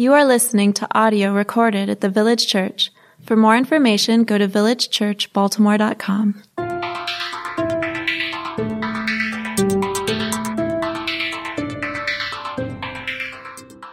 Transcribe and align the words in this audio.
You 0.00 0.12
are 0.12 0.24
listening 0.24 0.74
to 0.74 0.86
audio 0.96 1.32
recorded 1.32 1.90
at 1.90 2.02
the 2.02 2.08
Village 2.08 2.46
Church. 2.46 2.92
For 3.24 3.34
more 3.34 3.56
information, 3.56 4.22
go 4.22 4.38
to 4.38 4.46
villagechurchbaltimore.com. 4.46 6.42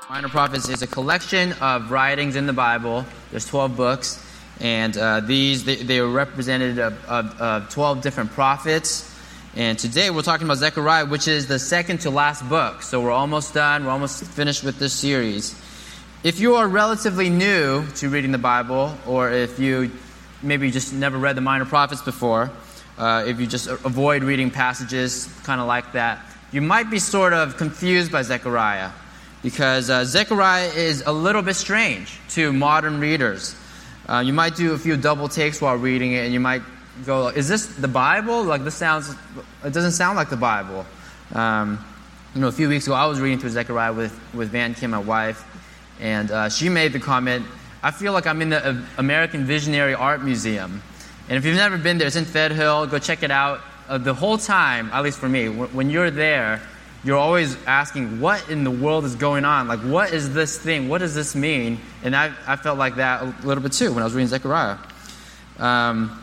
Minor 0.07 0.29
Prophets 0.29 0.69
is 0.69 0.83
a 0.83 0.87
collection 0.87 1.53
of 1.53 1.89
writings 1.89 2.35
in 2.35 2.45
the 2.45 2.53
Bible. 2.53 3.03
There's 3.31 3.47
12 3.47 3.75
books, 3.75 4.23
and 4.59 4.95
uh, 4.95 5.21
these 5.21 5.63
they, 5.63 5.77
they 5.77 5.97
are 5.97 6.07
represented 6.07 6.77
of, 6.77 7.03
of, 7.05 7.41
of 7.41 7.69
12 7.71 8.03
different 8.03 8.29
prophets. 8.29 9.11
And 9.55 9.79
today 9.79 10.11
we're 10.11 10.21
talking 10.21 10.45
about 10.45 10.57
Zechariah, 10.57 11.07
which 11.07 11.27
is 11.27 11.47
the 11.47 11.57
second 11.57 12.01
to 12.01 12.11
last 12.11 12.47
book. 12.47 12.83
So 12.83 13.01
we're 13.01 13.09
almost 13.09 13.55
done. 13.55 13.85
We're 13.85 13.91
almost 13.91 14.23
finished 14.23 14.63
with 14.63 14.77
this 14.77 14.93
series. 14.93 15.59
If 16.25 16.39
you 16.39 16.55
are 16.55 16.67
relatively 16.67 17.29
new 17.29 17.85
to 17.97 18.09
reading 18.09 18.31
the 18.31 18.39
Bible, 18.39 18.97
or 19.05 19.29
if 19.29 19.59
you 19.59 19.91
maybe 20.41 20.71
just 20.71 20.91
never 20.91 21.19
read 21.19 21.37
the 21.37 21.41
Minor 21.41 21.65
Prophets 21.65 22.01
before, 22.01 22.49
uh, 22.97 23.25
if 23.27 23.39
you 23.39 23.45
just 23.45 23.67
avoid 23.67 24.23
reading 24.23 24.49
passages 24.49 25.29
kind 25.43 25.61
of 25.61 25.67
like 25.67 25.91
that, 25.91 26.25
you 26.51 26.61
might 26.61 26.89
be 26.89 26.97
sort 26.97 27.33
of 27.33 27.57
confused 27.57 28.11
by 28.11 28.23
Zechariah 28.23 28.89
because 29.43 29.91
uh, 29.91 30.03
Zechariah 30.03 30.69
is 30.69 31.03
a 31.05 31.11
little 31.11 31.43
bit 31.43 31.53
strange 31.53 32.17
to 32.29 32.51
modern 32.51 32.99
readers. 32.99 33.55
Uh, 34.09 34.23
you 34.25 34.33
might 34.33 34.55
do 34.55 34.73
a 34.73 34.79
few 34.79 34.97
double 34.97 35.29
takes 35.29 35.61
while 35.61 35.75
reading 35.75 36.13
it, 36.13 36.25
and 36.25 36.33
you 36.33 36.39
might 36.39 36.63
go, 37.05 37.27
"Is 37.27 37.47
this 37.47 37.67
the 37.67 37.87
Bible? 37.87 38.43
Like 38.43 38.63
this 38.63 38.73
sounds? 38.73 39.13
It 39.63 39.73
doesn't 39.73 39.91
sound 39.91 40.15
like 40.15 40.31
the 40.31 40.37
Bible." 40.37 40.87
Um, 41.35 41.85
you 42.33 42.41
know, 42.41 42.47
a 42.47 42.51
few 42.51 42.67
weeks 42.67 42.87
ago, 42.87 42.95
I 42.95 43.05
was 43.05 43.19
reading 43.19 43.37
through 43.37 43.51
Zechariah 43.51 43.93
with 43.93 44.19
with 44.33 44.49
Van 44.49 44.73
Kim, 44.73 44.89
my 44.89 44.97
wife, 44.97 45.45
and 45.99 46.31
uh, 46.31 46.49
she 46.49 46.69
made 46.69 46.93
the 46.93 46.99
comment, 46.99 47.45
"I 47.83 47.91
feel 47.91 48.13
like 48.13 48.27
I'm 48.27 48.41
in 48.41 48.49
the 48.49 48.65
uh, 48.65 48.81
American 48.97 49.45
Visionary 49.45 49.93
Art 49.93 50.23
Museum." 50.23 50.81
And 51.27 51.37
if 51.37 51.45
you've 51.45 51.55
never 51.55 51.77
been 51.77 51.97
there, 51.97 52.07
it's 52.07 52.15
in 52.15 52.25
Fed 52.25 52.51
Hill. 52.51 52.87
Go 52.87 52.99
check 52.99 53.23
it 53.23 53.31
out. 53.31 53.61
Uh, 53.87 53.97
the 53.97 54.13
whole 54.13 54.37
time, 54.37 54.89
at 54.93 55.03
least 55.03 55.19
for 55.19 55.29
me, 55.29 55.47
when 55.47 55.89
you're 55.89 56.11
there 56.11 56.61
you're 57.05 57.19
always 57.19 57.55
asking, 57.67 58.19
what 58.19 58.49
in 58.49 58.63
the 58.63 58.71
world 58.71 59.05
is 59.05 59.13
going 59.15 59.45
on? 59.45 59.67
Like, 59.67 59.79
what 59.81 60.11
is 60.11 60.33
this 60.33 60.57
thing? 60.57 60.89
What 60.89 60.97
does 60.97 61.13
this 61.13 61.35
mean? 61.35 61.79
And 62.03 62.15
I, 62.15 62.33
I 62.47 62.55
felt 62.55 62.79
like 62.79 62.95
that 62.95 63.21
a 63.21 63.47
little 63.47 63.61
bit 63.61 63.73
too 63.73 63.93
when 63.93 64.01
I 64.01 64.05
was 64.05 64.15
reading 64.15 64.27
Zechariah. 64.27 64.77
Um, 65.59 66.19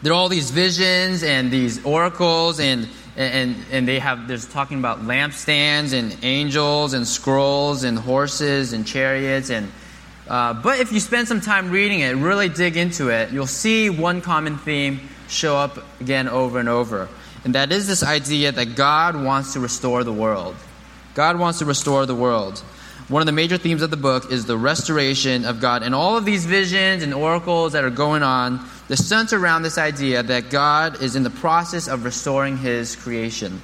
there 0.00 0.12
are 0.12 0.16
all 0.16 0.30
these 0.30 0.50
visions 0.50 1.22
and 1.22 1.50
these 1.50 1.84
oracles, 1.84 2.58
and, 2.58 2.88
and, 3.16 3.56
and 3.70 3.86
they 3.86 3.98
have, 3.98 4.26
there's 4.26 4.46
talking 4.46 4.78
about 4.78 5.02
lampstands 5.02 5.92
and 5.92 6.16
angels 6.22 6.94
and 6.94 7.06
scrolls 7.06 7.84
and 7.84 7.98
horses 7.98 8.72
and 8.72 8.86
chariots. 8.86 9.50
And, 9.50 9.70
uh, 10.28 10.54
but 10.54 10.80
if 10.80 10.92
you 10.92 11.00
spend 11.00 11.28
some 11.28 11.40
time 11.40 11.70
reading 11.70 12.00
it, 12.00 12.16
really 12.16 12.48
dig 12.48 12.76
into 12.76 13.08
it, 13.08 13.30
you'll 13.30 13.46
see 13.46 13.90
one 13.90 14.20
common 14.20 14.58
theme 14.58 15.00
show 15.28 15.56
up 15.56 15.78
again 16.00 16.28
over 16.28 16.58
and 16.58 16.68
over. 16.68 17.08
And 17.44 17.54
that 17.54 17.72
is 17.72 17.86
this 17.86 18.02
idea 18.02 18.52
that 18.52 18.74
God 18.74 19.22
wants 19.22 19.52
to 19.52 19.60
restore 19.60 20.02
the 20.02 20.12
world. 20.12 20.56
God 21.14 21.38
wants 21.38 21.60
to 21.60 21.64
restore 21.64 22.06
the 22.06 22.14
world. 22.14 22.62
One 23.08 23.20
of 23.20 23.26
the 23.26 23.32
major 23.32 23.58
themes 23.58 23.82
of 23.82 23.90
the 23.90 23.98
book 23.98 24.32
is 24.32 24.46
the 24.46 24.56
restoration 24.56 25.44
of 25.44 25.60
God. 25.60 25.82
And 25.82 25.94
all 25.94 26.16
of 26.16 26.24
these 26.24 26.46
visions 26.46 27.02
and 27.02 27.12
oracles 27.12 27.74
that 27.74 27.84
are 27.84 27.90
going 27.90 28.22
on, 28.22 28.66
they 28.88 28.96
center 28.96 29.38
around 29.38 29.62
this 29.62 29.76
idea 29.76 30.22
that 30.22 30.48
God 30.48 31.02
is 31.02 31.14
in 31.14 31.22
the 31.22 31.28
process 31.28 31.86
of 31.86 32.04
restoring 32.04 32.56
his 32.56 32.96
creation. 32.96 33.60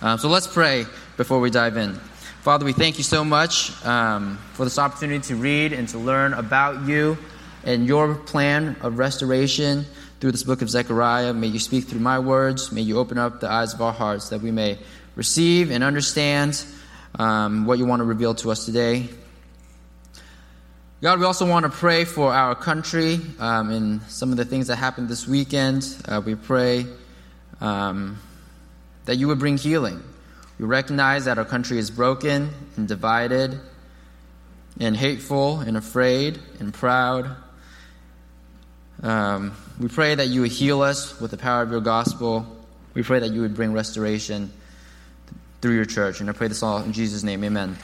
Um, 0.00 0.18
so 0.18 0.30
let's 0.30 0.46
pray 0.46 0.86
before 1.18 1.38
we 1.38 1.50
dive 1.50 1.76
in. 1.76 1.96
Father, 2.40 2.64
we 2.64 2.72
thank 2.72 2.96
you 2.96 3.04
so 3.04 3.22
much 3.22 3.72
um, 3.84 4.38
for 4.54 4.64
this 4.64 4.78
opportunity 4.78 5.20
to 5.28 5.36
read 5.36 5.74
and 5.74 5.86
to 5.90 5.98
learn 5.98 6.32
about 6.32 6.88
you 6.88 7.18
and 7.64 7.86
your 7.86 8.14
plan 8.14 8.74
of 8.80 8.96
restoration 8.96 9.84
through 10.18 10.32
this 10.32 10.44
book 10.44 10.62
of 10.62 10.70
Zechariah. 10.70 11.34
May 11.34 11.48
you 11.48 11.58
speak 11.58 11.84
through 11.84 12.00
my 12.00 12.18
words. 12.18 12.72
May 12.72 12.80
you 12.80 12.98
open 12.98 13.18
up 13.18 13.40
the 13.40 13.50
eyes 13.50 13.74
of 13.74 13.82
our 13.82 13.92
hearts 13.92 14.30
that 14.30 14.40
we 14.40 14.50
may 14.50 14.78
receive 15.14 15.70
and 15.70 15.84
understand 15.84 16.64
um, 17.18 17.66
what 17.66 17.78
you 17.78 17.86
want 17.86 18.00
to 18.00 18.04
reveal 18.04 18.34
to 18.36 18.50
us 18.50 18.64
today. 18.64 19.08
God, 21.02 21.18
we 21.18 21.24
also 21.24 21.48
want 21.48 21.64
to 21.64 21.70
pray 21.70 22.04
for 22.04 22.32
our 22.32 22.54
country 22.54 23.20
um, 23.38 23.70
and 23.70 24.02
some 24.02 24.32
of 24.32 24.36
the 24.36 24.44
things 24.44 24.66
that 24.66 24.76
happened 24.76 25.08
this 25.08 25.26
weekend. 25.26 25.96
Uh, 26.06 26.20
we 26.24 26.34
pray 26.34 26.84
um, 27.60 28.18
that 29.06 29.16
you 29.16 29.28
would 29.28 29.38
bring 29.38 29.56
healing. 29.56 30.02
We 30.58 30.66
recognize 30.66 31.24
that 31.24 31.38
our 31.38 31.46
country 31.46 31.78
is 31.78 31.90
broken 31.90 32.50
and 32.76 32.86
divided 32.86 33.58
and 34.78 34.94
hateful 34.94 35.60
and 35.60 35.78
afraid 35.78 36.38
and 36.58 36.72
proud. 36.72 37.34
Um, 39.02 39.56
we 39.78 39.88
pray 39.88 40.14
that 40.14 40.28
you 40.28 40.42
would 40.42 40.52
heal 40.52 40.82
us 40.82 41.18
with 41.18 41.30
the 41.30 41.38
power 41.38 41.62
of 41.62 41.70
your 41.70 41.80
gospel. 41.80 42.46
We 42.92 43.02
pray 43.02 43.20
that 43.20 43.30
you 43.30 43.40
would 43.40 43.54
bring 43.54 43.72
restoration 43.72 44.52
through 45.60 45.74
your 45.74 45.84
church. 45.84 46.20
And 46.20 46.28
I 46.28 46.32
pray 46.32 46.48
this 46.48 46.62
all 46.62 46.82
in 46.82 46.92
Jesus' 46.92 47.22
name. 47.22 47.44
Amen. 47.44 47.76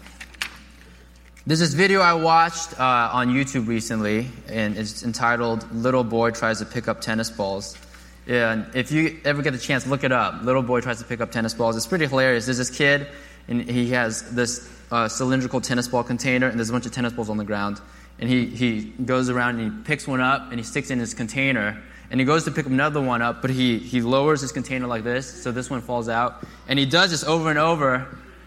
There's 1.47 1.61
this 1.61 1.75
video 1.75 2.01
I 2.01 2.15
watched 2.15 2.79
uh, 2.79 3.11
on 3.13 3.29
YouTube 3.29 3.69
recently, 3.69 4.29
and 4.49 4.77
it's 4.77 5.05
entitled 5.05 5.71
Little 5.73 6.03
Boy 6.03 6.33
Tries 6.33 6.59
to 6.59 6.65
Pick 6.65 6.89
Up 6.89 7.01
Tennis 7.01 7.31
Balls. 7.31 7.79
And 8.27 8.67
if 8.75 8.91
you 8.91 9.21
ever 9.25 9.43
get 9.43 9.53
the 9.53 9.59
chance, 9.59 9.87
look 9.87 10.03
it 10.03 10.11
up. 10.11 10.43
Little 10.43 10.63
Boy 10.63 10.81
Tries 10.81 10.99
to 10.99 11.05
Pick 11.05 11.21
Up 11.21 11.31
Tennis 11.31 11.55
Balls. 11.55 11.77
It's 11.77 11.87
pretty 11.87 12.07
hilarious. 12.07 12.47
There's 12.47 12.59
this 12.59 12.71
kid, 12.71 13.07
and 13.47 13.63
he 13.63 13.91
has 13.91 14.35
this 14.35 14.69
uh, 14.91 15.07
cylindrical 15.07 15.61
tennis 15.61 15.87
ball 15.87 16.03
container, 16.03 16.49
and 16.49 16.59
there's 16.59 16.71
a 16.71 16.73
bunch 16.73 16.87
of 16.87 16.93
tennis 16.93 17.13
balls 17.13 17.31
on 17.31 17.37
the 17.37 17.45
ground 17.45 17.81
and 18.19 18.31
he, 18.31 18.47
he 18.47 18.83
goes 19.05 19.29
around 19.29 19.61
and 19.61 19.73
he 19.73 19.83
picks 19.83 20.07
one 20.07 20.21
up 20.21 20.51
and 20.51 20.59
he 20.59 20.65
sticks 20.65 20.91
it 20.91 20.95
in 20.95 20.99
his 20.99 21.15
container 21.15 21.83
and 22.11 22.21
he 22.21 22.27
goes 22.27 22.45
to 22.45 22.51
pick 22.51 22.67
another 22.67 23.01
one 23.01 23.23
up 23.23 23.43
but 23.43 23.51
he, 23.51 23.79
he 23.79 24.01
lowers 24.01 24.41
his 24.41 24.53
container 24.53 24.87
like 24.87 25.05
this 25.05 25.43
so 25.43 25.53
this 25.53 25.71
one 25.71 25.81
falls 25.81 26.09
out 26.09 26.45
and 26.69 26.79
he 26.79 26.87
does 26.87 27.11
this 27.11 27.25
over 27.25 27.51
and 27.51 27.59
over 27.59 28.07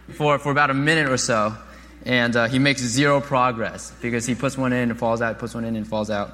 for, 0.09 0.39
for 0.39 0.51
about 0.51 0.69
a 0.69 0.73
minute 0.73 1.09
or 1.09 1.17
so 1.17 1.55
and 2.05 2.35
uh, 2.35 2.47
he 2.47 2.59
makes 2.59 2.81
zero 2.81 3.19
progress 3.19 3.93
because 4.01 4.25
he 4.25 4.35
puts 4.35 4.57
one 4.57 4.73
in 4.73 4.89
and 4.89 4.99
falls 4.99 5.21
out 5.21 5.39
puts 5.39 5.53
one 5.53 5.65
in 5.65 5.75
and 5.75 5.87
falls 5.87 6.09
out 6.09 6.31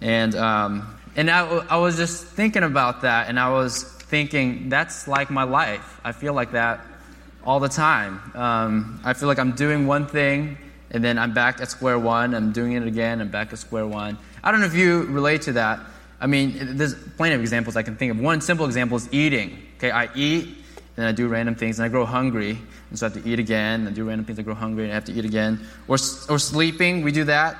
and, 0.00 0.34
um, 0.34 0.96
and 1.16 1.30
I, 1.30 1.46
I 1.46 1.76
was 1.76 1.96
just 1.96 2.26
thinking 2.26 2.62
about 2.62 3.02
that 3.02 3.28
and 3.28 3.38
i 3.38 3.50
was 3.50 3.84
thinking 3.84 4.68
that's 4.68 5.08
like 5.08 5.30
my 5.30 5.44
life 5.44 6.00
i 6.04 6.12
feel 6.12 6.34
like 6.34 6.52
that 6.52 6.80
all 7.44 7.60
the 7.60 7.68
time 7.68 8.20
um, 8.34 9.00
i 9.04 9.12
feel 9.12 9.28
like 9.28 9.38
i'm 9.38 9.52
doing 9.52 9.86
one 9.86 10.06
thing 10.06 10.58
and 10.94 11.02
then 11.02 11.18
I'm 11.18 11.34
back 11.34 11.60
at 11.60 11.68
square 11.70 11.98
one. 11.98 12.34
I'm 12.34 12.52
doing 12.52 12.72
it 12.72 12.86
again. 12.86 13.20
I'm 13.20 13.28
back 13.28 13.52
at 13.52 13.58
square 13.58 13.86
one. 13.86 14.16
I 14.44 14.52
don't 14.52 14.60
know 14.60 14.66
if 14.66 14.74
you 14.74 15.02
relate 15.02 15.42
to 15.42 15.52
that. 15.54 15.80
I 16.24 16.26
mean, 16.26 16.78
there's 16.78 16.94
plenty 16.94 17.34
of 17.34 17.42
examples 17.42 17.76
I 17.76 17.82
can 17.82 17.96
think 17.96 18.10
of. 18.10 18.18
One 18.18 18.40
simple 18.40 18.64
example 18.64 18.96
is 18.96 19.12
eating. 19.12 19.58
Okay, 19.76 19.90
I 19.90 20.08
eat, 20.14 20.56
and 20.96 21.04
I 21.04 21.12
do 21.12 21.28
random 21.28 21.54
things, 21.54 21.78
and 21.78 21.84
I 21.84 21.90
grow 21.90 22.06
hungry, 22.06 22.58
and 22.88 22.98
so 22.98 23.04
I 23.04 23.10
have 23.10 23.22
to 23.22 23.28
eat 23.28 23.38
again, 23.38 23.80
and 23.80 23.88
I 23.90 23.92
do 23.92 24.04
random 24.04 24.24
things, 24.24 24.38
I 24.38 24.42
grow 24.42 24.54
hungry, 24.54 24.84
and 24.84 24.92
I 24.92 24.94
have 24.94 25.04
to 25.04 25.12
eat 25.12 25.26
again. 25.26 25.60
Or, 25.86 25.96
or 26.30 26.38
sleeping, 26.38 27.02
we 27.02 27.12
do 27.12 27.24
that. 27.24 27.58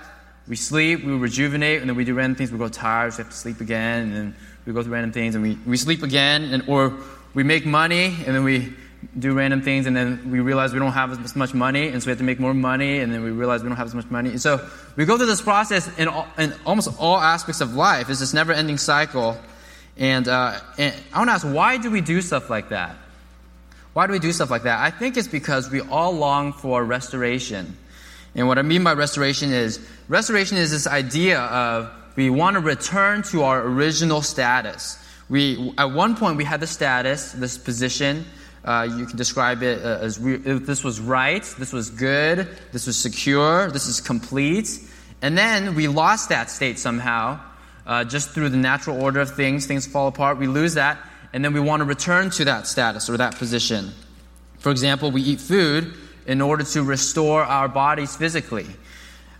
We 0.48 0.56
sleep, 0.56 1.04
we 1.04 1.12
rejuvenate, 1.12 1.82
and 1.82 1.90
then 1.90 1.96
we 1.96 2.06
do 2.06 2.14
random 2.14 2.36
things, 2.36 2.52
we 2.52 2.56
grow 2.56 2.70
tired, 2.70 3.12
so 3.12 3.18
we 3.18 3.24
have 3.24 3.32
to 3.32 3.38
sleep 3.38 3.60
again, 3.60 4.04
and 4.04 4.14
then 4.14 4.36
we 4.64 4.72
go 4.72 4.82
through 4.82 4.94
random 4.94 5.12
things, 5.12 5.34
and 5.34 5.44
we, 5.44 5.58
we 5.66 5.76
sleep 5.76 6.02
again, 6.02 6.44
and, 6.44 6.66
or 6.66 6.94
we 7.34 7.42
make 7.42 7.66
money, 7.66 8.16
and 8.24 8.34
then 8.34 8.44
we 8.44 8.72
do 9.18 9.32
random 9.34 9.62
things, 9.62 9.86
and 9.86 9.96
then 9.96 10.30
we 10.30 10.40
realize 10.40 10.72
we 10.72 10.78
don't 10.78 10.92
have 10.92 11.12
as 11.12 11.36
much 11.36 11.54
money, 11.54 11.88
and 11.88 12.02
so 12.02 12.06
we 12.06 12.10
have 12.10 12.18
to 12.18 12.24
make 12.24 12.40
more 12.40 12.54
money, 12.54 12.98
and 12.98 13.12
then 13.12 13.22
we 13.22 13.30
realize 13.30 13.62
we 13.62 13.68
don't 13.68 13.76
have 13.76 13.86
as 13.86 13.94
much 13.94 14.10
money. 14.10 14.30
And 14.30 14.40
so 14.40 14.66
we 14.96 15.04
go 15.04 15.16
through 15.16 15.26
this 15.26 15.42
process 15.42 15.90
in, 15.98 16.08
all, 16.08 16.28
in 16.38 16.54
almost 16.66 16.90
all 16.98 17.18
aspects 17.18 17.60
of 17.60 17.74
life. 17.74 18.10
It's 18.10 18.20
this 18.20 18.34
never 18.34 18.52
ending 18.52 18.78
cycle. 18.78 19.38
And, 19.96 20.26
uh, 20.28 20.60
and 20.78 20.94
I 21.12 21.18
want 21.18 21.28
to 21.28 21.32
ask, 21.32 21.46
why 21.46 21.76
do 21.76 21.90
we 21.90 22.00
do 22.00 22.20
stuff 22.20 22.50
like 22.50 22.70
that? 22.70 22.96
Why 23.92 24.06
do 24.08 24.12
we 24.12 24.18
do 24.18 24.32
stuff 24.32 24.50
like 24.50 24.64
that? 24.64 24.80
I 24.80 24.90
think 24.90 25.16
it's 25.16 25.28
because 25.28 25.70
we 25.70 25.80
all 25.80 26.12
long 26.12 26.52
for 26.52 26.84
restoration. 26.84 27.76
And 28.34 28.48
what 28.48 28.58
I 28.58 28.62
mean 28.62 28.82
by 28.82 28.94
restoration 28.94 29.52
is 29.52 29.78
restoration 30.08 30.56
is 30.58 30.72
this 30.72 30.88
idea 30.88 31.40
of 31.40 31.90
we 32.16 32.30
want 32.30 32.54
to 32.54 32.60
return 32.60 33.22
to 33.24 33.44
our 33.44 33.62
original 33.62 34.22
status. 34.22 34.98
We, 35.28 35.72
at 35.78 35.92
one 35.92 36.16
point, 36.16 36.36
we 36.36 36.44
had 36.44 36.60
the 36.60 36.66
status, 36.66 37.32
this 37.32 37.56
position, 37.56 38.24
uh, 38.64 38.88
you 38.96 39.04
can 39.04 39.16
describe 39.16 39.62
it 39.62 39.84
uh, 39.84 39.98
as 40.00 40.18
re- 40.18 40.36
this 40.36 40.82
was 40.82 41.00
right, 41.00 41.42
this 41.58 41.72
was 41.72 41.90
good, 41.90 42.48
this 42.72 42.86
was 42.86 42.96
secure, 42.96 43.70
this 43.70 43.86
is 43.86 44.00
complete. 44.00 44.80
And 45.20 45.36
then 45.36 45.74
we 45.74 45.86
lost 45.88 46.30
that 46.30 46.50
state 46.50 46.78
somehow, 46.78 47.40
uh, 47.86 48.04
just 48.04 48.30
through 48.30 48.48
the 48.48 48.56
natural 48.56 49.00
order 49.02 49.20
of 49.20 49.34
things. 49.34 49.66
Things 49.66 49.86
fall 49.86 50.08
apart, 50.08 50.38
we 50.38 50.46
lose 50.46 50.74
that, 50.74 50.98
and 51.32 51.44
then 51.44 51.52
we 51.52 51.60
want 51.60 51.80
to 51.80 51.84
return 51.84 52.30
to 52.30 52.44
that 52.46 52.66
status 52.66 53.10
or 53.10 53.18
that 53.18 53.36
position. 53.36 53.92
For 54.58 54.70
example, 54.70 55.10
we 55.10 55.20
eat 55.20 55.40
food 55.40 55.94
in 56.26 56.40
order 56.40 56.64
to 56.64 56.82
restore 56.82 57.44
our 57.44 57.68
bodies 57.68 58.16
physically. 58.16 58.66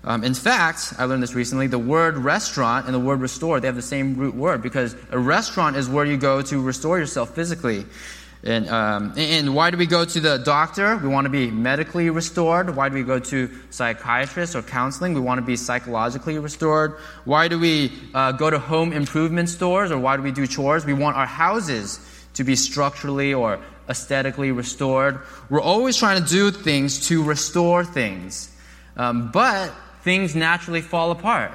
Um, 0.05 0.23
in 0.23 0.35
fact, 0.35 0.93
I 0.99 1.07
learned 1.07 1.23
this 1.23 1.35
recently, 1.35 1.67
the 1.67 1.79
word 1.79 2.19
restaurant 2.19 2.85
and 2.85 2.95
the 2.95 3.01
word 3.01 3.21
restore, 3.21 3.59
they 3.59 3.69
have 3.69 3.77
the 3.77 3.81
same 3.81 4.17
root 4.17 4.35
word 4.35 4.61
because 4.61 4.95
a 5.11 5.19
restaurant 5.19 5.77
is 5.77 5.89
where 5.89 6.05
you 6.05 6.19
go 6.19 6.43
to 6.43 6.61
restore 6.61 6.99
yourself 6.99 7.35
physically. 7.35 7.87
And, 8.45 8.69
um, 8.69 9.15
and 9.17 9.55
why 9.55 9.71
do 9.71 9.79
we 9.79 9.87
go 9.87 10.05
to 10.05 10.21
the 10.21 10.37
doctor? 10.37 10.99
We 10.99 11.09
want 11.09 11.25
to 11.25 11.31
be 11.31 11.51
medically 11.51 12.11
restored. 12.11 12.77
Why 12.77 12.91
do 12.91 12.95
we 12.95 13.03
go 13.03 13.19
to 13.19 13.51
psychiatrists 13.71 14.55
or 14.55 14.61
counseling? 14.61 15.15
We 15.15 15.21
want 15.21 15.39
to 15.39 15.47
be 15.47 15.57
psychologically 15.57 16.39
restored. 16.39 16.99
Why 17.25 17.49
do 17.49 17.59
we 17.59 17.91
uh, 18.13 18.33
go 18.33 18.51
to 18.51 18.59
home 18.59 18.93
improvement 18.93 19.49
stores 19.49 19.91
or 19.91 19.99
why 19.99 20.19
do 20.19 20.23
we 20.23 20.31
do 20.31 20.47
chores? 20.47 20.85
We 20.85 20.93
want 20.93 21.17
our 21.17 21.27
houses 21.27 21.99
to 22.35 22.45
be 22.45 22.55
structurally 22.55 23.33
or 23.33 23.61
aesthetically 23.89 24.53
restored. 24.53 25.21
We're 25.49 25.63
always 25.63 25.97
trying 25.97 26.23
to 26.23 26.29
do 26.29 26.51
things 26.51 27.09
to 27.09 27.23
restore 27.25 27.83
things. 27.83 28.51
Um, 28.97 29.31
but 29.33 29.73
things 30.03 30.37
naturally 30.37 30.83
fall 30.83 31.11
apart. 31.13 31.53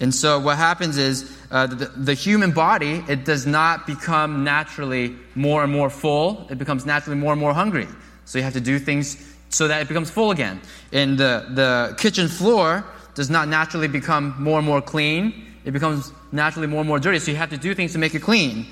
And 0.00 0.14
so 0.14 0.38
what 0.38 0.56
happens 0.56 0.96
is 0.96 1.36
uh, 1.50 1.66
the, 1.66 1.86
the, 1.86 2.14
human 2.14 2.52
body, 2.52 3.02
it 3.08 3.24
does 3.24 3.46
not 3.46 3.86
become 3.86 4.44
naturally 4.44 5.16
more 5.34 5.64
and 5.64 5.72
more 5.72 5.90
full. 5.90 6.46
It 6.50 6.58
becomes 6.58 6.86
naturally 6.86 7.18
more 7.18 7.32
and 7.32 7.40
more 7.40 7.52
hungry. 7.52 7.88
So 8.24 8.38
you 8.38 8.44
have 8.44 8.52
to 8.52 8.60
do 8.60 8.78
things 8.78 9.16
so 9.48 9.66
that 9.66 9.82
it 9.82 9.88
becomes 9.88 10.10
full 10.10 10.30
again. 10.30 10.60
And 10.92 11.18
the, 11.18 11.46
the 11.50 11.96
kitchen 11.98 12.28
floor 12.28 12.84
does 13.14 13.28
not 13.28 13.48
naturally 13.48 13.88
become 13.88 14.36
more 14.38 14.58
and 14.58 14.66
more 14.66 14.80
clean. 14.80 15.46
It 15.64 15.72
becomes 15.72 16.12
naturally 16.30 16.68
more 16.68 16.80
and 16.80 16.88
more 16.88 17.00
dirty. 17.00 17.18
So 17.18 17.32
you 17.32 17.36
have 17.38 17.50
to 17.50 17.58
do 17.58 17.74
things 17.74 17.92
to 17.92 17.98
make 17.98 18.14
it 18.14 18.22
clean. 18.22 18.66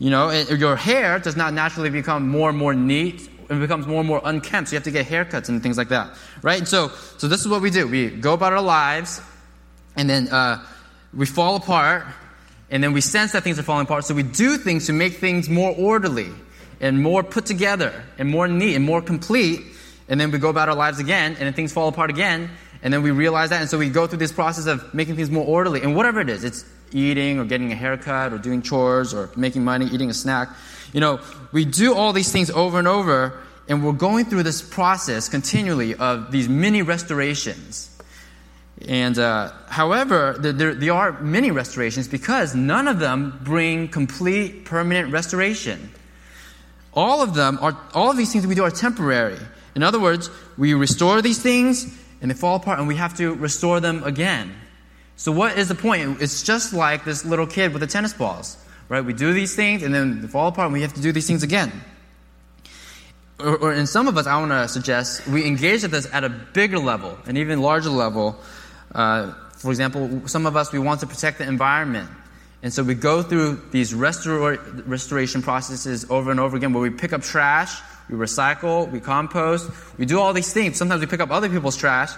You 0.00 0.10
know, 0.10 0.30
your 0.30 0.74
hair 0.74 1.20
does 1.20 1.36
not 1.36 1.54
naturally 1.54 1.90
become 1.90 2.28
more 2.28 2.48
and 2.48 2.58
more 2.58 2.74
neat. 2.74 3.30
It 3.48 3.60
becomes 3.60 3.86
more 3.86 4.00
and 4.00 4.08
more 4.08 4.20
unkempt. 4.24 4.70
So 4.70 4.72
you 4.72 4.78
have 4.78 4.84
to 4.84 4.90
get 4.90 5.06
haircuts 5.06 5.48
and 5.48 5.62
things 5.62 5.78
like 5.78 5.90
that. 5.90 6.16
Right? 6.42 6.58
And 6.58 6.66
so, 6.66 6.88
so 7.18 7.28
this 7.28 7.42
is 7.42 7.48
what 7.48 7.62
we 7.62 7.70
do. 7.70 7.86
We 7.86 8.10
go 8.10 8.32
about 8.32 8.52
our 8.52 8.62
lives 8.62 9.20
and 9.96 10.08
then 10.08 10.28
uh, 10.28 10.64
we 11.12 11.26
fall 11.26 11.56
apart, 11.56 12.06
and 12.70 12.82
then 12.82 12.92
we 12.92 13.00
sense 13.00 13.32
that 13.32 13.42
things 13.42 13.58
are 13.58 13.62
falling 13.62 13.86
apart, 13.86 14.04
so 14.04 14.14
we 14.14 14.22
do 14.22 14.56
things 14.56 14.86
to 14.86 14.92
make 14.92 15.14
things 15.14 15.48
more 15.48 15.74
orderly 15.76 16.30
and 16.80 17.00
more 17.02 17.22
put 17.22 17.46
together 17.46 18.04
and 18.18 18.28
more 18.28 18.48
neat 18.48 18.74
and 18.74 18.84
more 18.84 19.00
complete, 19.00 19.60
and 20.08 20.20
then 20.20 20.30
we 20.30 20.38
go 20.38 20.48
about 20.48 20.68
our 20.68 20.74
lives 20.74 20.98
again, 20.98 21.32
and 21.32 21.40
then 21.40 21.52
things 21.52 21.72
fall 21.72 21.88
apart 21.88 22.10
again, 22.10 22.50
and 22.82 22.92
then 22.92 23.02
we 23.02 23.10
realize 23.10 23.50
that, 23.50 23.60
and 23.60 23.70
so 23.70 23.78
we 23.78 23.88
go 23.88 24.06
through 24.06 24.18
this 24.18 24.32
process 24.32 24.66
of 24.66 24.92
making 24.92 25.16
things 25.16 25.30
more 25.30 25.46
orderly, 25.46 25.82
and 25.82 25.94
whatever 25.94 26.20
it 26.20 26.28
is, 26.28 26.44
it's 26.44 26.64
eating 26.92 27.38
or 27.38 27.44
getting 27.44 27.72
a 27.72 27.74
haircut 27.74 28.32
or 28.32 28.38
doing 28.38 28.62
chores 28.62 29.14
or 29.14 29.30
making 29.36 29.64
money, 29.64 29.86
eating 29.86 30.10
a 30.10 30.14
snack. 30.14 30.48
You 30.92 31.00
know, 31.00 31.20
we 31.52 31.64
do 31.64 31.94
all 31.94 32.12
these 32.12 32.30
things 32.30 32.50
over 32.50 32.78
and 32.78 32.88
over, 32.88 33.40
and 33.68 33.84
we're 33.84 33.92
going 33.92 34.26
through 34.26 34.42
this 34.42 34.62
process 34.62 35.28
continually 35.28 35.94
of 35.94 36.30
these 36.30 36.48
mini 36.48 36.82
restorations. 36.82 37.90
And 38.82 39.18
uh, 39.18 39.52
however, 39.68 40.36
there, 40.38 40.74
there, 40.74 40.92
are 40.92 41.20
many 41.20 41.50
restorations 41.50 42.08
because 42.08 42.54
none 42.54 42.88
of 42.88 42.98
them 42.98 43.38
bring 43.42 43.88
complete 43.88 44.64
permanent 44.64 45.12
restoration. 45.12 45.90
All 46.92 47.22
of 47.22 47.34
them 47.34 47.58
are, 47.60 47.76
all 47.94 48.10
of 48.10 48.16
these 48.16 48.32
things 48.32 48.46
we 48.46 48.54
do 48.54 48.64
are 48.64 48.70
temporary. 48.70 49.38
In 49.74 49.82
other 49.82 50.00
words, 50.00 50.28
we 50.58 50.74
restore 50.74 51.22
these 51.22 51.40
things 51.40 51.86
and 52.20 52.30
they 52.30 52.34
fall 52.34 52.56
apart 52.56 52.78
and 52.78 52.88
we 52.88 52.96
have 52.96 53.16
to 53.18 53.34
restore 53.34 53.80
them 53.80 54.02
again. 54.04 54.54
So 55.16 55.30
what 55.30 55.56
is 55.56 55.68
the 55.68 55.74
point? 55.74 56.20
It's 56.20 56.42
just 56.42 56.72
like 56.72 57.04
this 57.04 57.24
little 57.24 57.46
kid 57.46 57.72
with 57.72 57.80
the 57.80 57.86
tennis 57.86 58.12
balls, 58.12 58.56
right? 58.88 59.04
We 59.04 59.12
do 59.12 59.32
these 59.32 59.54
things 59.54 59.82
and 59.82 59.94
then 59.94 60.20
they 60.20 60.28
fall 60.28 60.48
apart 60.48 60.66
and 60.66 60.72
we 60.72 60.82
have 60.82 60.94
to 60.94 61.00
do 61.00 61.12
these 61.12 61.26
things 61.26 61.42
again. 61.42 61.72
Or, 63.38 63.56
or 63.56 63.72
in 63.72 63.86
some 63.86 64.08
of 64.08 64.16
us, 64.16 64.26
I 64.26 64.38
want 64.38 64.52
to 64.52 64.68
suggest 64.68 65.26
we 65.26 65.46
engage 65.46 65.82
with 65.82 65.90
this 65.90 66.08
at 66.12 66.24
a 66.24 66.28
bigger 66.28 66.78
level, 66.78 67.18
an 67.26 67.36
even 67.36 67.60
larger 67.60 67.90
level, 67.90 68.36
uh, 68.94 69.32
for 69.56 69.70
example, 69.70 70.22
some 70.26 70.46
of 70.46 70.56
us, 70.56 70.72
we 70.72 70.78
want 70.78 71.00
to 71.00 71.06
protect 71.06 71.38
the 71.38 71.48
environment. 71.48 72.08
And 72.62 72.72
so 72.72 72.82
we 72.82 72.94
go 72.94 73.22
through 73.22 73.60
these 73.72 73.92
restor- 73.92 74.82
restoration 74.86 75.42
processes 75.42 76.06
over 76.10 76.30
and 76.30 76.40
over 76.40 76.56
again 76.56 76.72
where 76.72 76.82
we 76.82 76.90
pick 76.90 77.12
up 77.12 77.22
trash, 77.22 77.80
we 78.08 78.16
recycle, 78.16 78.90
we 78.90 79.00
compost, 79.00 79.70
we 79.98 80.06
do 80.06 80.18
all 80.18 80.32
these 80.32 80.52
things. 80.52 80.76
Sometimes 80.76 81.00
we 81.00 81.06
pick 81.06 81.20
up 81.20 81.30
other 81.30 81.48
people's 81.48 81.76
trash, 81.76 82.12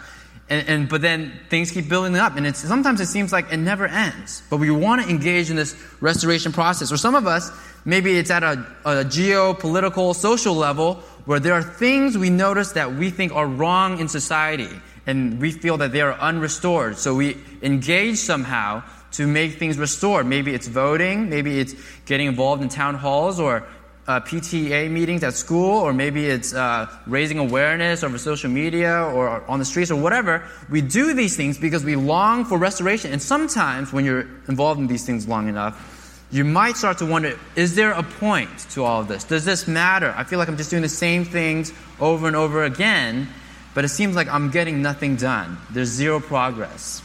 and, 0.49 0.69
and, 0.69 0.89
but 0.89 1.03
then 1.03 1.33
things 1.49 1.73
keep 1.73 1.89
building 1.89 2.17
up, 2.17 2.37
and 2.37 2.57
sometimes 2.57 3.01
it 3.01 3.07
seems 3.07 3.33
like 3.33 3.53
it 3.53 3.57
never 3.57 3.87
ends. 3.87 4.43
But 4.49 4.59
we 4.59 4.71
want 4.71 5.03
to 5.03 5.09
engage 5.09 5.51
in 5.51 5.57
this 5.57 5.75
restoration 6.01 6.53
process. 6.53 6.93
Or 6.93 6.97
some 6.97 7.17
of 7.17 7.27
us, 7.27 7.51
maybe 7.85 8.17
it's 8.17 8.31
at 8.31 8.45
a, 8.45 8.65
a 8.85 9.05
geopolitical, 9.05 10.15
social 10.15 10.55
level, 10.55 10.95
where 11.25 11.41
there 11.41 11.55
are 11.55 11.63
things 11.63 12.17
we 12.17 12.31
notice 12.31 12.73
that 12.73 12.95
we 12.95 13.11
think 13.11 13.35
are 13.35 13.47
wrong 13.47 13.99
in 13.99 14.09
society 14.09 14.69
and 15.07 15.41
we 15.41 15.53
feel 15.53 15.77
that 15.79 15.93
they 15.93 16.01
are 16.01 16.17
unrestored. 16.21 16.97
So 16.97 17.15
we 17.15 17.37
engage 17.63 18.19
somehow 18.19 18.83
to 19.13 19.27
make 19.27 19.55
things 19.55 19.79
restored. 19.79 20.27
Maybe 20.27 20.53
it's 20.53 20.67
voting, 20.67 21.31
maybe 21.31 21.59
it's 21.61 21.75
getting 22.05 22.27
involved 22.27 22.63
in 22.63 22.69
town 22.69 22.97
halls 22.97 23.39
or 23.39 23.67
uh, 24.09 24.21
PTA 24.21 24.91
meetings 24.91 25.25
at 25.25 25.35
school, 25.35 25.81
or 25.81 25.93
maybe 25.93 26.27
it's 26.27 26.55
uh, 26.55 26.89
raising 27.07 27.39
awareness 27.39 28.05
over 28.05 28.19
social 28.19 28.51
media 28.51 29.03
or 29.03 29.43
on 29.49 29.59
the 29.59 29.65
streets 29.65 29.91
or 29.91 30.01
whatever. 30.01 30.45
We 30.71 30.81
do 30.81 31.15
these 31.15 31.37
things 31.37 31.59
because 31.59 31.85
we 31.85 31.97
long 31.97 32.45
for 32.45 32.59
restoration. 32.59 33.13
And 33.13 33.21
sometimes 33.21 33.93
when 33.93 34.05
you're 34.05 34.29
involved 34.49 34.81
in 34.81 34.87
these 34.87 35.05
things 35.05 35.27
long 35.27 35.49
enough, 35.49 35.93
you 36.31 36.45
might 36.45 36.77
start 36.77 36.99
to 36.99 37.07
wonder 37.07 37.39
is 37.55 37.75
there 37.75 37.93
a 37.93 38.03
point 38.03 38.51
to 38.71 38.85
all 38.85 39.01
of 39.01 39.09
this? 39.09 39.25
Does 39.25 39.45
this 39.45 39.67
matter? 39.67 40.13
I 40.17 40.25
feel 40.25 40.39
like 40.39 40.49
I'm 40.49 40.57
just 40.57 40.71
doing 40.71 40.83
the 40.83 40.89
same 40.89 41.25
things 41.25 41.73
over 42.01 42.27
and 42.27 42.37
over 42.37 42.65
again 42.65 43.29
but 43.77 43.85
it 43.85 43.91
seems 43.91 44.17
like 44.17 44.27
I'm 44.29 44.51
getting 44.51 44.81
nothing 44.81 45.17
done. 45.17 45.59
There's 45.71 45.91
zero 45.91 46.19
progress. 46.19 47.03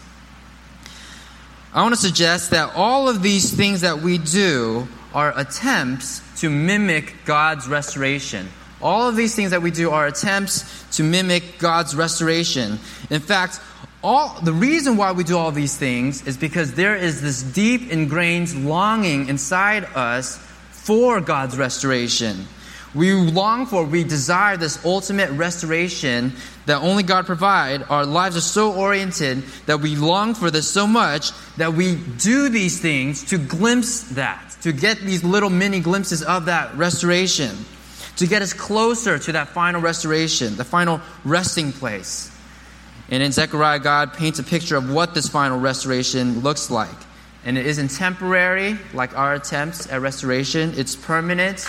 I 1.74 1.82
want 1.82 1.94
to 1.94 2.00
suggest 2.00 2.52
that 2.52 2.76
all 2.78 3.10
of 3.10 3.22
these 3.22 3.54
things 3.54 3.82
that 3.82 4.00
we 4.00 4.18
do 4.18 4.88
are 5.14 5.38
attempts 5.38 6.22
to 6.40 6.50
mimic 6.50 7.26
God's 7.26 7.68
restoration. 7.68 8.48
All 8.82 9.10
of 9.10 9.18
these 9.18 9.36
things 9.36 9.52
that 9.52 9.62
we 9.62 9.70
do 9.70 9.92
are 9.92 10.08
attempts 10.08 10.86
to 10.96 11.04
mimic 11.04 11.60
God's 11.60 11.94
restoration. 11.94 12.80
In 13.10 13.20
fact, 13.20 13.60
all 14.02 14.40
the 14.42 14.54
reason 14.54 14.96
why 14.96 15.12
we 15.12 15.26
do 15.26 15.38
all 15.38 15.52
these 15.52 15.76
things 15.76 16.26
is 16.26 16.38
because 16.38 16.74
there 16.76 16.96
is 16.96 17.22
this 17.22 17.44
deep 17.44 17.92
ingrained 17.92 18.66
longing 18.66 19.28
inside 19.28 19.84
us 19.94 20.38
for 20.72 21.20
God's 21.20 21.58
restoration. 21.58 22.48
We 22.94 23.14
long 23.14 23.66
for, 23.66 23.86
we 23.86 24.04
desire 24.04 24.58
this 24.58 24.84
ultimate 24.84 25.32
restoration 25.32 26.34
that 26.66 26.82
only 26.82 27.04
God 27.04 27.26
provide. 27.26 27.84
Our 27.90 28.06
lives 28.06 28.36
are 28.36 28.42
so 28.42 28.74
oriented 28.74 29.44
that 29.66 29.80
we 29.80 29.96
long 29.96 30.34
for 30.34 30.52
this 30.52 30.70
so 30.70 30.86
much 30.86 31.32
that 31.56 31.74
we 31.74 31.96
do 31.96 32.50
these 32.50 32.82
things 32.82 33.24
to 33.26 33.38
glimpse 33.38 34.04
that, 34.12 34.58
to 34.62 34.74
get 34.74 35.00
these 35.00 35.24
little 35.24 35.50
mini 35.50 35.80
glimpses 35.80 36.22
of 36.22 36.46
that 36.46 36.76
restoration, 36.76 37.56
to 38.18 38.28
get 38.28 38.42
us 38.42 38.52
closer 38.52 39.18
to 39.18 39.32
that 39.32 39.50
final 39.50 39.80
restoration, 39.80 40.58
the 40.58 40.66
final 40.66 41.00
resting 41.24 41.72
place. 41.72 42.30
And 43.10 43.24
in 43.24 43.32
Zechariah, 43.32 43.80
God 43.80 44.14
paints 44.14 44.40
a 44.40 44.44
picture 44.44 44.76
of 44.76 44.92
what 44.92 45.14
this 45.14 45.28
final 45.28 45.60
restoration 45.60 46.42
looks 46.42 46.70
like. 46.70 46.90
And 47.44 47.58
it 47.58 47.66
isn't 47.66 47.90
temporary, 47.90 48.78
like 48.94 49.18
our 49.18 49.34
attempts 49.34 49.90
at 49.92 50.02
restoration. 50.02 50.74
It's 50.78 50.96
permanent, 50.96 51.66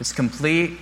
it's 0.00 0.12
complete, 0.12 0.78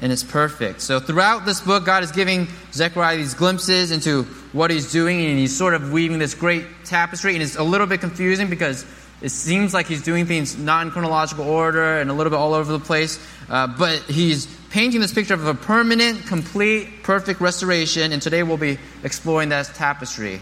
and 0.00 0.10
it's 0.10 0.24
perfect. 0.24 0.80
So 0.80 0.98
throughout 0.98 1.44
this 1.44 1.60
book, 1.60 1.84
God 1.84 2.02
is 2.02 2.10
giving 2.10 2.48
Zechariah 2.72 3.18
these 3.18 3.34
glimpses 3.34 3.90
into 3.90 4.24
what 4.52 4.70
he's 4.70 4.90
doing, 4.90 5.24
and 5.24 5.38
he's 5.38 5.56
sort 5.56 5.74
of 5.74 5.92
weaving 5.92 6.18
this 6.18 6.34
great 6.34 6.64
tapestry. 6.84 7.34
And 7.34 7.42
it's 7.42 7.56
a 7.56 7.62
little 7.62 7.86
bit 7.86 8.00
confusing 8.00 8.50
because 8.50 8.84
it 9.20 9.28
seems 9.28 9.72
like 9.72 9.86
he's 9.86 10.02
doing 10.02 10.26
things 10.26 10.56
not 10.56 10.86
in 10.86 10.90
chronological 10.90 11.48
order 11.48 12.00
and 12.00 12.10
a 12.10 12.12
little 12.12 12.30
bit 12.30 12.38
all 12.38 12.54
over 12.54 12.72
the 12.72 12.80
place. 12.80 13.24
Uh, 13.48 13.68
but 13.68 14.00
he's 14.02 14.46
painting 14.70 15.00
this 15.00 15.12
picture 15.12 15.34
of 15.34 15.46
a 15.46 15.54
permanent, 15.54 16.26
complete, 16.26 17.02
perfect 17.02 17.40
restoration. 17.40 18.10
And 18.12 18.20
today 18.20 18.42
we'll 18.42 18.56
be 18.56 18.78
exploring 19.04 19.50
that 19.50 19.66
tapestry. 19.74 20.40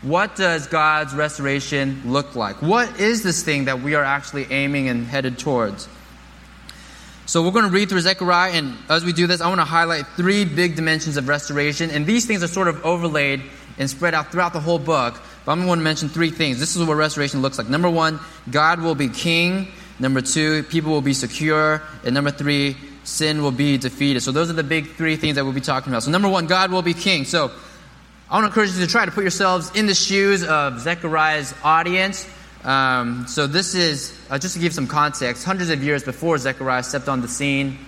What 0.00 0.34
does 0.36 0.66
God's 0.68 1.14
restoration 1.14 2.02
look 2.06 2.34
like? 2.34 2.62
What 2.62 2.98
is 2.98 3.22
this 3.22 3.42
thing 3.42 3.66
that 3.66 3.82
we 3.82 3.94
are 3.94 4.04
actually 4.04 4.50
aiming 4.50 4.88
and 4.88 5.06
headed 5.06 5.38
towards? 5.38 5.88
So 7.24 7.42
we're 7.42 7.52
going 7.52 7.64
to 7.64 7.70
read 7.70 7.88
through 7.88 8.00
Zechariah, 8.00 8.52
and 8.52 8.76
as 8.88 9.04
we 9.04 9.12
do 9.12 9.26
this, 9.28 9.40
I 9.40 9.48
want 9.48 9.60
to 9.60 9.64
highlight 9.64 10.06
three 10.16 10.44
big 10.44 10.74
dimensions 10.74 11.16
of 11.16 11.28
restoration, 11.28 11.90
and 11.90 12.04
these 12.04 12.26
things 12.26 12.42
are 12.42 12.48
sort 12.48 12.66
of 12.66 12.84
overlaid 12.84 13.42
and 13.78 13.88
spread 13.88 14.12
out 14.12 14.32
throughout 14.32 14.52
the 14.52 14.60
whole 14.60 14.78
book. 14.78 15.20
But 15.44 15.52
I'm 15.52 15.64
going 15.64 15.78
to 15.78 15.84
mention 15.84 16.08
three 16.08 16.30
things. 16.30 16.58
This 16.58 16.76
is 16.76 16.84
what 16.84 16.94
restoration 16.94 17.40
looks 17.40 17.58
like. 17.58 17.68
Number 17.68 17.88
one, 17.88 18.20
God 18.50 18.80
will 18.80 18.94
be 18.94 19.08
king. 19.08 19.68
Number 19.98 20.20
two, 20.20 20.62
people 20.64 20.90
will 20.92 21.00
be 21.00 21.14
secure. 21.14 21.82
And 22.04 22.14
number 22.14 22.30
three, 22.30 22.76
sin 23.04 23.42
will 23.42 23.50
be 23.50 23.78
defeated. 23.78 24.20
So 24.20 24.32
those 24.32 24.50
are 24.50 24.54
the 24.54 24.62
big 24.62 24.94
three 24.94 25.16
things 25.16 25.36
that 25.36 25.44
we'll 25.44 25.52
be 25.52 25.60
talking 25.60 25.92
about. 25.92 26.02
So 26.02 26.10
number 26.10 26.28
one, 26.28 26.46
God 26.46 26.70
will 26.70 26.82
be 26.82 26.94
king. 26.94 27.24
So 27.24 27.50
I 28.30 28.34
want 28.34 28.44
to 28.44 28.46
encourage 28.48 28.70
you 28.70 28.84
to 28.84 28.90
try 28.90 29.04
to 29.04 29.10
put 29.10 29.22
yourselves 29.22 29.70
in 29.74 29.86
the 29.86 29.94
shoes 29.94 30.44
of 30.44 30.80
Zechariah's 30.80 31.54
audience. 31.64 32.28
Um, 32.64 33.26
so 33.26 33.46
this 33.46 33.74
is, 33.74 34.16
uh, 34.30 34.38
just 34.38 34.54
to 34.54 34.60
give 34.60 34.72
some 34.72 34.86
context, 34.86 35.44
hundreds 35.44 35.70
of 35.70 35.82
years 35.82 36.04
before 36.04 36.38
Zechariah 36.38 36.82
stepped 36.82 37.08
on 37.08 37.20
the 37.20 37.28
scene, 37.28 37.78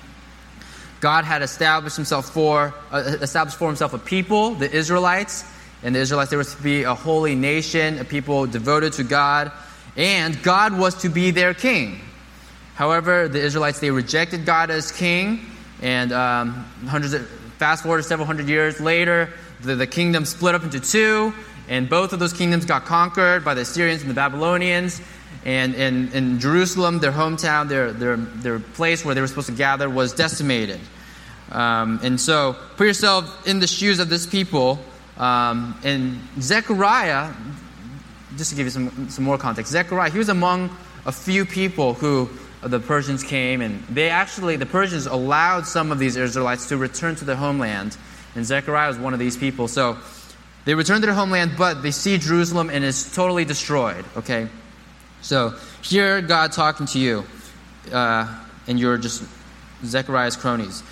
God 1.00 1.24
had 1.24 1.42
established 1.42 1.96
himself 1.96 2.30
for, 2.30 2.74
uh, 2.90 2.98
established 3.20 3.58
for 3.58 3.68
himself 3.68 3.94
a 3.94 3.98
people, 3.98 4.54
the 4.54 4.70
Israelites. 4.70 5.44
And 5.82 5.94
the 5.94 6.00
Israelites, 6.00 6.30
they 6.30 6.38
were 6.38 6.44
to 6.44 6.62
be 6.62 6.84
a 6.84 6.94
holy 6.94 7.34
nation, 7.34 7.98
a 7.98 8.04
people 8.04 8.46
devoted 8.46 8.94
to 8.94 9.04
God. 9.04 9.52
And 9.96 10.42
God 10.42 10.76
was 10.78 10.94
to 11.02 11.08
be 11.08 11.30
their 11.30 11.52
king. 11.52 12.00
However, 12.74 13.28
the 13.28 13.40
Israelites, 13.40 13.78
they 13.78 13.90
rejected 13.90 14.44
God 14.44 14.70
as 14.70 14.90
king, 14.90 15.46
and 15.80 16.10
um, 16.12 16.64
hundreds 16.86 17.14
of, 17.14 17.28
fast 17.58 17.84
forward 17.84 18.04
several 18.04 18.26
hundred 18.26 18.48
years 18.48 18.80
later, 18.80 19.30
the, 19.60 19.76
the 19.76 19.86
kingdom 19.86 20.24
split 20.24 20.54
up 20.54 20.64
into 20.64 20.80
two, 20.80 21.32
and 21.68 21.88
both 21.88 22.12
of 22.12 22.18
those 22.18 22.32
kingdoms 22.32 22.64
got 22.64 22.84
conquered 22.84 23.44
by 23.44 23.54
the 23.54 23.62
Assyrians 23.62 24.02
and 24.02 24.10
the 24.10 24.14
Babylonians. 24.14 25.00
And 25.44 25.74
in, 25.74 26.40
Jerusalem, 26.40 27.00
their 27.00 27.12
hometown, 27.12 27.68
their, 27.68 27.92
their, 27.92 28.16
their 28.16 28.58
place 28.58 29.04
where 29.04 29.14
they 29.14 29.20
were 29.20 29.26
supposed 29.26 29.48
to 29.48 29.54
gather, 29.54 29.90
was 29.90 30.14
decimated. 30.14 30.80
Um, 31.52 32.00
and 32.02 32.18
so, 32.18 32.56
put 32.76 32.86
yourself 32.86 33.46
in 33.46 33.60
the 33.60 33.66
shoes 33.66 33.98
of 33.98 34.08
this 34.08 34.26
people. 34.26 34.78
Um, 35.18 35.78
and 35.84 36.18
Zechariah, 36.40 37.32
just 38.36 38.50
to 38.50 38.56
give 38.56 38.66
you 38.66 38.70
some, 38.70 39.10
some 39.10 39.24
more 39.24 39.36
context, 39.36 39.70
Zechariah, 39.70 40.10
he 40.10 40.18
was 40.18 40.30
among 40.30 40.74
a 41.04 41.12
few 41.12 41.44
people 41.44 41.92
who 41.94 42.30
the 42.62 42.80
Persians 42.80 43.22
came, 43.22 43.60
and 43.60 43.82
they 43.88 44.08
actually, 44.08 44.56
the 44.56 44.66
Persians 44.66 45.06
allowed 45.06 45.66
some 45.66 45.92
of 45.92 45.98
these 45.98 46.16
Israelites 46.16 46.68
to 46.70 46.78
return 46.78 47.14
to 47.16 47.24
their 47.24 47.36
homeland. 47.36 47.96
And 48.34 48.44
Zechariah 48.44 48.88
was 48.88 48.98
one 48.98 49.12
of 49.12 49.18
these 49.18 49.36
people. 49.36 49.68
So 49.68 49.98
they 50.64 50.74
return 50.74 51.00
to 51.00 51.06
their 51.06 51.14
homeland, 51.14 51.52
but 51.58 51.82
they 51.82 51.90
see 51.90 52.18
Jerusalem 52.18 52.70
and 52.70 52.84
it's 52.84 53.14
totally 53.14 53.44
destroyed. 53.44 54.04
Okay? 54.16 54.48
So 55.20 55.54
here, 55.82 56.20
God 56.20 56.52
talking 56.52 56.86
to 56.86 56.98
you, 56.98 57.24
uh, 57.92 58.26
and 58.66 58.78
you're 58.78 58.98
just 58.98 59.24
Zechariah's 59.84 60.36
cronies. 60.36 60.82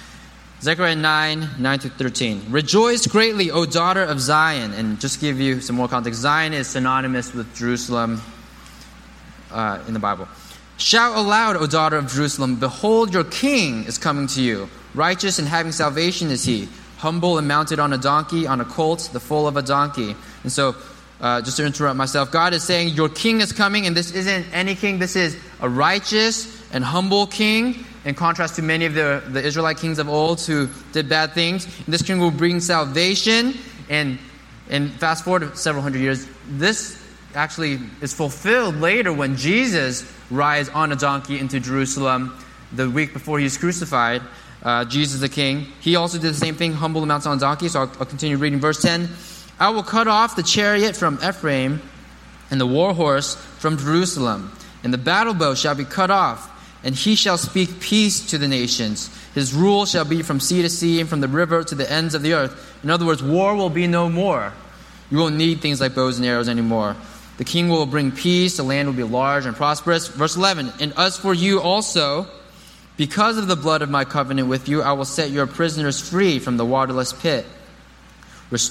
Zechariah 0.60 0.94
9, 0.94 1.48
9 1.58 1.78
to 1.80 1.88
13. 1.88 2.46
Rejoice 2.50 3.06
greatly, 3.06 3.50
O 3.50 3.66
daughter 3.66 4.04
of 4.04 4.20
Zion. 4.20 4.72
And 4.74 5.00
just 5.00 5.20
give 5.20 5.40
you 5.40 5.60
some 5.60 5.74
more 5.74 5.88
context 5.88 6.20
Zion 6.20 6.52
is 6.52 6.68
synonymous 6.68 7.34
with 7.34 7.52
Jerusalem 7.56 8.20
uh, 9.50 9.82
in 9.88 9.94
the 9.94 9.98
Bible. 9.98 10.28
Shout 10.76 11.16
aloud, 11.16 11.56
O 11.56 11.66
daughter 11.66 11.96
of 11.96 12.08
Jerusalem, 12.08 12.56
behold, 12.56 13.12
your 13.12 13.24
king 13.24 13.84
is 13.84 13.98
coming 13.98 14.26
to 14.28 14.42
you. 14.42 14.68
Righteous 14.94 15.38
and 15.38 15.48
having 15.48 15.72
salvation 15.72 16.30
is 16.30 16.44
he, 16.44 16.68
humble 17.02 17.36
and 17.36 17.48
mounted 17.48 17.80
on 17.80 17.92
a 17.92 17.98
donkey, 17.98 18.46
on 18.46 18.60
a 18.60 18.64
colt, 18.64 19.10
the 19.12 19.18
foal 19.18 19.48
of 19.48 19.56
a 19.56 19.62
donkey. 19.62 20.14
And 20.44 20.52
so, 20.52 20.76
uh, 21.20 21.42
just 21.42 21.56
to 21.56 21.66
interrupt 21.66 21.96
myself, 21.96 22.30
God 22.30 22.54
is 22.54 22.62
saying, 22.62 22.94
Your 22.94 23.08
king 23.08 23.40
is 23.40 23.52
coming, 23.52 23.88
and 23.88 23.96
this 23.96 24.12
isn't 24.12 24.46
any 24.52 24.76
king, 24.76 25.00
this 25.00 25.16
is 25.16 25.36
a 25.60 25.68
righteous 25.68 26.62
and 26.72 26.84
humble 26.84 27.26
king, 27.26 27.84
in 28.04 28.14
contrast 28.14 28.54
to 28.56 28.62
many 28.62 28.84
of 28.86 28.94
the, 28.94 29.20
the 29.28 29.42
Israelite 29.42 29.78
kings 29.78 29.98
of 29.98 30.08
old 30.08 30.40
who 30.40 30.68
did 30.92 31.08
bad 31.08 31.32
things. 31.32 31.64
And 31.64 31.92
this 31.92 32.02
king 32.02 32.20
will 32.20 32.30
bring 32.30 32.60
salvation, 32.60 33.54
and, 33.90 34.18
and 34.70 34.92
fast 34.92 35.24
forward 35.24 35.58
several 35.58 35.82
hundred 35.82 36.02
years, 36.02 36.28
this 36.46 37.02
actually 37.34 37.80
is 38.00 38.14
fulfilled 38.14 38.76
later 38.76 39.12
when 39.12 39.36
Jesus 39.36 40.08
rides 40.30 40.68
on 40.68 40.92
a 40.92 40.96
donkey 40.96 41.40
into 41.40 41.58
Jerusalem 41.58 42.38
the 42.72 42.88
week 42.88 43.12
before 43.12 43.40
he's 43.40 43.58
crucified. 43.58 44.22
Uh, 44.62 44.84
Jesus 44.84 45.20
the 45.20 45.28
King. 45.28 45.66
He 45.80 45.96
also 45.96 46.18
did 46.18 46.30
the 46.30 46.38
same 46.38 46.54
thing, 46.54 46.72
humble 46.72 47.02
amounts 47.02 47.26
on 47.26 47.38
donkey. 47.38 47.68
So 47.68 47.80
I'll, 47.80 47.92
I'll 47.98 48.06
continue 48.06 48.36
reading 48.36 48.60
verse 48.60 48.80
10. 48.80 49.08
I 49.58 49.70
will 49.70 49.82
cut 49.82 50.08
off 50.08 50.36
the 50.36 50.42
chariot 50.42 50.96
from 50.96 51.18
Ephraim 51.22 51.82
and 52.50 52.60
the 52.60 52.66
war 52.66 52.92
horse 52.94 53.34
from 53.34 53.78
Jerusalem, 53.78 54.52
and 54.84 54.92
the 54.92 54.98
battle 54.98 55.34
bow 55.34 55.54
shall 55.54 55.74
be 55.74 55.84
cut 55.84 56.10
off, 56.10 56.50
and 56.84 56.94
he 56.94 57.14
shall 57.14 57.38
speak 57.38 57.80
peace 57.80 58.30
to 58.30 58.38
the 58.38 58.46
nations. 58.46 59.08
His 59.34 59.54
rule 59.54 59.86
shall 59.86 60.04
be 60.04 60.22
from 60.22 60.38
sea 60.38 60.62
to 60.62 60.68
sea 60.68 61.00
and 61.00 61.08
from 61.08 61.20
the 61.20 61.28
river 61.28 61.64
to 61.64 61.74
the 61.74 61.90
ends 61.90 62.14
of 62.14 62.22
the 62.22 62.34
earth. 62.34 62.78
In 62.84 62.90
other 62.90 63.06
words, 63.06 63.22
war 63.22 63.56
will 63.56 63.70
be 63.70 63.86
no 63.86 64.08
more. 64.08 64.52
You 65.10 65.18
won't 65.18 65.36
need 65.36 65.60
things 65.60 65.80
like 65.80 65.94
bows 65.94 66.18
and 66.18 66.26
arrows 66.26 66.48
anymore. 66.48 66.96
The 67.38 67.44
king 67.44 67.68
will 67.68 67.86
bring 67.86 68.12
peace, 68.12 68.58
the 68.58 68.62
land 68.62 68.88
will 68.88 68.94
be 68.94 69.02
large 69.02 69.46
and 69.46 69.56
prosperous. 69.56 70.08
Verse 70.08 70.36
11 70.36 70.72
And 70.80 70.92
as 70.98 71.16
for 71.16 71.32
you 71.32 71.60
also, 71.60 72.26
because 73.02 73.36
of 73.36 73.48
the 73.48 73.56
blood 73.56 73.82
of 73.82 73.90
my 73.90 74.04
covenant 74.04 74.46
with 74.46 74.68
you, 74.68 74.80
I 74.80 74.92
will 74.92 75.04
set 75.04 75.32
your 75.32 75.48
prisoners 75.48 75.98
free 75.98 76.38
from 76.38 76.56
the 76.56 76.64
waterless 76.64 77.12
pit. 77.12 77.44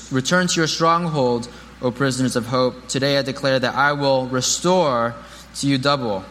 Return 0.10 0.48
to 0.48 0.56
your 0.56 0.68
stronghold, 0.68 1.50
O 1.82 1.92
prisoners 1.92 2.38
of 2.38 2.46
hope. 2.46 2.88
Today 2.88 3.18
I 3.18 3.24
declare 3.24 3.60
that 3.60 3.76
I 3.76 3.92
will 3.92 4.28
restore 4.28 5.16
to 5.56 5.68
you 5.68 5.78
double. 5.78 6.24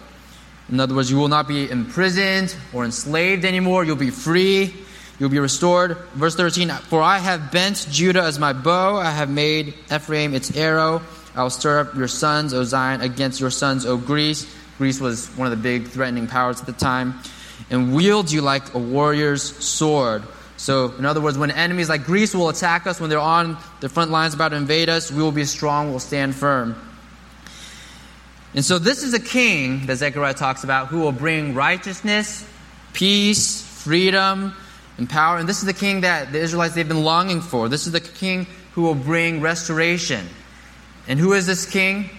In 0.71 0.80
other 0.80 0.95
words, 0.95 1.11
you 1.11 1.19
will 1.19 1.28
not 1.28 1.47
be 1.47 1.71
imprisoned 1.71 2.57
or 2.73 2.87
enslaved 2.87 3.45
anymore. 3.45 3.85
You'll 3.85 3.97
be 3.97 4.09
free. 4.09 4.75
You'll 5.19 5.28
be 5.28 5.38
restored. 5.38 5.99
Verse 6.14 6.35
13 6.35 6.71
For 6.71 7.02
I 7.02 7.19
have 7.19 7.52
bent 7.52 7.87
Judah 7.90 8.23
as 8.23 8.38
my 8.38 8.54
bow, 8.54 8.97
I 8.97 9.11
have 9.11 9.28
made 9.28 9.75
Ephraim 9.95 10.33
its 10.33 10.57
arrow. 10.57 11.02
I 11.37 11.42
will 11.42 11.50
stir 11.50 11.80
up 11.80 11.95
your 11.95 12.09
sons, 12.09 12.54
O 12.54 12.64
Zion, 12.64 13.02
against 13.02 13.40
your 13.40 13.50
sons, 13.50 13.85
O 13.85 13.99
Greece. 13.99 14.50
Greece 14.78 15.02
was 15.02 15.28
one 15.37 15.47
of 15.47 15.50
the 15.50 15.62
big 15.62 15.88
threatening 15.88 16.28
powers 16.28 16.61
at 16.61 16.66
the 16.66 16.73
time. 16.73 17.21
And 17.69 17.95
wield 17.95 18.31
you 18.31 18.40
like 18.40 18.75
a 18.75 18.79
warrior's 18.79 19.43
sword. 19.43 20.23
So, 20.57 20.93
in 20.99 21.07
other 21.07 21.21
words, 21.21 21.38
when 21.38 21.50
enemies 21.50 21.88
like 21.88 22.05
Greece 22.05 22.35
will 22.35 22.49
attack 22.49 22.87
us, 22.87 23.00
when 23.00 23.09
they're 23.09 23.19
on 23.19 23.57
the 23.81 23.88
front 23.88 24.11
lines 24.11 24.35
about 24.35 24.50
to 24.50 24.57
invade 24.57 24.88
us, 24.88 25.11
we 25.11 25.23
will 25.23 25.33
be 25.33 25.45
strong, 25.45 25.90
we'll 25.90 26.00
stand 26.00 26.35
firm. 26.35 26.76
And 28.55 28.64
so, 28.64 28.79
this 28.79 29.02
is 29.02 29.14
a 29.14 29.21
king 29.21 29.87
that 29.87 29.97
Zechariah 29.97 30.35
talks 30.35 30.64
about 30.64 30.88
who 30.88 31.00
will 31.00 31.12
bring 31.12 31.55
righteousness, 31.55 32.47
peace, 32.93 33.62
freedom, 33.62 34.55
and 34.99 35.09
power. 35.09 35.38
And 35.38 35.49
this 35.49 35.61
is 35.61 35.64
the 35.64 35.73
king 35.73 36.02
that 36.02 36.31
the 36.31 36.38
Israelites 36.38 36.75
they've 36.75 36.87
been 36.87 37.05
longing 37.05 37.40
for. 37.40 37.69
This 37.69 37.87
is 37.87 37.93
the 37.93 38.00
king 38.00 38.47
who 38.73 38.83
will 38.83 38.95
bring 38.95 39.40
restoration. 39.40 40.29
And 41.09 41.19
who 41.19 41.33
is 41.33 41.47
this 41.47 41.64
king? 41.64 42.11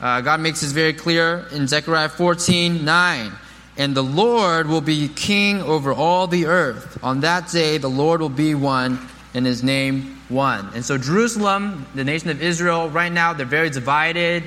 Uh, 0.00 0.22
God 0.22 0.40
makes 0.40 0.62
this 0.62 0.72
very 0.72 0.94
clear 0.94 1.46
in 1.52 1.66
Zechariah 1.66 2.08
14 2.08 2.84
9. 2.84 3.32
And 3.80 3.96
the 3.96 4.02
Lord 4.02 4.66
will 4.66 4.82
be 4.82 5.08
king 5.08 5.62
over 5.62 5.90
all 5.90 6.26
the 6.26 6.44
earth. 6.44 7.02
On 7.02 7.20
that 7.20 7.50
day, 7.50 7.78
the 7.78 7.88
Lord 7.88 8.20
will 8.20 8.28
be 8.28 8.54
one, 8.54 8.98
and 9.32 9.46
his 9.46 9.62
name 9.62 10.20
one. 10.28 10.68
And 10.74 10.84
so, 10.84 10.98
Jerusalem, 10.98 11.86
the 11.94 12.04
nation 12.04 12.28
of 12.28 12.42
Israel, 12.42 12.90
right 12.90 13.10
now, 13.10 13.32
they're 13.32 13.46
very 13.46 13.70
divided, 13.70 14.44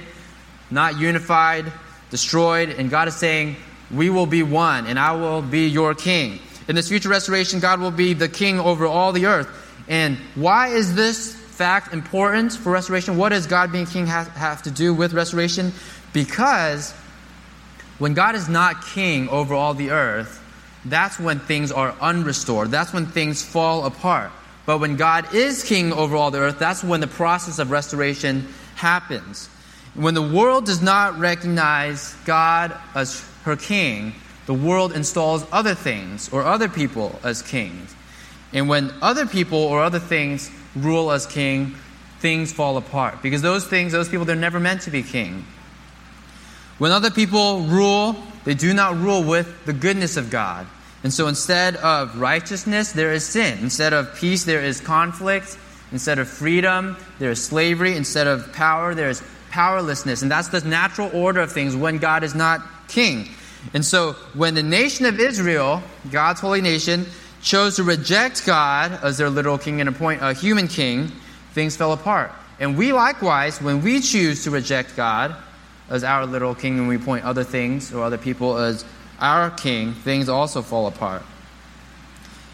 not 0.70 1.00
unified, 1.00 1.66
destroyed. 2.12 2.70
And 2.78 2.92
God 2.92 3.08
is 3.08 3.16
saying, 3.16 3.56
We 3.90 4.12
will 4.12 4.28
be 4.28 4.44
one, 4.44 4.86
and 4.86 5.00
I 5.00 5.16
will 5.16 5.42
be 5.42 5.68
your 5.68 5.96
king. 5.96 6.38
In 6.68 6.76
this 6.76 6.90
future 6.90 7.10
restoration, 7.10 7.60
God 7.60 7.80
will 7.80 7.90
be 7.90 8.14
the 8.14 8.30
king 8.30 8.60
over 8.60 8.86
all 8.86 9.14
the 9.14 9.26
earth. 9.26 9.50
And 9.88 10.18
why 10.36 10.68
is 10.68 10.94
this 10.94 11.34
fact 11.34 11.92
important 11.92 12.54
for 12.54 12.72
restoration? 12.72 13.18
What 13.18 13.30
does 13.30 13.48
God 13.48 13.72
being 13.72 13.88
king 13.88 14.06
have, 14.06 14.28
have 14.28 14.62
to 14.62 14.70
do 14.70 14.94
with 14.94 15.12
restoration? 15.12 15.74
Because 16.14 16.94
when 18.04 18.14
God 18.14 18.36
is 18.36 18.50
not 18.50 18.86
king 18.86 19.30
over 19.30 19.54
all 19.54 19.74
the 19.74 19.92
earth, 19.92 20.42
that's 20.84 21.18
when 21.18 21.40
things 21.40 21.72
are 21.72 21.96
unrestored. 22.02 22.70
That's 22.70 22.92
when 22.92 23.06
things 23.06 23.42
fall 23.42 23.86
apart. 23.86 24.30
But 24.66 24.80
when 24.80 24.98
God 24.98 25.34
is 25.34 25.64
king 25.64 25.94
over 25.94 26.18
all 26.18 26.30
the 26.30 26.40
earth, 26.40 26.60
that's 26.60 26.84
when 26.84 27.00
the 27.00 27.08
process 27.08 27.60
of 27.60 27.72
restoration 27.72 28.46
happens. 28.76 29.48
When 29.96 30.16
the 30.16 30.22
world 30.22 30.66
does 30.66 30.82
not 30.82 31.18
recognize 31.18 32.14
God 32.26 32.78
as 32.94 33.26
her 33.44 33.56
king, 33.56 34.16
the 34.48 34.54
world 34.54 34.92
installs 34.92 35.46
other 35.50 35.74
things 35.74 36.28
or 36.34 36.44
other 36.44 36.68
people 36.68 37.18
as 37.24 37.42
kings. 37.42 37.96
And 38.52 38.68
when 38.68 38.92
other 39.02 39.26
people 39.26 39.60
or 39.60 39.82
other 39.82 40.00
things 40.00 40.52
rule 40.76 41.10
as 41.10 41.26
king, 41.26 41.78
things 42.20 42.52
fall 42.52 42.76
apart. 42.76 43.22
Because 43.22 43.42
those 43.42 43.66
things, 43.66 43.94
those 43.94 44.10
people, 44.10 44.26
they're 44.26 44.36
never 44.36 44.60
meant 44.60 44.82
to 44.82 44.92
be 44.92 45.04
king. 45.04 45.46
When 46.84 46.92
other 46.92 47.12
people 47.12 47.62
rule, 47.62 48.14
they 48.44 48.56
do 48.56 48.74
not 48.74 48.98
rule 48.98 49.24
with 49.24 49.66
the 49.66 49.72
goodness 49.72 50.18
of 50.18 50.30
God. 50.30 50.68
And 51.06 51.14
so 51.14 51.30
instead 51.30 51.78
of 51.78 52.20
righteousness, 52.20 52.92
there 52.92 53.14
is 53.14 53.26
sin. 53.26 53.58
Instead 53.60 53.94
of 53.94 54.14
peace, 54.16 54.44
there 54.44 54.62
is 54.62 54.82
conflict. 54.82 55.58
Instead 55.94 56.20
of 56.20 56.28
freedom, 56.28 56.98
there 57.20 57.32
is 57.32 57.42
slavery. 57.42 57.96
Instead 57.96 58.28
of 58.28 58.52
power, 58.52 58.94
there 58.94 59.08
is 59.08 59.24
powerlessness. 59.50 60.24
And 60.24 60.30
that's 60.30 60.50
the 60.50 60.60
natural 60.60 61.10
order 61.14 61.40
of 61.40 61.54
things 61.54 61.74
when 61.74 62.00
God 62.00 62.22
is 62.22 62.36
not 62.36 62.60
king. 62.90 63.30
And 63.74 63.86
so 63.86 64.18
when 64.34 64.54
the 64.54 64.62
nation 64.62 65.06
of 65.06 65.22
Israel, 65.22 65.82
God's 66.12 66.42
holy 66.42 66.60
nation, 66.60 67.06
chose 67.42 67.78
to 67.78 67.84
reject 67.84 68.46
God 68.46 69.00
as 69.02 69.18
their 69.18 69.30
literal 69.30 69.58
king 69.58 69.80
and 69.80 69.88
appoint 69.88 70.22
a 70.22 70.34
human 70.34 70.68
king, 70.68 71.14
things 71.54 71.78
fell 71.78 71.94
apart. 71.94 72.34
And 72.60 72.78
we 72.78 72.92
likewise, 72.92 73.62
when 73.62 73.82
we 73.82 74.02
choose 74.02 74.44
to 74.44 74.52
reject 74.52 74.98
God 74.98 75.34
as 75.90 76.04
our 76.04 76.26
literal 76.26 76.56
king 76.56 76.80
and 76.80 76.88
we 76.88 76.98
point 76.98 77.26
other 77.26 77.44
things 77.44 77.94
or 77.94 78.04
other 78.04 78.18
people 78.18 78.58
as 78.58 78.86
our 79.20 79.50
king, 79.52 79.94
things 79.94 80.30
also 80.30 80.62
fall 80.62 80.88
apart. 80.88 81.24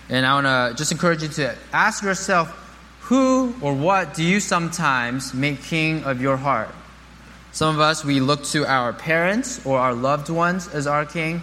And 0.10 0.26
I 0.26 0.34
want 0.34 0.48
to 0.48 0.78
just 0.78 0.92
encourage 0.92 1.22
you 1.22 1.30
to 1.30 1.56
ask 1.72 2.04
yourself 2.04 2.56
who 3.02 3.56
or 3.62 3.74
what 3.74 4.14
do 4.14 4.24
you 4.24 4.40
sometimes 4.40 5.34
make 5.34 5.64
king 5.64 6.04
of 6.04 6.22
your 6.22 6.38
heart? 6.38 6.70
Some 7.52 7.74
of 7.74 7.82
us, 7.82 8.06
we 8.06 8.20
look 8.20 8.44
to 8.46 8.66
our 8.66 8.94
parents 8.94 9.66
or 9.66 9.80
our 9.80 9.94
loved 9.94 10.30
ones 10.30 10.68
as 10.68 10.86
our 10.86 11.06
king. 11.06 11.42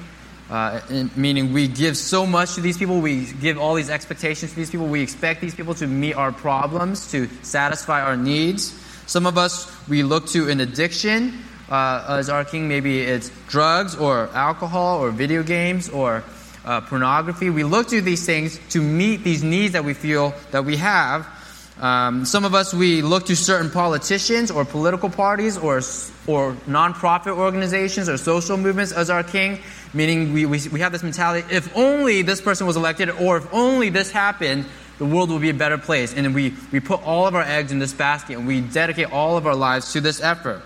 Uh, 0.49 0.81
meaning 1.17 1.53
we 1.53 1.67
give 1.67 1.97
so 1.97 2.25
much 2.25 2.55
to 2.55 2.61
these 2.61 2.79
people, 2.79 3.01
we 3.01 3.33
give 3.41 3.59
all 3.59 3.75
these 3.75 3.91
expectations 3.91 4.53
to 4.53 4.57
these 4.57 4.71
people, 4.71 4.87
we 4.87 5.03
expect 5.03 5.41
these 5.41 5.57
people 5.57 5.75
to 5.75 5.89
meet 5.89 6.15
our 6.15 6.31
problems, 6.31 7.11
to 7.11 7.29
satisfy 7.43 8.01
our 8.01 8.17
needs. 8.17 8.73
Some 9.07 9.27
of 9.27 9.37
us 9.37 9.69
we 9.89 10.05
look 10.05 10.29
to 10.29 10.49
an 10.49 10.61
addiction 10.61 11.43
uh, 11.71 12.05
as 12.09 12.29
our 12.29 12.45
king. 12.45 12.69
Maybe 12.69 13.01
it's 13.01 13.31
drugs 13.49 13.95
or 13.97 14.29
alcohol 14.35 15.01
or 15.03 15.11
video 15.11 15.43
games 15.43 15.89
or 15.89 16.25
uh, 16.65 16.81
pornography. 16.83 17.51
We 17.51 17.65
look 17.65 17.89
to 17.89 18.01
these 18.01 18.27
things 18.27 18.59
to 18.71 18.81
meet 18.81 19.25
these 19.25 19.43
needs 19.43 19.73
that 19.73 19.85
we 19.85 19.95
feel 19.95 20.35
that 20.51 20.65
we 20.65 20.77
have. 20.77 21.27
Um, 21.81 22.25
some 22.25 22.47
of 22.47 22.55
us, 22.55 22.73
we 22.73 23.03
look 23.03 23.27
to 23.27 23.37
certain 23.37 23.71
politicians 23.71 24.51
or 24.51 24.65
political 24.65 25.11
parties 25.11 25.59
or, 25.59 25.77
or 26.27 26.55
nonprofit 26.67 27.37
organizations 27.37 28.09
or 28.09 28.17
social 28.17 28.57
movements 28.57 28.93
as 28.93 29.11
our 29.11 29.23
king, 29.23 29.61
meaning 29.93 30.33
we, 30.33 30.47
we, 30.47 30.59
we 30.73 30.81
have 30.81 30.93
this 30.93 31.03
mentality 31.03 31.47
if 31.55 31.75
only 31.77 32.23
this 32.23 32.41
person 32.41 32.67
was 32.67 32.77
elected 32.77 33.11
or 33.11 33.37
if 33.37 33.53
only 33.53 33.91
this 33.91 34.11
happened, 34.11 34.65
the 34.99 35.05
world 35.05 35.29
will 35.29 35.39
be 35.39 35.51
a 35.51 35.55
better 35.55 35.77
place. 35.77 36.15
And 36.15 36.35
we, 36.35 36.55
we 36.73 36.81
put 36.81 37.03
all 37.03 37.27
of 37.27 37.35
our 37.35 37.43
eggs 37.43 37.73
in 37.73 37.79
this 37.79 37.93
basket 37.93 38.39
and 38.39 38.47
we 38.47 38.63
dedicate 38.63 39.13
all 39.13 39.37
of 39.37 39.47
our 39.47 39.55
lives 39.55 39.93
to 39.93 40.01
this 40.01 40.23
effort. 40.23 40.63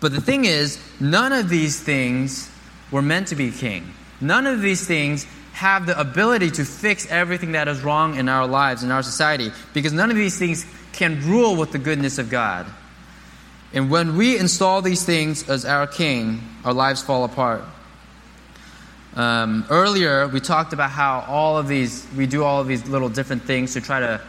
But 0.00 0.12
the 0.12 0.20
thing 0.20 0.44
is, 0.44 0.78
none 1.00 1.32
of 1.32 1.48
these 1.48 1.80
things 1.80 2.50
were 2.90 3.02
meant 3.02 3.28
to 3.28 3.36
be 3.36 3.50
king. 3.50 3.92
None 4.20 4.46
of 4.46 4.60
these 4.60 4.86
things 4.86 5.26
have 5.52 5.86
the 5.86 5.98
ability 5.98 6.50
to 6.50 6.64
fix 6.64 7.06
everything 7.10 7.52
that 7.52 7.68
is 7.68 7.82
wrong 7.82 8.16
in 8.16 8.28
our 8.28 8.46
lives, 8.46 8.82
in 8.82 8.90
our 8.90 9.02
society, 9.02 9.50
because 9.72 9.92
none 9.92 10.10
of 10.10 10.16
these 10.16 10.38
things 10.38 10.66
can 10.92 11.20
rule 11.22 11.56
with 11.56 11.72
the 11.72 11.78
goodness 11.78 12.18
of 12.18 12.28
God. 12.28 12.66
And 13.72 13.90
when 13.90 14.16
we 14.16 14.38
install 14.38 14.82
these 14.82 15.04
things 15.04 15.48
as 15.48 15.64
our 15.64 15.86
king, 15.86 16.40
our 16.64 16.72
lives 16.72 17.02
fall 17.02 17.24
apart. 17.24 17.64
Um, 19.16 19.64
earlier, 19.70 20.26
we 20.26 20.40
talked 20.40 20.72
about 20.72 20.90
how 20.90 21.24
all 21.28 21.56
of 21.56 21.68
these, 21.68 22.06
we 22.16 22.26
do 22.26 22.42
all 22.42 22.60
of 22.60 22.66
these 22.66 22.86
little 22.88 23.08
different 23.08 23.42
things 23.42 23.74
to 23.74 23.80
try 23.80 24.00
to 24.00 24.20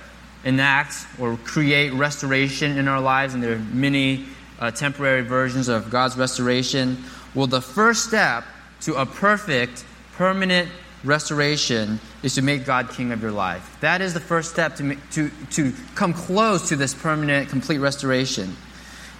enact 0.43 1.07
or 1.19 1.37
create 1.37 1.91
restoration 1.93 2.77
in 2.77 2.87
our 2.87 3.01
lives, 3.01 3.33
and 3.33 3.41
there 3.41 3.53
are 3.53 3.59
many 3.59 4.25
uh, 4.59 4.71
temporary 4.71 5.21
versions 5.21 5.67
of 5.67 5.89
God's 5.89 6.17
restoration. 6.17 7.03
Well, 7.33 7.47
the 7.47 7.61
first 7.61 8.05
step 8.05 8.43
to 8.81 8.95
a 8.95 9.05
perfect, 9.05 9.85
permanent 10.13 10.69
restoration 11.03 11.99
is 12.23 12.35
to 12.35 12.41
make 12.41 12.65
God 12.65 12.89
king 12.89 13.11
of 13.11 13.21
your 13.21 13.31
life. 13.31 13.77
That 13.81 14.01
is 14.01 14.13
the 14.13 14.19
first 14.19 14.51
step 14.51 14.75
to, 14.77 14.95
to, 15.11 15.29
to 15.51 15.73
come 15.93 16.13
close 16.13 16.69
to 16.69 16.75
this 16.75 16.93
permanent, 16.93 17.49
complete 17.49 17.77
restoration. 17.77 18.55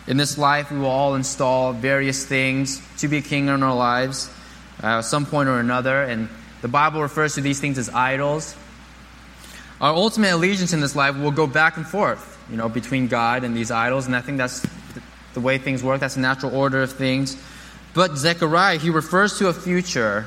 In 0.08 0.18
this 0.18 0.38
life, 0.38 0.72
we 0.72 0.80
will 0.80 0.86
all 0.86 1.16
install 1.16 1.74
various 1.74 2.26
things 2.26 2.82
to 3.00 3.08
be 3.08 3.22
king 3.22 3.48
in 3.48 3.64
our 3.64 3.76
lives 3.76 4.30
uh, 4.84 5.00
at 5.00 5.02
some 5.02 5.26
point 5.26 5.50
or 5.50 5.60
another, 5.60 6.04
and 6.04 6.30
the 6.62 6.68
Bible 6.68 7.02
refers 7.02 7.36
to 7.36 7.42
these 7.42 7.60
things 7.60 7.78
as 7.78 7.90
idols. 7.90 8.56
Our 9.82 9.94
ultimate 9.94 10.34
allegiance 10.34 10.74
in 10.74 10.80
this 10.80 10.96
life 10.96 11.18
will 11.18 11.32
go 11.32 11.48
back 11.48 11.78
and 11.78 11.86
forth, 11.86 12.40
you 12.50 12.58
know, 12.58 12.70
between 12.70 13.08
God 13.08 13.44
and 13.44 13.56
these 13.56 13.72
idols, 13.72 14.06
and 14.06 14.16
I 14.16 14.22
think 14.22 14.38
that's 14.38 14.66
the 15.36 15.42
way 15.42 15.60
things 15.60 15.84
work. 15.84 16.00
That's 16.00 16.16
the 16.16 16.22
natural 16.22 16.56
order 16.56 16.82
of 16.82 16.92
things. 16.92 17.38
But 17.94 18.18
Zechariah, 18.18 18.80
he 18.80 18.90
refers 18.90 19.38
to 19.38 19.48
a 19.48 19.54
future, 19.54 20.26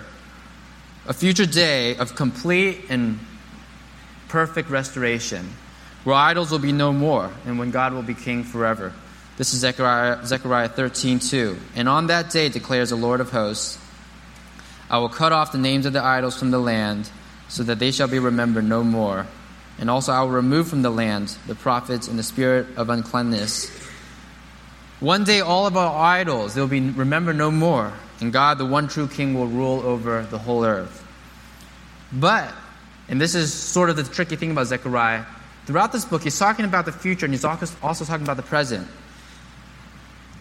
a 1.06 1.12
future 1.12 1.46
day 1.46 1.96
of 1.96 2.14
complete 2.14 2.84
and 2.88 3.18
perfect 4.28 4.70
restoration, 4.70 5.50
where 6.04 6.14
idols 6.14 6.50
will 6.52 6.60
be 6.60 6.72
no 6.72 6.92
more, 6.92 7.30
and 7.44 7.58
when 7.58 7.70
God 7.70 7.92
will 7.92 8.02
be 8.02 8.14
king 8.14 8.44
forever. 8.44 8.92
This 9.36 9.52
is 9.52 9.60
Zechariah, 9.60 10.24
Zechariah 10.24 10.68
13, 10.68 11.18
2. 11.18 11.58
And 11.74 11.88
on 11.88 12.06
that 12.06 12.30
day, 12.30 12.48
declares 12.48 12.90
the 12.90 12.96
Lord 12.96 13.20
of 13.20 13.30
hosts, 13.30 13.78
I 14.90 14.98
will 14.98 15.08
cut 15.08 15.32
off 15.32 15.52
the 15.52 15.58
names 15.58 15.86
of 15.86 15.92
the 15.92 16.02
idols 16.02 16.38
from 16.38 16.50
the 16.50 16.58
land, 16.58 17.10
so 17.48 17.62
that 17.62 17.78
they 17.78 17.90
shall 17.90 18.08
be 18.08 18.18
remembered 18.18 18.64
no 18.64 18.84
more. 18.84 19.26
And 19.78 19.88
also 19.88 20.12
I 20.12 20.20
will 20.22 20.30
remove 20.30 20.68
from 20.68 20.82
the 20.82 20.90
land 20.90 21.36
the 21.46 21.54
prophets 21.54 22.08
and 22.08 22.18
the 22.18 22.22
spirit 22.22 22.66
of 22.76 22.90
uncleanness 22.90 23.88
one 25.00 25.24
day, 25.24 25.40
all 25.40 25.66
of 25.66 25.76
our 25.76 25.96
idols, 25.96 26.54
they'll 26.54 26.66
be 26.66 26.80
remembered 26.80 27.36
no 27.36 27.50
more, 27.50 27.92
and 28.20 28.32
God, 28.32 28.58
the 28.58 28.66
one 28.66 28.88
true 28.88 29.06
King, 29.06 29.34
will 29.34 29.46
rule 29.46 29.80
over 29.80 30.22
the 30.24 30.38
whole 30.38 30.64
earth. 30.64 31.04
But, 32.12 32.52
and 33.08 33.20
this 33.20 33.34
is 33.34 33.52
sort 33.52 33.90
of 33.90 33.96
the 33.96 34.04
tricky 34.04 34.36
thing 34.36 34.50
about 34.50 34.66
Zechariah, 34.66 35.24
throughout 35.66 35.92
this 35.92 36.04
book, 36.04 36.22
he's 36.22 36.38
talking 36.38 36.64
about 36.64 36.86
the 36.86 36.92
future 36.92 37.26
and 37.26 37.34
he's 37.34 37.44
also 37.44 38.04
talking 38.04 38.24
about 38.24 38.38
the 38.38 38.42
present. 38.42 38.88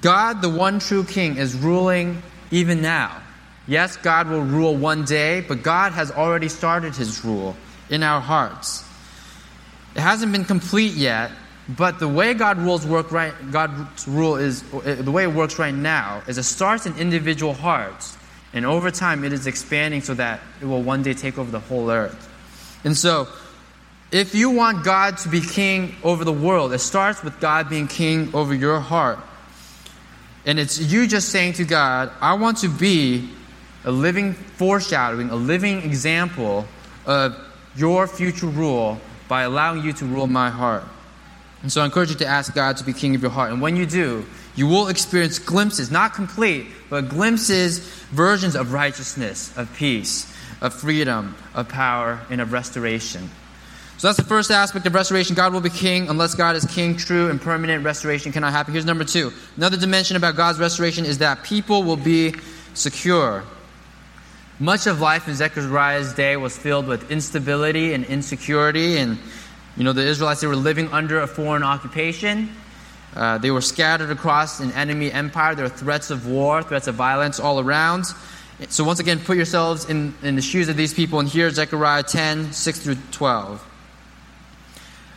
God, 0.01 0.41
the 0.41 0.49
one 0.49 0.79
true 0.79 1.03
King, 1.03 1.37
is 1.37 1.53
ruling 1.53 2.21
even 2.49 2.81
now. 2.81 3.21
Yes, 3.67 3.97
God 3.97 4.29
will 4.29 4.43
rule 4.43 4.75
one 4.75 5.03
day, 5.03 5.41
but 5.41 5.63
God 5.63 5.91
has 5.91 6.11
already 6.11 6.47
started 6.47 6.95
his 6.95 7.25
rule 7.25 7.57
in 7.89 8.03
our 8.03 8.21
hearts. 8.21 8.85
It 9.95 9.99
hasn't 9.99 10.31
been 10.31 10.45
complete 10.45 10.93
yet, 10.93 11.31
but 11.69 11.99
the 11.99 12.07
way 12.07 12.33
God 12.33 12.57
rules 12.57 12.85
work 12.85 13.11
right, 13.11 13.33
God's 13.51 14.07
rule 14.07 14.37
is 14.37 14.63
uh, 14.73 14.95
the 14.99 15.11
way 15.11 15.23
it 15.23 15.33
works 15.33 15.59
right 15.59 15.73
now 15.73 16.23
is 16.27 16.37
it 16.37 16.43
starts 16.43 16.85
in 16.85 16.95
individual 16.97 17.53
hearts, 17.53 18.17
and 18.53 18.65
over 18.65 18.89
time 18.89 19.25
it 19.25 19.33
is 19.33 19.47
expanding 19.47 20.01
so 20.01 20.13
that 20.13 20.39
it 20.61 20.65
will 20.65 20.81
one 20.81 21.03
day 21.03 21.13
take 21.13 21.37
over 21.37 21.51
the 21.51 21.59
whole 21.59 21.91
earth. 21.91 22.29
And 22.85 22.95
so, 22.95 23.27
if 24.11 24.33
you 24.33 24.51
want 24.51 24.85
God 24.85 25.17
to 25.19 25.29
be 25.29 25.41
king 25.41 25.93
over 26.03 26.23
the 26.23 26.31
world, 26.31 26.71
it 26.71 26.79
starts 26.79 27.21
with 27.21 27.37
God 27.41 27.69
being 27.69 27.87
king 27.87 28.33
over 28.33 28.53
your 28.53 28.79
heart. 28.79 29.19
And 30.45 30.59
it's 30.59 30.79
you 30.79 31.07
just 31.07 31.27
saying 31.27 31.53
to 31.53 31.65
God, 31.65 32.09
I 32.21 32.35
want 32.35 32.59
to 32.59 32.69
be 32.69 33.29
a 33.83 33.91
living 33.91 34.31
foreshadowing, 34.31 35.29
a 35.29 35.35
living 35.35 35.81
example 35.81 36.65
of 37.05 37.35
your 37.75 38.07
future 38.07 38.47
rule 38.47 39.01
by 39.27 39.41
allowing 39.41 39.83
you 39.83 39.91
to 39.91 40.05
rule 40.05 40.27
my 40.27 40.49
heart. 40.49 40.85
And 41.61 41.71
so 41.71 41.81
I 41.81 41.85
encourage 41.85 42.09
you 42.09 42.15
to 42.17 42.25
ask 42.25 42.53
God 42.53 42.77
to 42.77 42.83
be 42.83 42.93
king 42.93 43.15
of 43.15 43.21
your 43.21 43.31
heart. 43.31 43.51
And 43.51 43.61
when 43.61 43.75
you 43.75 43.85
do, 43.85 44.25
you 44.55 44.67
will 44.67 44.87
experience 44.87 45.39
glimpses, 45.39 45.91
not 45.91 46.13
complete, 46.13 46.67
but 46.89 47.09
glimpses, 47.09 47.79
versions 48.11 48.55
of 48.55 48.73
righteousness, 48.73 49.55
of 49.57 49.73
peace, 49.75 50.31
of 50.61 50.73
freedom, 50.73 51.35
of 51.53 51.67
power, 51.67 52.19
and 52.29 52.41
of 52.41 52.51
restoration. 52.53 53.29
So 53.97 54.07
that's 54.07 54.17
the 54.17 54.23
first 54.23 54.51
aspect 54.51 54.85
of 54.85 54.93
restoration. 54.93 55.35
God 55.35 55.53
will 55.53 55.61
be 55.61 55.71
king 55.71 56.07
unless 56.07 56.35
God 56.35 56.55
is 56.55 56.65
king. 56.65 56.97
True 56.97 57.31
and 57.31 57.41
permanent 57.41 57.83
restoration 57.83 58.31
cannot 58.31 58.51
happen. 58.51 58.71
Here's 58.71 58.85
number 58.85 59.03
two. 59.03 59.33
Another 59.55 59.77
dimension 59.77 60.15
about 60.15 60.35
God's 60.35 60.59
restoration 60.59 61.03
is 61.03 61.17
that 61.17 61.43
people 61.43 61.83
will 61.83 61.97
be 61.97 62.35
secure. 62.75 63.43
Much 64.59 64.85
of 64.85 65.01
life 65.01 65.27
in 65.27 65.33
Zechariah's 65.35 66.13
day 66.13 66.37
was 66.37 66.55
filled 66.55 66.87
with 66.87 67.11
instability 67.11 67.93
and 67.93 68.05
insecurity 68.05 68.97
and 68.97 69.17
you 69.77 69.83
know, 69.83 69.93
the 69.93 70.05
Israelites, 70.05 70.41
they 70.41 70.47
were 70.47 70.55
living 70.55 70.89
under 70.89 71.21
a 71.21 71.27
foreign 71.27 71.63
occupation. 71.63 72.49
Uh, 73.15 73.37
they 73.37 73.51
were 73.51 73.61
scattered 73.61 74.09
across 74.09 74.59
an 74.59 74.71
enemy 74.71 75.11
empire. 75.11 75.53
There 75.55 75.65
were 75.65 75.69
threats 75.69 76.09
of 76.09 76.27
war, 76.27 76.63
threats 76.63 76.87
of 76.87 76.95
violence 76.95 77.39
all 77.39 77.59
around. 77.59 78.05
So, 78.69 78.83
once 78.83 78.99
again, 78.99 79.19
put 79.19 79.37
yourselves 79.37 79.87
in, 79.87 80.15
in 80.23 80.35
the 80.35 80.41
shoes 80.41 80.67
of 80.67 80.77
these 80.77 80.93
people. 80.93 81.19
And 81.19 81.29
here's 81.29 81.55
Zechariah 81.55 82.03
10 82.03 82.53
6 82.53 82.79
through 82.79 82.97
12. 83.11 83.63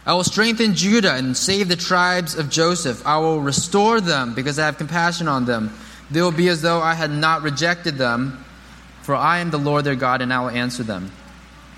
I 0.05 0.13
will 0.13 0.25
strengthen 0.25 0.75
Judah 0.75 1.15
and 1.15 1.37
save 1.37 1.69
the 1.69 1.77
tribes 1.77 2.35
of 2.35 2.51
Joseph. 2.51 3.07
I 3.07 3.19
will 3.19 3.41
restore 3.41 4.01
them 4.01 4.35
because 4.35 4.59
I 4.59 4.67
have 4.67 4.77
compassion 4.77 5.29
on 5.29 5.47
them. 5.47 5.73
They 6.11 6.21
will 6.21 6.33
be 6.33 6.49
as 6.49 6.61
though 6.61 6.81
I 6.81 6.95
had 6.95 7.11
not 7.11 7.43
rejected 7.43 7.97
them, 7.97 8.45
for 9.03 9.15
I 9.15 9.39
am 9.39 9.51
the 9.51 9.59
Lord 9.59 9.85
their 9.85 9.95
God, 9.95 10.21
and 10.21 10.33
I 10.33 10.41
will 10.41 10.51
answer 10.51 10.83
them. 10.83 11.13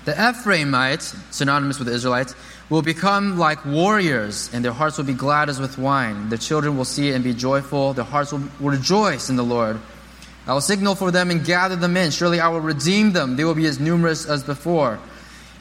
The 0.05 0.13
Ephraimites, 0.13 1.15
synonymous 1.31 1.79
with 1.79 1.87
the 1.87 1.93
Israelites, 1.93 2.35
will 2.73 2.81
become 2.81 3.37
like 3.37 3.63
warriors, 3.67 4.49
and 4.51 4.65
their 4.65 4.71
hearts 4.71 4.97
will 4.97 5.05
be 5.05 5.13
glad 5.13 5.47
as 5.47 5.59
with 5.59 5.77
wine. 5.77 6.29
Their 6.29 6.39
children 6.39 6.75
will 6.75 6.85
see 6.85 7.09
it 7.09 7.13
and 7.13 7.23
be 7.23 7.31
joyful. 7.31 7.93
Their 7.93 8.03
hearts 8.03 8.31
will 8.31 8.41
rejoice 8.59 9.29
in 9.29 9.35
the 9.35 9.43
Lord. 9.43 9.79
I 10.47 10.55
will 10.55 10.59
signal 10.59 10.95
for 10.95 11.11
them 11.11 11.29
and 11.29 11.45
gather 11.45 11.75
them 11.75 11.95
in. 11.95 12.09
Surely 12.09 12.39
I 12.39 12.47
will 12.47 12.61
redeem 12.61 13.11
them. 13.11 13.35
They 13.35 13.43
will 13.43 13.53
be 13.53 13.67
as 13.67 13.79
numerous 13.79 14.27
as 14.27 14.41
before. 14.41 14.97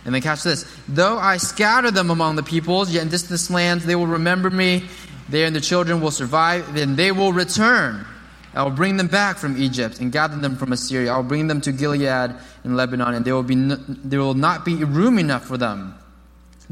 And 0.07 0.15
then 0.15 0.23
catch 0.23 0.43
this. 0.43 0.65
Though 0.89 1.19
I 1.19 1.37
scatter 1.37 1.91
them 1.91 2.09
among 2.09 2.37
the 2.37 2.43
peoples, 2.43 2.91
yet 2.91 3.03
in 3.03 3.11
distant 3.11 3.55
lands 3.55 3.85
they 3.85 3.95
will 3.95 4.07
remember 4.07 4.49
me. 4.49 4.85
They 5.29 5.45
and 5.45 5.55
their 5.55 5.61
children 5.61 6.01
will 6.01 6.13
survive. 6.13 6.73
Then 6.73 6.97
they 6.97 7.13
will 7.13 7.35
return. 7.35 8.07
I 8.55 8.63
will 8.63 8.71
bring 8.71 8.97
them 8.97 9.09
back 9.09 9.37
from 9.37 9.61
Egypt 9.61 10.01
and 10.01 10.11
gather 10.11 10.39
them 10.39 10.57
from 10.57 10.73
Assyria. 10.73 11.13
I 11.13 11.19
will 11.19 11.25
bring 11.25 11.47
them 11.47 11.61
to 11.61 11.73
Gilead 11.73 12.35
and 12.65 12.75
Lebanon, 12.75 13.13
and 13.13 13.23
there 13.23 13.35
will, 13.35 13.43
be 13.43 13.55
no, 13.55 13.77
there 13.77 14.21
will 14.21 14.33
not 14.33 14.65
be 14.65 14.77
room 14.77 15.19
enough 15.19 15.45
for 15.45 15.59
them. 15.59 15.99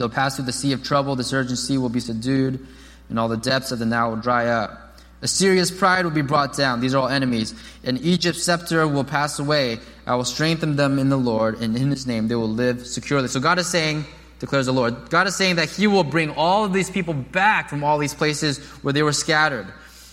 They'll 0.00 0.08
pass 0.08 0.36
through 0.36 0.46
the 0.46 0.52
sea 0.52 0.72
of 0.72 0.82
trouble, 0.82 1.14
the 1.14 1.22
surging 1.22 1.56
sea 1.56 1.76
will 1.76 1.90
be 1.90 2.00
subdued, 2.00 2.66
and 3.10 3.18
all 3.18 3.28
the 3.28 3.36
depths 3.36 3.70
of 3.70 3.80
the 3.80 3.84
Nile 3.84 4.08
will 4.08 4.16
dry 4.16 4.46
up. 4.46 4.96
Assyria's 5.20 5.70
pride 5.70 6.06
will 6.06 6.10
be 6.10 6.22
brought 6.22 6.56
down. 6.56 6.80
These 6.80 6.94
are 6.94 7.02
all 7.02 7.08
enemies. 7.08 7.54
And 7.84 8.00
Egypt's 8.00 8.42
scepter 8.42 8.88
will 8.88 9.04
pass 9.04 9.38
away. 9.38 9.78
I 10.06 10.14
will 10.14 10.24
strengthen 10.24 10.76
them 10.76 10.98
in 10.98 11.10
the 11.10 11.18
Lord, 11.18 11.60
and 11.60 11.76
in 11.76 11.90
his 11.90 12.06
name 12.06 12.28
they 12.28 12.34
will 12.34 12.48
live 12.48 12.86
securely. 12.86 13.28
So 13.28 13.40
God 13.40 13.58
is 13.58 13.66
saying, 13.66 14.06
declares 14.38 14.64
the 14.64 14.72
Lord, 14.72 15.10
God 15.10 15.26
is 15.26 15.36
saying 15.36 15.56
that 15.56 15.68
he 15.68 15.86
will 15.86 16.02
bring 16.02 16.30
all 16.30 16.64
of 16.64 16.72
these 16.72 16.88
people 16.88 17.12
back 17.12 17.68
from 17.68 17.84
all 17.84 17.98
these 17.98 18.14
places 18.14 18.56
where 18.80 18.94
they 18.94 19.02
were 19.02 19.12
scattered. 19.12 19.66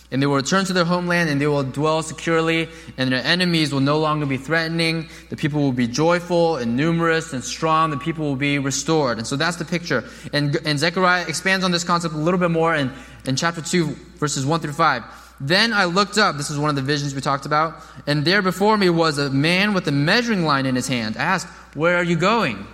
And 0.09 0.21
they 0.21 0.25
will 0.25 0.35
return 0.35 0.63
to 0.65 0.73
their 0.73 0.85
homeland 0.85 1.29
and 1.29 1.41
they 1.41 1.47
will 1.47 1.63
dwell 1.63 2.01
securely, 2.01 2.69
and 2.97 3.11
their 3.11 3.23
enemies 3.23 3.73
will 3.73 3.81
no 3.81 3.99
longer 3.99 4.25
be 4.25 4.37
threatening. 4.37 5.09
The 5.29 5.35
people 5.35 5.61
will 5.61 5.73
be 5.73 5.87
joyful 5.87 6.55
and 6.55 6.77
numerous 6.77 7.33
and 7.33 7.43
strong. 7.43 7.91
The 7.91 7.97
people 7.97 8.25
will 8.25 8.37
be 8.37 8.57
restored. 8.57 9.17
And 9.17 9.27
so 9.27 9.35
that's 9.35 9.57
the 9.57 9.65
picture. 9.65 10.05
And, 10.31 10.55
and 10.65 10.79
Zechariah 10.79 11.27
expands 11.27 11.65
on 11.65 11.71
this 11.71 11.83
concept 11.83 12.13
a 12.13 12.17
little 12.17 12.39
bit 12.39 12.51
more 12.51 12.73
in, 12.73 12.91
in 13.25 13.35
chapter 13.35 13.61
2, 13.61 13.85
verses 14.17 14.45
1 14.45 14.61
through 14.61 14.73
5. 14.73 15.03
Then 15.39 15.73
I 15.73 15.85
looked 15.85 16.17
up. 16.17 16.37
This 16.37 16.49
is 16.49 16.57
one 16.57 16.69
of 16.69 16.75
the 16.75 16.81
visions 16.81 17.13
we 17.13 17.21
talked 17.21 17.45
about. 17.45 17.75
And 18.07 18.25
there 18.25 18.41
before 18.41 18.77
me 18.77 18.89
was 18.89 19.17
a 19.17 19.29
man 19.29 19.73
with 19.73 19.87
a 19.87 19.91
measuring 19.91 20.45
line 20.45 20.65
in 20.65 20.75
his 20.75 20.87
hand. 20.87 21.17
I 21.17 21.23
asked, 21.23 21.47
Where 21.75 21.97
are 21.97 22.03
you 22.03 22.15
going? 22.15 22.65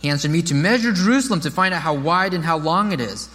He 0.00 0.08
answered 0.08 0.30
me, 0.30 0.42
To 0.42 0.54
measure 0.54 0.92
Jerusalem, 0.92 1.40
to 1.40 1.50
find 1.50 1.72
out 1.72 1.82
how 1.82 1.94
wide 1.94 2.34
and 2.34 2.44
how 2.44 2.58
long 2.58 2.92
it 2.92 3.00
is. 3.00 3.28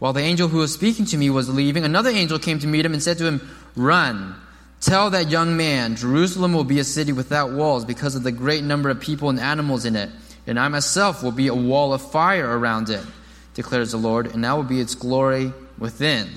While 0.00 0.14
the 0.14 0.22
angel 0.22 0.48
who 0.48 0.58
was 0.58 0.72
speaking 0.72 1.04
to 1.06 1.16
me 1.18 1.30
was 1.30 1.48
leaving, 1.48 1.84
another 1.84 2.10
angel 2.10 2.38
came 2.38 2.58
to 2.58 2.66
meet 2.66 2.84
him 2.84 2.94
and 2.94 3.02
said 3.02 3.18
to 3.18 3.26
him, 3.26 3.48
Run. 3.76 4.34
Tell 4.80 5.10
that 5.10 5.28
young 5.30 5.58
man, 5.58 5.94
Jerusalem 5.94 6.54
will 6.54 6.64
be 6.64 6.78
a 6.78 6.84
city 6.84 7.12
without 7.12 7.52
walls 7.52 7.84
because 7.84 8.14
of 8.14 8.22
the 8.22 8.32
great 8.32 8.64
number 8.64 8.88
of 8.88 8.98
people 8.98 9.28
and 9.28 9.38
animals 9.38 9.84
in 9.84 9.94
it. 9.94 10.08
And 10.46 10.58
I 10.58 10.68
myself 10.68 11.22
will 11.22 11.32
be 11.32 11.48
a 11.48 11.54
wall 11.54 11.92
of 11.92 12.00
fire 12.10 12.58
around 12.58 12.88
it, 12.88 13.04
declares 13.52 13.92
the 13.92 13.98
Lord, 13.98 14.34
and 14.34 14.42
that 14.42 14.56
will 14.56 14.64
be 14.64 14.80
its 14.80 14.94
glory 14.94 15.52
within. 15.78 16.30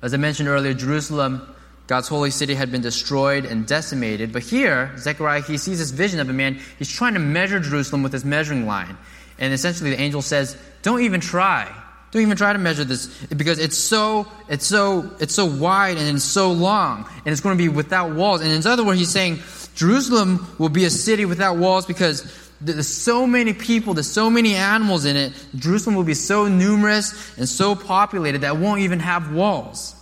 As 0.00 0.14
I 0.14 0.18
mentioned 0.18 0.48
earlier, 0.48 0.72
Jerusalem, 0.72 1.42
God's 1.88 2.06
holy 2.06 2.30
city, 2.30 2.54
had 2.54 2.70
been 2.70 2.80
destroyed 2.80 3.44
and 3.44 3.66
decimated. 3.66 4.32
But 4.32 4.44
here, 4.44 4.96
Zechariah, 4.96 5.42
he 5.42 5.58
sees 5.58 5.80
this 5.80 5.90
vision 5.90 6.20
of 6.20 6.28
a 6.28 6.32
man. 6.32 6.60
He's 6.78 6.90
trying 6.90 7.14
to 7.14 7.20
measure 7.20 7.58
Jerusalem 7.58 8.04
with 8.04 8.12
his 8.12 8.24
measuring 8.24 8.66
line. 8.66 8.96
And 9.40 9.52
essentially, 9.52 9.90
the 9.90 10.00
angel 10.00 10.22
says, 10.22 10.56
Don't 10.82 11.00
even 11.00 11.20
try. 11.20 11.68
Don't 12.10 12.22
even 12.22 12.36
try 12.36 12.52
to 12.52 12.58
measure 12.58 12.84
this 12.84 13.06
because 13.26 13.58
it's 13.60 13.78
so 13.78 14.26
it's 14.48 14.66
so 14.66 15.10
it's 15.20 15.34
so 15.34 15.46
wide 15.46 15.96
and 15.96 16.16
it's 16.16 16.24
so 16.24 16.50
long 16.50 17.08
and 17.24 17.28
it's 17.28 17.40
going 17.40 17.56
to 17.56 17.62
be 17.62 17.68
without 17.68 18.14
walls. 18.14 18.40
And 18.40 18.50
in 18.50 18.66
other 18.66 18.84
words, 18.84 18.98
he's 18.98 19.10
saying 19.10 19.38
Jerusalem 19.76 20.46
will 20.58 20.70
be 20.70 20.84
a 20.84 20.90
city 20.90 21.24
without 21.24 21.56
walls 21.56 21.86
because 21.86 22.24
there's 22.60 22.88
so 22.88 23.26
many 23.26 23.52
people, 23.52 23.94
there's 23.94 24.10
so 24.10 24.28
many 24.28 24.54
animals 24.54 25.04
in 25.04 25.16
it. 25.16 25.32
Jerusalem 25.56 25.96
will 25.96 26.04
be 26.04 26.14
so 26.14 26.48
numerous 26.48 27.38
and 27.38 27.48
so 27.48 27.74
populated 27.74 28.42
that 28.42 28.54
it 28.54 28.58
won't 28.58 28.80
even 28.80 29.00
have 29.00 29.32
walls. 29.32 29.94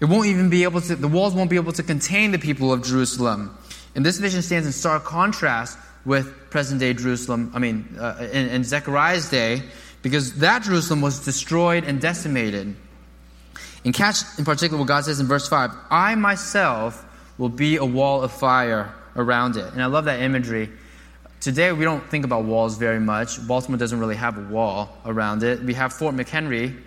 It 0.00 0.06
won't 0.06 0.26
even 0.26 0.50
be 0.50 0.64
able 0.64 0.80
to, 0.80 0.96
the 0.96 1.08
walls 1.08 1.34
won't 1.34 1.50
be 1.50 1.56
able 1.56 1.72
to 1.72 1.82
contain 1.82 2.30
the 2.30 2.38
people 2.38 2.72
of 2.72 2.84
Jerusalem. 2.84 3.56
And 3.94 4.04
this 4.04 4.18
vision 4.18 4.42
stands 4.42 4.66
in 4.66 4.72
stark 4.72 5.04
contrast 5.04 5.78
with 6.04 6.50
present 6.50 6.80
day 6.80 6.94
Jerusalem, 6.94 7.52
I 7.54 7.58
mean, 7.58 7.96
uh, 7.98 8.28
in, 8.32 8.48
in 8.48 8.64
Zechariah's 8.64 9.30
day, 9.30 9.62
because 10.04 10.34
that 10.34 10.62
Jerusalem 10.62 11.00
was 11.00 11.24
destroyed 11.24 11.84
and 11.84 11.98
decimated. 11.98 12.76
And 13.86 13.94
catch 13.94 14.18
in 14.38 14.44
particular 14.44 14.78
what 14.78 14.86
God 14.86 15.06
says 15.06 15.18
in 15.18 15.26
verse 15.26 15.48
5 15.48 15.70
I 15.90 16.14
myself 16.14 17.04
will 17.38 17.48
be 17.48 17.76
a 17.76 17.84
wall 17.84 18.22
of 18.22 18.30
fire 18.30 18.94
around 19.16 19.56
it. 19.56 19.72
And 19.72 19.82
I 19.82 19.86
love 19.86 20.04
that 20.04 20.20
imagery. 20.20 20.70
Today, 21.40 21.72
we 21.72 21.84
don't 21.84 22.04
think 22.10 22.26
about 22.26 22.44
walls 22.44 22.76
very 22.76 23.00
much. 23.00 23.44
Baltimore 23.46 23.78
doesn't 23.78 23.98
really 23.98 24.16
have 24.16 24.36
a 24.36 24.42
wall 24.52 24.94
around 25.06 25.42
it. 25.42 25.62
We 25.62 25.72
have 25.74 25.92
Fort 25.92 26.14
McHenry, 26.14 26.78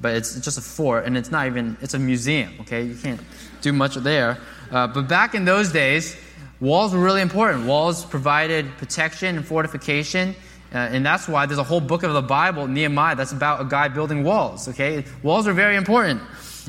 but 0.00 0.16
it's 0.16 0.38
just 0.40 0.58
a 0.58 0.60
fort, 0.60 1.04
and 1.04 1.16
it's 1.16 1.30
not 1.30 1.46
even, 1.46 1.76
it's 1.80 1.94
a 1.94 1.98
museum, 1.98 2.52
okay? 2.60 2.82
You 2.82 2.94
can't 2.96 3.20
do 3.62 3.72
much 3.72 3.94
there. 3.96 4.38
Uh, 4.70 4.86
but 4.88 5.08
back 5.08 5.34
in 5.34 5.44
those 5.44 5.72
days, 5.72 6.16
walls 6.60 6.92
were 6.92 7.00
really 7.00 7.22
important. 7.22 7.66
Walls 7.66 8.04
provided 8.04 8.66
protection 8.78 9.36
and 9.36 9.46
fortification. 9.46 10.34
Uh, 10.74 10.78
and 10.78 11.06
that's 11.06 11.28
why 11.28 11.46
there's 11.46 11.58
a 11.58 11.64
whole 11.64 11.80
book 11.80 12.02
of 12.02 12.12
the 12.12 12.22
Bible, 12.22 12.66
Nehemiah, 12.66 13.14
that's 13.14 13.30
about 13.30 13.60
a 13.60 13.64
guy 13.64 13.86
building 13.86 14.24
walls, 14.24 14.66
okay? 14.68 15.04
Walls 15.22 15.46
are 15.46 15.52
very 15.52 15.76
important 15.76 16.20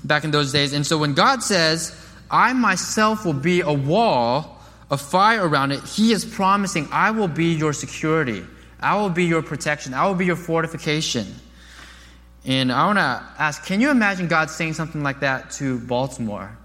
back 0.03 0.23
in 0.23 0.29
those 0.29 0.51
days. 0.51 0.73
And 0.73 0.85
so 0.85 0.99
when 0.99 1.15
God 1.15 1.41
says, 1.41 1.99
I 2.29 2.53
myself 2.53 3.25
will 3.25 3.33
be 3.33 3.61
a 3.61 3.73
wall 3.73 4.61
of 4.91 5.01
fire 5.01 5.47
around 5.47 5.71
it, 5.71 5.83
He 5.83 6.11
is 6.11 6.23
promising, 6.23 6.87
I 6.91 7.09
will 7.11 7.27
be 7.27 7.53
your 7.55 7.73
security. 7.73 8.45
I 8.79 8.95
will 8.97 9.09
be 9.09 9.25
your 9.25 9.41
protection. 9.41 9.95
I 9.95 10.05
will 10.05 10.13
be 10.13 10.27
your 10.27 10.35
fortification. 10.35 11.25
And 12.45 12.71
I 12.71 12.85
want 12.85 12.99
to 12.99 13.23
ask, 13.41 13.65
can 13.65 13.81
you 13.81 13.89
imagine 13.89 14.27
God 14.27 14.51
saying 14.51 14.73
something 14.73 15.01
like 15.01 15.21
that 15.21 15.49
to 15.51 15.79
Baltimore? 15.79 16.55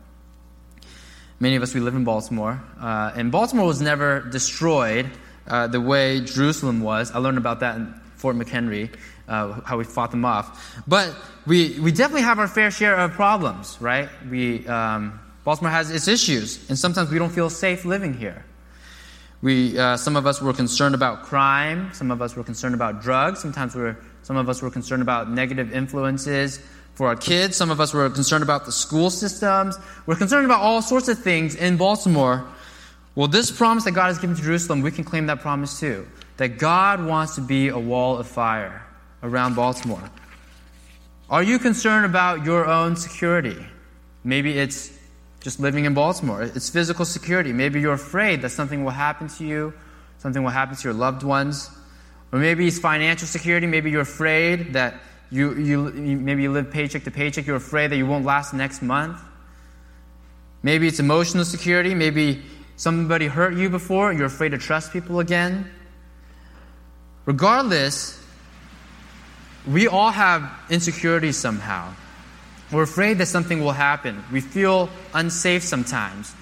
Many 1.38 1.56
of 1.56 1.62
us, 1.62 1.72
we 1.72 1.80
live 1.80 1.94
in 1.94 2.04
Baltimore. 2.04 2.62
Uh, 2.78 3.12
and 3.14 3.32
Baltimore 3.32 3.66
was 3.66 3.80
never 3.80 4.20
destroyed 4.20 5.10
uh, 5.46 5.66
the 5.66 5.80
way 5.80 6.20
Jerusalem 6.20 6.80
was. 6.80 7.10
I 7.10 7.18
learned 7.18 7.38
about 7.38 7.60
that 7.60 7.76
in 7.76 7.94
Fort 8.16 8.36
McHenry, 8.36 8.94
uh, 9.28 9.60
how 9.62 9.78
we 9.78 9.84
fought 9.84 10.10
them 10.10 10.24
off. 10.24 10.82
But 10.86 11.14
we, 11.46 11.78
we 11.80 11.92
definitely 11.92 12.22
have 12.22 12.38
our 12.38 12.48
fair 12.48 12.70
share 12.70 12.96
of 12.96 13.12
problems, 13.12 13.78
right? 13.80 14.08
We, 14.28 14.66
um, 14.66 15.18
Baltimore 15.44 15.70
has 15.70 15.90
its 15.90 16.06
issues, 16.06 16.68
and 16.68 16.78
sometimes 16.78 17.10
we 17.10 17.18
don't 17.18 17.32
feel 17.32 17.50
safe 17.50 17.84
living 17.84 18.14
here. 18.14 18.44
We, 19.42 19.78
uh, 19.78 19.96
some 19.96 20.16
of 20.16 20.26
us 20.26 20.42
were 20.42 20.52
concerned 20.52 20.94
about 20.94 21.22
crime. 21.22 21.90
Some 21.94 22.10
of 22.10 22.20
us 22.20 22.36
were 22.36 22.44
concerned 22.44 22.74
about 22.74 23.00
drugs. 23.00 23.40
Sometimes 23.40 23.74
we're, 23.74 23.96
some 24.22 24.36
of 24.36 24.50
us 24.50 24.60
were 24.60 24.70
concerned 24.70 25.00
about 25.00 25.30
negative 25.30 25.72
influences 25.72 26.60
for 26.94 27.06
our 27.06 27.16
kids. 27.16 27.56
Some 27.56 27.70
of 27.70 27.80
us 27.80 27.94
were 27.94 28.10
concerned 28.10 28.42
about 28.42 28.66
the 28.66 28.72
school 28.72 29.08
systems. 29.08 29.78
We're 30.04 30.16
concerned 30.16 30.44
about 30.44 30.60
all 30.60 30.82
sorts 30.82 31.08
of 31.08 31.18
things 31.18 31.54
in 31.54 31.78
Baltimore 31.78 32.46
well, 33.20 33.28
this 33.28 33.50
promise 33.50 33.84
that 33.84 33.90
God 33.90 34.06
has 34.06 34.18
given 34.18 34.34
to 34.34 34.40
Jerusalem, 34.40 34.80
we 34.80 34.90
can 34.90 35.04
claim 35.04 35.26
that 35.26 35.40
promise 35.40 35.78
too. 35.78 36.08
That 36.38 36.56
God 36.56 37.04
wants 37.04 37.34
to 37.34 37.42
be 37.42 37.68
a 37.68 37.78
wall 37.78 38.16
of 38.16 38.26
fire 38.26 38.82
around 39.22 39.56
Baltimore. 39.56 40.02
Are 41.28 41.42
you 41.42 41.58
concerned 41.58 42.06
about 42.06 42.46
your 42.46 42.64
own 42.64 42.96
security? 42.96 43.58
Maybe 44.24 44.56
it's 44.56 44.98
just 45.40 45.60
living 45.60 45.84
in 45.84 45.92
Baltimore. 45.92 46.44
It's 46.44 46.70
physical 46.70 47.04
security. 47.04 47.52
Maybe 47.52 47.78
you're 47.78 47.92
afraid 47.92 48.40
that 48.40 48.52
something 48.52 48.84
will 48.84 48.90
happen 48.90 49.28
to 49.28 49.44
you, 49.44 49.74
something 50.16 50.42
will 50.42 50.48
happen 50.48 50.76
to 50.76 50.82
your 50.82 50.94
loved 50.94 51.22
ones. 51.22 51.68
Or 52.32 52.38
maybe 52.38 52.66
it's 52.66 52.78
financial 52.78 53.28
security. 53.28 53.66
Maybe 53.66 53.90
you're 53.90 54.00
afraid 54.00 54.72
that 54.72 54.94
you, 55.28 55.56
you, 55.56 55.90
maybe 55.90 56.44
you 56.44 56.52
live 56.52 56.70
paycheck 56.70 57.04
to 57.04 57.10
paycheck. 57.10 57.46
You're 57.46 57.56
afraid 57.56 57.88
that 57.88 57.98
you 57.98 58.06
won't 58.06 58.24
last 58.24 58.54
next 58.54 58.80
month. 58.80 59.20
Maybe 60.62 60.86
it's 60.86 61.00
emotional 61.00 61.44
security. 61.44 61.94
Maybe 61.94 62.42
Somebody 62.80 63.26
hurt 63.26 63.58
you 63.58 63.68
before, 63.68 64.10
you're 64.10 64.24
afraid 64.24 64.52
to 64.52 64.58
trust 64.58 64.90
people 64.90 65.20
again. 65.20 65.70
Regardless, 67.26 68.18
we 69.68 69.86
all 69.86 70.10
have 70.10 70.50
insecurities 70.70 71.36
somehow. 71.36 71.92
We're 72.72 72.84
afraid 72.84 73.18
that 73.18 73.26
something 73.26 73.60
will 73.60 73.72
happen. 73.72 74.24
We 74.32 74.40
feel 74.40 74.88
unsafe 75.12 75.62
sometimes. 75.62 76.34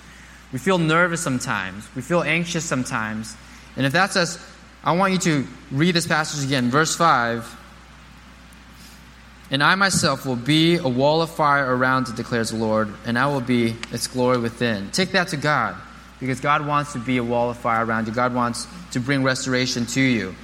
We 0.53 0.61
feel 0.61 0.79
nervous 0.79 1.21
sometimes. 1.21 1.89
We 1.97 2.03
feel 2.03 2.23
anxious 2.23 2.65
sometimes. 2.65 3.37
And 3.75 3.85
if 3.85 3.93
that's 3.93 4.15
us, 4.15 4.39
I 4.85 4.93
want 4.93 5.15
you 5.15 5.19
to 5.19 5.47
read 5.73 5.97
this 5.97 6.07
passage 6.07 6.47
again, 6.47 6.71
verse 6.71 6.95
5. 6.95 7.53
And 9.51 9.61
I 9.61 9.75
myself 9.75 10.25
will 10.25 10.37
be 10.37 10.77
a 10.77 10.89
wall 10.89 11.21
of 11.21 11.31
fire 11.31 11.75
around 11.75 12.11
it, 12.11 12.15
declares 12.15 12.51
the 12.51 12.59
Lord, 12.59 12.95
and 13.07 13.19
I 13.19 13.27
will 13.27 13.41
be 13.41 13.75
its 13.91 14.07
glory 14.07 14.39
within. 14.39 14.93
Take 14.93 15.11
that 15.11 15.27
to 15.29 15.37
God 15.37 15.75
because 16.21 16.41
God 16.41 16.67
wants 16.67 16.93
to 16.95 16.99
be 16.99 17.19
a 17.19 17.25
wall 17.25 17.51
of 17.51 17.57
fire 17.57 17.85
around 17.85 18.07
you. 18.07 18.13
God 18.13 18.35
wants 18.35 18.67
to 18.93 19.01
bring 19.01 19.23
restoration 19.23 19.87
to 19.87 20.01
you. 20.01 20.35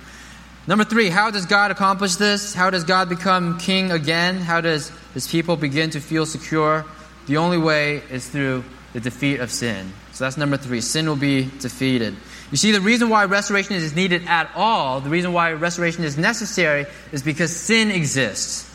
Number 0.67 0.85
three, 0.85 1.11
how 1.11 1.31
does 1.31 1.45
God 1.45 1.71
accomplish 1.71 2.17
this? 2.17 2.55
How 2.55 2.71
does 2.71 2.85
God 2.85 3.09
become 3.09 3.59
king 3.59 3.91
again? 3.91 4.37
How 4.37 4.61
does 4.61 4.91
his 5.13 5.29
people 5.29 5.57
begin 5.57 5.91
to 5.91 6.01
feel 6.01 6.25
secure? 6.25 6.87
The 7.27 7.37
only 7.37 7.59
way 7.59 8.03
is 8.11 8.29
through 8.29 8.65
the 8.95 9.01
defeat 9.01 9.41
of 9.41 9.51
sin. 9.51 9.93
So 10.13 10.25
that's 10.25 10.37
number 10.37 10.57
three. 10.57 10.81
Sin 10.81 11.07
will 11.07 11.17
be 11.17 11.51
defeated. 11.59 12.15
You 12.51 12.57
see, 12.57 12.71
the 12.71 12.81
reason 12.81 13.09
why 13.09 13.25
restoration 13.25 13.75
is 13.75 13.95
needed 13.97 14.27
at 14.27 14.51
all, 14.55 15.01
the 15.01 15.11
reason 15.11 15.33
why 15.33 15.53
restoration 15.53 16.05
is 16.05 16.17
necessary, 16.17 16.87
is 17.13 17.23
because 17.23 17.55
sin 17.55 17.91
exists. 17.91 18.71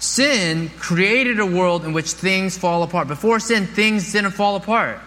Sin 0.00 0.70
created 0.78 1.40
a 1.40 1.46
world 1.46 1.84
in 1.84 1.92
which 1.92 2.12
things 2.12 2.58
fall 2.58 2.82
apart. 2.82 3.08
Before 3.08 3.40
sin, 3.40 3.66
things 3.66 4.12
didn't 4.12 4.32
fall 4.32 4.56
apart. 4.56 5.00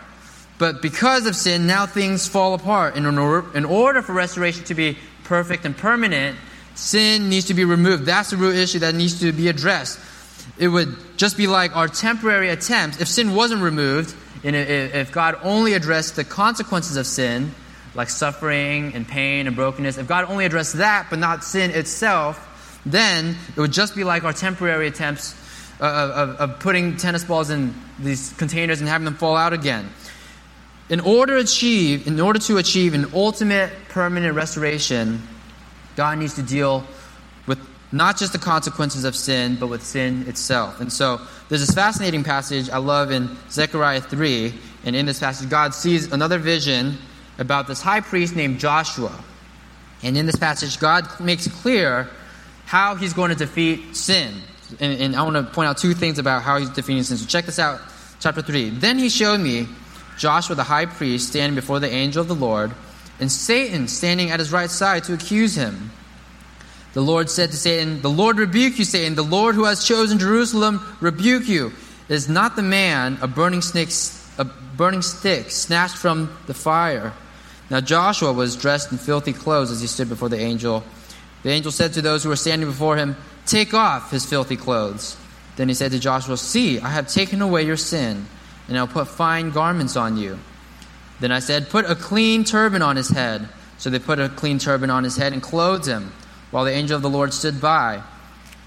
But 0.58 0.82
because 0.82 1.28
of 1.28 1.36
sin, 1.36 1.68
now 1.68 1.86
things 1.86 2.28
fall 2.28 2.54
apart. 2.54 2.96
In 2.96 3.06
order, 3.06 3.56
in 3.56 3.66
order 3.66 4.02
for 4.02 4.14
restoration 4.14 4.64
to 4.66 4.76
be 4.76 4.98
perfect 5.24 5.66
and 5.66 5.78
permanent, 5.78 6.38
sin 6.76 7.30
needs 7.30 7.46
to 7.46 7.54
be 7.54 7.66
removed. 7.66 8.06
That's 8.06 8.32
the 8.32 8.38
root 8.38 8.56
issue 8.56 8.80
that 8.80 8.96
needs 8.96 9.20
to 9.20 9.32
be 9.32 9.50
addressed. 9.50 10.00
It 10.58 10.68
would 10.68 10.96
just 11.18 11.38
be 11.38 11.46
like 11.46 11.76
our 11.76 11.88
temporary 11.88 12.50
attempts. 12.50 13.00
If 13.00 13.08
sin 13.08 13.36
wasn't 13.36 13.62
removed, 13.62 14.16
and 14.44 14.56
if 14.56 15.12
God 15.12 15.38
only 15.44 15.74
addressed 15.74 16.16
the 16.16 16.24
consequences 16.24 16.98
of 16.98 17.06
sin, 17.06 17.52
like 17.94 18.10
suffering 18.10 18.94
and 18.94 19.08
pain 19.08 19.48
and 19.48 19.56
brokenness, 19.56 19.98
if 19.98 20.08
God 20.08 20.26
only 20.30 20.46
addressed 20.46 20.78
that 20.78 21.08
but 21.10 21.20
not 21.20 21.44
sin 21.44 21.72
itself, 21.72 22.44
then 22.86 23.36
it 23.56 23.60
would 23.60 23.74
just 23.74 23.96
be 23.96 24.04
like 24.04 24.24
our 24.24 24.34
temporary 24.34 24.88
attempts 24.88 25.36
uh, 25.80 25.86
of, 25.86 26.12
of, 26.12 26.36
of 26.52 26.60
putting 26.60 26.98
tennis 26.98 27.24
balls 27.24 27.50
in 27.50 27.74
these 28.00 28.34
containers 28.34 28.80
and 28.80 28.90
having 28.90 29.06
them 29.06 29.16
fall 29.16 29.36
out 29.36 29.54
again 29.54 29.90
in 30.90 31.00
order 31.02 31.36
to 31.36 31.44
achieve, 31.44 32.08
in 32.08 32.20
order 32.20 32.40
to 32.40 32.58
achieve 32.58 32.94
an 32.94 33.08
ultimate 33.14 33.72
permanent 33.90 34.36
restoration, 34.36 35.22
God 35.96 36.18
needs 36.18 36.36
to 36.36 36.44
deal 36.44 36.86
with 37.46 37.60
not 37.92 38.18
just 38.18 38.32
the 38.32 38.40
consequences 38.40 39.04
of 39.04 39.16
sin, 39.16 39.58
but 39.60 39.68
with 39.68 39.84
sin 39.84 40.26
itself. 40.28 40.80
And 40.80 40.92
so 40.92 41.20
there's 41.50 41.66
this 41.66 41.76
fascinating 41.76 42.24
passage 42.24 42.70
I 42.70 42.78
love 42.78 43.12
in 43.12 43.36
Zechariah 43.50 44.02
3. 44.02 44.54
And 44.86 44.96
in 44.96 45.06
this 45.06 45.20
passage, 45.20 45.50
God 45.50 45.74
sees 45.74 46.12
another 46.12 46.38
vision 46.38 46.98
about 47.38 47.68
this 47.68 47.82
high 47.82 48.02
priest 48.02 48.36
named 48.36 48.60
Joshua. 48.60 49.12
And 50.04 50.16
in 50.16 50.26
this 50.26 50.36
passage, 50.36 50.80
God 50.80 51.08
makes 51.20 51.48
clear 51.48 52.10
how 52.66 52.96
he's 52.96 53.14
going 53.14 53.30
to 53.30 53.36
defeat 53.36 53.96
sin. 53.96 54.36
And, 54.80 55.02
and 55.02 55.16
I 55.16 55.24
want 55.24 55.36
to 55.36 55.44
point 55.44 55.68
out 55.68 55.78
two 55.78 55.94
things 55.94 56.20
about 56.20 56.44
how 56.44 56.58
he's 56.58 56.70
defeating 56.70 57.04
sin. 57.04 57.18
So 57.18 57.26
check 57.26 57.46
this 57.46 57.60
out, 57.60 57.82
chapter 58.20 58.42
3. 58.42 58.70
Then 58.72 59.00
he 59.00 59.10
showed 59.10 59.40
me 59.40 59.68
Joshua 60.18 60.56
the 60.56 60.64
high 60.64 60.86
priest 60.86 61.30
standing 61.30 61.56
before 61.56 61.80
the 61.80 61.92
angel 61.92 62.22
of 62.22 62.28
the 62.28 62.36
Lord, 62.36 62.72
and 63.20 63.32
Satan 63.32 63.88
standing 63.88 64.32
at 64.32 64.40
his 64.40 64.52
right 64.52 64.70
side 64.70 65.04
to 65.06 65.14
accuse 65.14 65.56
him. 65.56 65.92
The 66.94 67.02
Lord 67.02 67.30
said 67.30 67.52
to 67.52 67.58
Satan, 67.58 68.02
The 68.02 68.10
Lord 68.10 68.40
rebuke 68.40 68.80
you, 68.80 68.86
Satan. 68.86 69.16
The 69.16 69.24
Lord 69.24 69.56
who 69.56 69.66
has 69.66 69.86
chosen 69.86 70.18
Jerusalem 70.18 70.82
rebuke 71.00 71.48
you. 71.48 71.72
Is 72.10 72.28
not 72.28 72.56
the 72.56 72.64
man 72.64 73.20
a 73.22 73.28
burning 73.28 73.62
stick, 73.62 73.90
a 74.40 74.46
burning 74.46 75.02
stick 75.02 75.52
snatched 75.52 75.98
from 75.98 76.36
the 76.48 76.54
fire? 76.54 77.14
Now 77.70 77.82
Joshua 77.82 78.32
was 78.32 78.56
dressed 78.56 78.92
in 78.92 78.98
filthy 78.98 79.34
clothes 79.34 79.72
as 79.72 79.82
he 79.82 79.88
stood 79.88 80.10
before 80.10 80.30
the 80.30 80.40
angel. 80.40 80.84
The 81.44 81.50
angel 81.50 81.72
said 81.72 81.94
to 81.94 82.02
those 82.02 82.24
who 82.24 82.30
were 82.30 82.36
standing 82.36 82.68
before 82.68 82.98
him, 82.98 83.16
Take 83.46 83.74
off 83.74 84.12
his 84.12 84.26
filthy 84.26 84.58
clothes. 84.58 85.18
Then 85.56 85.68
he 85.68 85.74
said 85.74 85.92
to 85.92 86.00
Joshua, 86.00 86.38
See, 86.38 86.80
I 86.80 86.90
have 86.90 87.08
taken 87.08 87.42
away 87.42 87.64
your 87.64 87.78
sin, 87.78 88.26
and 88.68 88.78
I'll 88.78 88.88
put 88.88 89.08
fine 89.08 89.52
garments 89.52 89.96
on 89.96 90.18
you. 90.18 90.40
Then 91.20 91.32
I 91.32 91.40
said, 91.40 91.70
Put 91.70 91.86
a 91.86 91.96
clean 91.96 92.44
turban 92.44 92.82
on 92.82 92.96
his 92.96 93.10
head. 93.10 93.50
So 93.78 93.90
they 93.90 94.00
put 94.00 94.20
a 94.20 94.30
clean 94.30 94.58
turban 94.58 94.90
on 94.90 95.04
his 95.04 95.18
head 95.18 95.34
and 95.34 95.42
clothed 95.42 95.86
him, 95.86 96.12
while 96.52 96.66
the 96.66 96.72
angel 96.72 96.96
of 96.96 97.04
the 97.04 97.10
Lord 97.10 97.34
stood 97.34 97.62
by. 97.62 98.02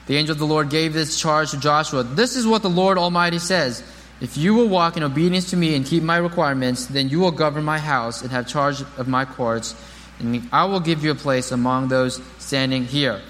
The 0.07 0.17
angel 0.17 0.33
of 0.33 0.39
the 0.39 0.47
Lord 0.47 0.71
gave 0.71 0.93
this 0.93 1.21
charge 1.21 1.51
to 1.51 1.61
Joshua 1.61 2.03
This 2.03 2.37
is 2.37 2.47
what 2.47 2.63
the 2.63 2.71
Lord 2.71 2.99
Almighty 2.99 3.39
says. 3.39 3.83
If 4.21 4.37
you 4.37 4.55
will 4.55 4.69
walk 4.69 4.97
in 4.97 5.03
obedience 5.03 5.51
to 5.51 5.57
me 5.57 5.75
and 5.75 5.87
keep 5.87 6.03
my 6.03 6.19
requirements, 6.19 6.87
then 6.87 7.09
you 7.09 7.21
will 7.21 7.31
govern 7.31 7.65
my 7.65 7.79
house 7.79 8.21
and 8.21 8.31
have 8.31 8.47
charge 8.47 8.83
of 8.99 9.09
my 9.09 9.25
courts, 9.25 9.75
and 10.19 10.47
I 10.53 10.67
will 10.67 10.81
give 10.81 11.03
you 11.03 11.11
a 11.11 11.15
place 11.15 11.53
among 11.53 11.89
those 11.89 12.21
standing 12.39 12.85
here. 12.85 13.21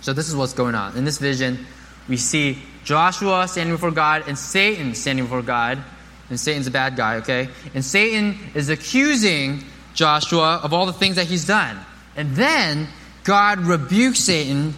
So, 0.00 0.12
this 0.12 0.28
is 0.28 0.34
what's 0.34 0.52
going 0.52 0.74
on. 0.74 0.96
In 0.96 1.04
this 1.04 1.18
vision, 1.18 1.64
we 2.08 2.16
see 2.16 2.58
Joshua 2.84 3.46
standing 3.48 3.74
before 3.74 3.90
God 3.90 4.24
and 4.26 4.38
Satan 4.38 4.94
standing 4.94 5.24
before 5.24 5.42
God. 5.42 5.82
And 6.28 6.40
Satan's 6.40 6.66
a 6.66 6.70
bad 6.70 6.96
guy, 6.96 7.16
okay? 7.16 7.48
And 7.74 7.84
Satan 7.84 8.36
is 8.54 8.68
accusing 8.68 9.62
Joshua 9.94 10.60
of 10.62 10.72
all 10.72 10.86
the 10.86 10.92
things 10.92 11.16
that 11.16 11.26
he's 11.26 11.46
done. 11.46 11.78
And 12.16 12.34
then 12.34 12.88
God 13.24 13.60
rebukes 13.60 14.20
Satan. 14.20 14.74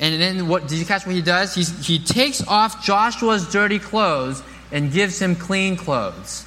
And 0.00 0.20
then 0.20 0.48
what 0.48 0.66
did 0.66 0.78
you 0.78 0.84
catch 0.84 1.06
what 1.06 1.14
he 1.14 1.22
does? 1.22 1.54
He's, 1.54 1.86
he 1.86 1.98
takes 1.98 2.46
off 2.46 2.84
Joshua's 2.84 3.50
dirty 3.50 3.78
clothes 3.78 4.42
and 4.72 4.92
gives 4.92 5.20
him 5.20 5.36
clean 5.36 5.76
clothes. 5.76 6.46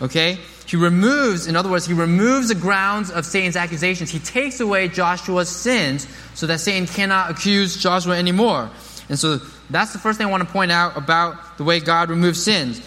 Okay? 0.00 0.38
He 0.66 0.76
removes, 0.76 1.46
in 1.46 1.56
other 1.56 1.70
words, 1.70 1.86
he 1.86 1.94
removes 1.94 2.48
the 2.48 2.54
grounds 2.54 3.10
of 3.10 3.24
Satan's 3.24 3.56
accusations. 3.56 4.10
He 4.10 4.18
takes 4.18 4.60
away 4.60 4.88
Joshua's 4.88 5.48
sins 5.48 6.06
so 6.34 6.46
that 6.46 6.60
Satan 6.60 6.86
cannot 6.86 7.30
accuse 7.30 7.76
Joshua 7.76 8.16
anymore. 8.18 8.70
And 9.08 9.18
so 9.18 9.40
that's 9.70 9.92
the 9.94 9.98
first 9.98 10.18
thing 10.18 10.26
I 10.26 10.30
want 10.30 10.46
to 10.46 10.52
point 10.52 10.70
out 10.70 10.96
about 10.96 11.56
the 11.56 11.64
way 11.64 11.80
God 11.80 12.10
removes 12.10 12.42
sins. 12.42 12.82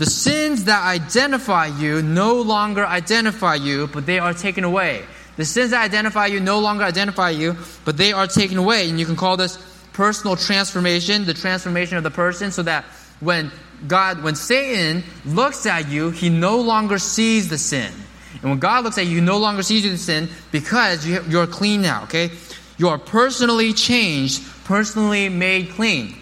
The 0.00 0.06
sins 0.06 0.64
that 0.64 0.82
identify 0.82 1.66
you 1.66 2.00
no 2.00 2.40
longer 2.40 2.86
identify 2.86 3.56
you, 3.56 3.86
but 3.88 4.06
they 4.06 4.18
are 4.18 4.32
taken 4.32 4.64
away. 4.64 5.04
The 5.36 5.44
sins 5.44 5.72
that 5.72 5.84
identify 5.84 6.24
you 6.24 6.40
no 6.40 6.58
longer 6.58 6.84
identify 6.84 7.28
you, 7.28 7.58
but 7.84 7.98
they 7.98 8.14
are 8.14 8.26
taken 8.26 8.56
away. 8.56 8.88
And 8.88 8.98
you 8.98 9.04
can 9.04 9.14
call 9.14 9.36
this 9.36 9.58
personal 9.92 10.36
transformation, 10.36 11.26
the 11.26 11.34
transformation 11.34 11.98
of 11.98 12.02
the 12.02 12.10
person, 12.10 12.50
so 12.50 12.62
that 12.62 12.86
when 13.20 13.52
God, 13.88 14.22
when 14.22 14.36
Satan 14.36 15.04
looks 15.26 15.66
at 15.66 15.90
you, 15.90 16.08
he 16.08 16.30
no 16.30 16.62
longer 16.62 16.98
sees 16.98 17.50
the 17.50 17.58
sin. 17.58 17.92
And 18.40 18.44
when 18.44 18.58
God 18.58 18.84
looks 18.84 18.96
at 18.96 19.04
you, 19.04 19.16
he 19.16 19.20
no 19.20 19.36
longer 19.36 19.62
sees 19.62 19.84
you 19.84 19.90
the 19.90 19.98
sin 19.98 20.30
because 20.50 21.06
you, 21.06 21.38
are 21.38 21.46
clean 21.46 21.82
now, 21.82 22.04
okay? 22.04 22.30
You 22.78 22.88
are 22.88 22.98
personally 22.98 23.74
changed, 23.74 24.42
personally 24.64 25.28
made 25.28 25.72
clean. 25.72 26.16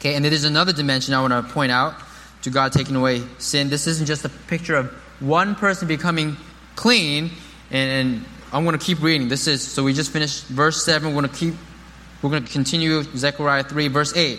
Okay, 0.00 0.16
and 0.16 0.26
it 0.26 0.32
is 0.32 0.42
another 0.42 0.72
dimension 0.72 1.14
I 1.14 1.20
want 1.20 1.46
to 1.46 1.54
point 1.54 1.70
out 1.70 1.94
to 2.44 2.50
God 2.50 2.72
taking 2.72 2.94
away 2.94 3.22
sin. 3.38 3.70
This 3.70 3.86
isn't 3.86 4.06
just 4.06 4.24
a 4.24 4.28
picture 4.28 4.76
of 4.76 4.92
one 5.20 5.54
person 5.54 5.88
becoming 5.88 6.36
clean, 6.76 7.30
and, 7.70 7.90
and 7.90 8.24
I'm 8.52 8.64
going 8.64 8.78
to 8.78 8.84
keep 8.84 9.02
reading. 9.02 9.28
This 9.28 9.46
is, 9.46 9.62
so 9.66 9.82
we 9.82 9.92
just 9.92 10.12
finished 10.12 10.44
verse 10.46 10.84
7. 10.84 11.08
We're 11.08 11.20
going 11.20 11.32
to 11.32 11.38
keep, 11.38 11.54
we're 12.22 12.30
going 12.30 12.44
to 12.44 12.52
continue 12.52 13.02
Zechariah 13.02 13.64
3, 13.64 13.88
verse 13.88 14.14
8. 14.14 14.38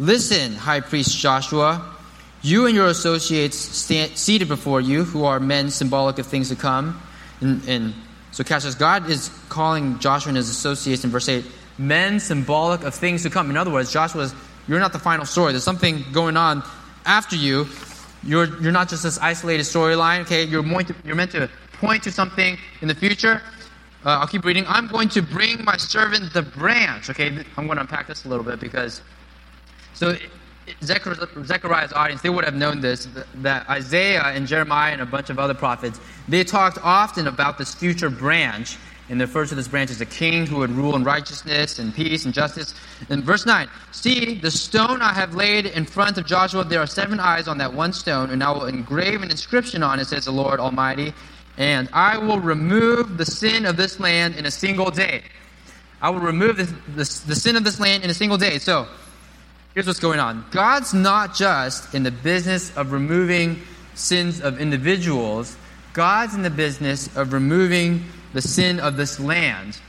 Listen, 0.00 0.54
High 0.54 0.80
Priest 0.80 1.16
Joshua, 1.16 1.94
you 2.42 2.66
and 2.66 2.74
your 2.74 2.88
associates 2.88 3.56
stand, 3.56 4.16
seated 4.16 4.48
before 4.48 4.80
you, 4.80 5.04
who 5.04 5.24
are 5.24 5.40
men 5.40 5.70
symbolic 5.70 6.18
of 6.18 6.26
things 6.26 6.48
to 6.48 6.56
come. 6.56 7.00
And, 7.40 7.66
and 7.68 7.94
so, 8.32 8.44
this 8.44 8.74
God 8.74 9.08
is 9.08 9.30
calling 9.48 9.98
Joshua 10.00 10.30
and 10.30 10.36
his 10.36 10.50
associates 10.50 11.04
in 11.04 11.10
verse 11.10 11.28
8 11.28 11.44
men 11.78 12.18
symbolic 12.18 12.82
of 12.82 12.94
things 12.94 13.22
to 13.22 13.30
come. 13.30 13.50
In 13.50 13.56
other 13.56 13.70
words, 13.70 13.92
Joshua 13.92 14.22
you're 14.66 14.80
not 14.80 14.92
the 14.92 14.98
final 14.98 15.24
story. 15.24 15.52
There's 15.52 15.64
something 15.64 16.04
going 16.12 16.36
on 16.36 16.62
after 17.04 17.36
you. 17.36 17.66
You're, 18.24 18.60
you're 18.60 18.72
not 18.72 18.88
just 18.88 19.04
this 19.04 19.18
isolated 19.18 19.62
storyline, 19.62 20.20
okay? 20.22 20.42
You're, 20.42 20.62
to, 20.62 20.94
you're 21.04 21.14
meant 21.14 21.30
to 21.32 21.48
point 21.74 22.02
to 22.02 22.10
something 22.10 22.58
in 22.80 22.88
the 22.88 22.94
future. 22.94 23.40
Uh, 24.04 24.18
I'll 24.20 24.26
keep 24.26 24.44
reading. 24.44 24.64
I'm 24.66 24.88
going 24.88 25.08
to 25.10 25.22
bring 25.22 25.64
my 25.64 25.76
servant 25.76 26.32
the 26.32 26.42
branch. 26.42 27.10
Okay, 27.10 27.44
I'm 27.56 27.66
going 27.66 27.76
to 27.76 27.82
unpack 27.82 28.06
this 28.06 28.24
a 28.24 28.28
little 28.28 28.44
bit 28.44 28.60
because 28.60 29.02
so 29.94 30.16
Zechariah's 30.82 31.92
audience, 31.92 32.22
they 32.22 32.30
would 32.30 32.44
have 32.44 32.54
known 32.54 32.80
this, 32.80 33.08
that 33.36 33.68
Isaiah 33.68 34.22
and 34.22 34.46
Jeremiah 34.46 34.92
and 34.92 35.00
a 35.00 35.06
bunch 35.06 35.30
of 35.30 35.38
other 35.38 35.54
prophets, 35.54 36.00
they 36.28 36.44
talked 36.44 36.78
often 36.82 37.26
about 37.26 37.58
this 37.58 37.74
future 37.74 38.10
branch, 38.10 38.76
and 39.08 39.20
referred 39.20 39.48
to 39.48 39.54
this 39.54 39.68
branch 39.68 39.90
as 39.90 40.00
a 40.00 40.06
king 40.06 40.46
who 40.46 40.56
would 40.56 40.70
rule 40.70 40.94
in 40.94 41.04
righteousness 41.04 41.78
and 41.78 41.94
peace 41.94 42.24
and 42.24 42.34
justice. 42.34 42.74
In 43.08 43.22
verse 43.22 43.46
9, 43.46 43.68
see, 43.92 44.34
the 44.34 44.50
stone 44.50 45.00
I 45.00 45.12
have 45.12 45.34
laid 45.34 45.66
in 45.66 45.84
front 45.86 46.18
of 46.18 46.26
Joshua, 46.26 46.64
there 46.64 46.80
are 46.80 46.86
seven 46.86 47.18
eyes 47.18 47.48
on 47.48 47.58
that 47.58 47.72
one 47.72 47.92
stone, 47.92 48.30
and 48.30 48.42
I 48.42 48.50
will 48.50 48.66
engrave 48.66 49.22
an 49.22 49.30
inscription 49.30 49.82
on 49.82 49.98
it, 49.98 50.06
says 50.06 50.26
the 50.26 50.32
Lord 50.32 50.60
Almighty, 50.60 51.14
and 51.56 51.88
I 51.92 52.18
will 52.18 52.38
remove 52.38 53.16
the 53.16 53.24
sin 53.24 53.64
of 53.64 53.76
this 53.76 53.98
land 53.98 54.36
in 54.36 54.46
a 54.46 54.50
single 54.50 54.90
day. 54.90 55.22
I 56.00 56.10
will 56.10 56.20
remove 56.20 56.56
the 56.94 57.04
sin 57.04 57.56
of 57.56 57.64
this 57.64 57.80
land 57.80 58.04
in 58.04 58.10
a 58.10 58.14
single 58.14 58.38
day. 58.38 58.58
So, 58.58 58.86
here's 59.74 59.86
what's 59.86 59.98
going 59.98 60.20
on 60.20 60.44
God's 60.50 60.94
not 60.94 61.34
just 61.34 61.94
in 61.94 62.02
the 62.02 62.10
business 62.10 62.76
of 62.76 62.92
removing 62.92 63.62
sins 63.94 64.40
of 64.40 64.60
individuals, 64.60 65.56
God's 65.92 66.34
in 66.34 66.42
the 66.42 66.50
business 66.50 67.14
of 67.16 67.32
removing 67.32 68.04
the 68.32 68.42
sin 68.42 68.80
of 68.80 68.96
this 68.96 69.18
land. 69.18 69.80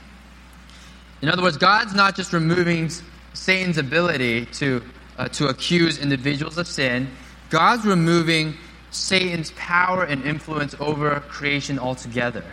In 1.22 1.28
other 1.28 1.42
words, 1.42 1.56
God's 1.56 1.94
not 1.94 2.16
just 2.16 2.32
removing 2.32 2.90
Satan's 3.34 3.78
ability 3.78 4.46
to, 4.46 4.82
uh, 5.18 5.28
to 5.28 5.48
accuse 5.48 5.98
individuals 5.98 6.58
of 6.58 6.66
sin, 6.66 7.08
God's 7.50 7.84
removing 7.84 8.54
Satan's 8.90 9.52
power 9.52 10.04
and 10.04 10.24
influence 10.24 10.74
over 10.80 11.20
creation 11.28 11.78
altogether. 11.78 12.44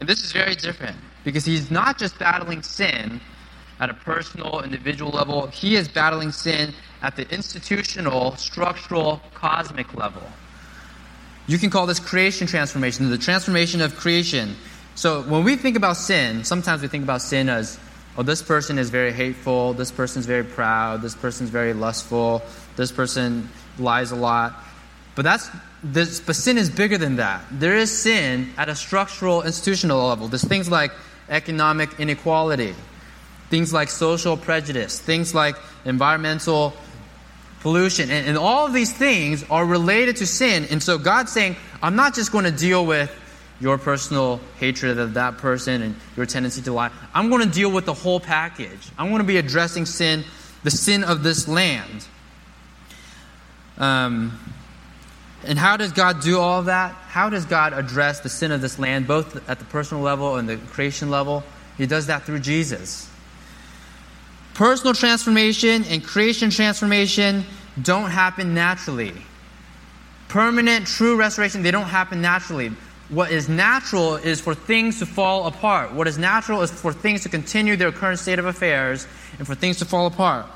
And 0.00 0.08
this 0.08 0.22
is 0.22 0.32
very 0.32 0.54
different 0.54 0.96
because 1.24 1.44
he's 1.44 1.70
not 1.70 1.98
just 1.98 2.18
battling 2.18 2.62
sin, 2.62 3.20
at 3.80 3.90
a 3.90 3.94
personal, 3.94 4.62
individual 4.62 5.10
level. 5.10 5.46
He 5.48 5.76
is 5.76 5.88
battling 5.88 6.32
sin 6.32 6.72
at 7.02 7.16
the 7.16 7.28
institutional, 7.32 8.36
structural, 8.36 9.20
cosmic 9.34 9.94
level. 9.94 10.22
You 11.46 11.58
can 11.58 11.70
call 11.70 11.86
this 11.86 12.00
creation 12.00 12.46
transformation, 12.46 13.10
the 13.10 13.18
transformation 13.18 13.80
of 13.80 13.96
creation. 13.96 14.56
So 14.94 15.22
when 15.22 15.44
we 15.44 15.56
think 15.56 15.76
about 15.76 15.96
sin, 15.96 16.44
sometimes 16.44 16.82
we 16.82 16.88
think 16.88 17.04
about 17.04 17.20
sin 17.20 17.48
as, 17.48 17.78
oh, 18.16 18.22
this 18.22 18.42
person 18.42 18.78
is 18.78 18.90
very 18.90 19.12
hateful, 19.12 19.74
this 19.74 19.90
person 19.90 20.20
is 20.20 20.26
very 20.26 20.44
proud, 20.44 21.02
this 21.02 21.14
person 21.14 21.44
is 21.44 21.50
very 21.50 21.74
lustful, 21.74 22.42
this 22.76 22.92
person 22.92 23.48
lies 23.78 24.10
a 24.10 24.16
lot. 24.16 24.54
But 25.14 25.22
that's 25.22 25.50
this, 25.82 26.20
but 26.20 26.34
sin 26.36 26.56
is 26.58 26.70
bigger 26.70 26.98
than 26.98 27.16
that. 27.16 27.44
There 27.50 27.76
is 27.76 27.96
sin 27.96 28.52
at 28.56 28.68
a 28.68 28.74
structural, 28.74 29.42
institutional 29.42 30.08
level. 30.08 30.28
There's 30.28 30.44
things 30.44 30.70
like 30.70 30.92
economic 31.28 32.00
inequality 32.00 32.74
things 33.50 33.72
like 33.72 33.88
social 33.88 34.36
prejudice, 34.36 34.98
things 34.98 35.34
like 35.34 35.56
environmental 35.84 36.72
pollution. 37.64 38.10
And, 38.10 38.28
and, 38.28 38.36
all 38.36 38.66
of 38.66 38.74
these 38.74 38.92
things 38.92 39.42
are 39.50 39.64
related 39.64 40.16
to 40.16 40.26
sin. 40.26 40.66
And 40.70 40.82
so 40.82 40.98
God's 40.98 41.32
saying, 41.32 41.56
I'm 41.82 41.96
not 41.96 42.14
just 42.14 42.30
going 42.30 42.44
to 42.44 42.52
deal 42.52 42.84
with 42.84 43.10
your 43.58 43.78
personal 43.78 44.38
hatred 44.58 44.98
of 44.98 45.14
that 45.14 45.38
person 45.38 45.80
and 45.80 45.96
your 46.14 46.26
tendency 46.26 46.60
to 46.60 46.74
lie. 46.74 46.90
I'm 47.14 47.30
going 47.30 47.40
to 47.42 47.52
deal 47.52 47.70
with 47.70 47.86
the 47.86 47.94
whole 47.94 48.20
package. 48.20 48.90
I'm 48.98 49.08
going 49.08 49.22
to 49.22 49.26
be 49.26 49.38
addressing 49.38 49.86
sin, 49.86 50.24
the 50.62 50.70
sin 50.70 51.04
of 51.04 51.22
this 51.22 51.48
land. 51.48 52.06
Um, 53.78 54.38
and 55.44 55.58
how 55.58 55.78
does 55.78 55.92
God 55.92 56.20
do 56.20 56.38
all 56.38 56.60
of 56.60 56.66
that? 56.66 56.92
How 56.92 57.30
does 57.30 57.46
God 57.46 57.72
address 57.72 58.20
the 58.20 58.28
sin 58.28 58.52
of 58.52 58.60
this 58.60 58.78
land, 58.78 59.06
both 59.06 59.48
at 59.48 59.58
the 59.58 59.64
personal 59.64 60.02
level 60.02 60.36
and 60.36 60.46
the 60.46 60.58
creation 60.58 61.08
level? 61.08 61.42
He 61.78 61.86
does 61.86 62.08
that 62.08 62.24
through 62.24 62.40
Jesus. 62.40 63.08
Personal 64.54 64.94
transformation 64.94 65.84
and 65.84 66.04
creation 66.04 66.48
transformation 66.50 67.44
don't 67.82 68.10
happen 68.10 68.54
naturally. 68.54 69.12
Permanent, 70.28 70.86
true 70.86 71.16
restoration, 71.16 71.62
they 71.62 71.72
don't 71.72 71.86
happen 71.86 72.20
naturally. 72.20 72.72
what 73.10 73.30
is 73.30 73.48
natural 73.48 74.14
is 74.16 74.40
for 74.40 74.54
things 74.54 74.98
to 74.98 75.06
fall 75.06 75.46
apart. 75.46 75.92
What 75.92 76.08
is 76.08 76.16
natural 76.16 76.62
is 76.62 76.70
for 76.70 76.92
things 76.92 77.22
to 77.24 77.28
continue 77.28 77.76
their 77.76 77.92
current 77.92 78.18
state 78.18 78.38
of 78.38 78.46
affairs 78.46 79.06
and 79.38 79.46
for 79.46 79.54
things 79.54 79.78
to 79.78 79.84
fall 79.84 80.06
apart. 80.06 80.46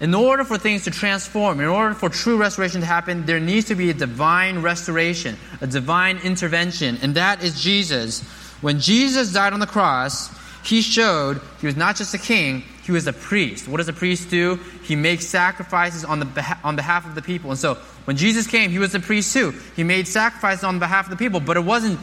In 0.00 0.14
order 0.14 0.44
for 0.44 0.58
things 0.58 0.84
to 0.84 0.90
transform, 0.90 1.60
in 1.60 1.66
order 1.66 1.94
for 1.94 2.08
true 2.08 2.36
restoration 2.36 2.80
to 2.82 2.86
happen, 2.86 3.26
there 3.26 3.40
needs 3.40 3.66
to 3.66 3.74
be 3.74 3.90
a 3.90 3.94
divine 3.94 4.62
restoration, 4.62 5.36
a 5.60 5.66
divine 5.66 6.18
intervention, 6.18 6.98
and 7.02 7.14
that 7.14 7.42
is 7.42 7.60
Jesus. 7.60 8.22
When 8.60 8.78
Jesus 8.78 9.32
died 9.32 9.52
on 9.52 9.60
the 9.60 9.66
cross, 9.66 10.30
he 10.62 10.82
showed 10.82 11.40
he 11.60 11.66
was 11.66 11.76
not 11.76 11.96
just 11.96 12.14
a 12.14 12.18
king, 12.18 12.62
he 12.88 12.92
was 12.92 13.06
a 13.06 13.12
priest. 13.12 13.68
What 13.68 13.76
does 13.76 13.88
a 13.88 13.92
priest 13.92 14.30
do? 14.30 14.58
He 14.82 14.96
makes 14.96 15.26
sacrifices 15.26 16.06
on, 16.06 16.20
the 16.20 16.58
on 16.64 16.74
behalf 16.74 17.06
of 17.06 17.14
the 17.14 17.20
people. 17.20 17.50
And 17.50 17.60
so 17.60 17.74
when 18.06 18.16
Jesus 18.16 18.46
came, 18.46 18.70
he 18.70 18.78
was 18.78 18.94
a 18.94 19.00
priest 19.00 19.34
too. 19.34 19.52
He 19.76 19.84
made 19.84 20.08
sacrifices 20.08 20.64
on 20.64 20.78
behalf 20.78 21.04
of 21.04 21.10
the 21.10 21.18
people, 21.18 21.38
but 21.38 21.58
it 21.58 21.64
wasn't 21.64 22.00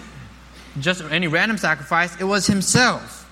just 0.79 1.01
any 1.09 1.25
random 1.25 1.57
sacrifice, 1.57 2.15
it 2.21 2.25
was 2.25 2.45
himself. 2.45 3.27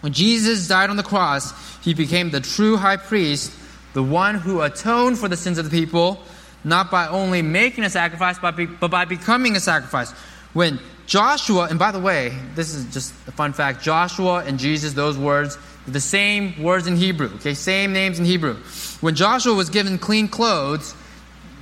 When 0.00 0.12
Jesus 0.12 0.66
died 0.66 0.90
on 0.90 0.96
the 0.96 1.04
cross, 1.04 1.54
he 1.84 1.94
became 1.94 2.30
the 2.30 2.40
true 2.40 2.76
high 2.76 2.96
priest 2.96 3.52
the 3.92 4.02
one 4.02 4.34
who 4.34 4.62
atoned 4.62 5.16
for 5.16 5.28
the 5.28 5.36
sins 5.36 5.58
of 5.58 5.70
the 5.70 5.80
people, 5.80 6.20
not 6.64 6.90
by 6.90 7.06
only 7.06 7.40
making 7.40 7.84
a 7.84 7.90
sacrifice, 7.90 8.36
but, 8.40 8.56
be, 8.56 8.66
but 8.66 8.90
by 8.90 9.04
becoming 9.04 9.54
a 9.54 9.60
sacrifice. 9.60 10.10
When 10.54 10.80
Joshua, 11.06 11.68
and 11.70 11.78
by 11.78 11.92
the 11.92 12.00
way, 12.00 12.36
this 12.54 12.74
is 12.74 12.92
just 12.92 13.12
a 13.26 13.32
fun 13.32 13.52
fact 13.52 13.82
Joshua 13.82 14.44
and 14.44 14.58
Jesus, 14.58 14.92
those 14.92 15.18
words, 15.18 15.58
the 15.86 16.00
same 16.00 16.62
words 16.62 16.86
in 16.86 16.96
Hebrew, 16.96 17.30
okay, 17.36 17.54
same 17.54 17.92
names 17.92 18.18
in 18.18 18.24
Hebrew. 18.24 18.54
When 19.00 19.14
Joshua 19.14 19.54
was 19.54 19.70
given 19.70 19.98
clean 19.98 20.28
clothes, 20.28 20.94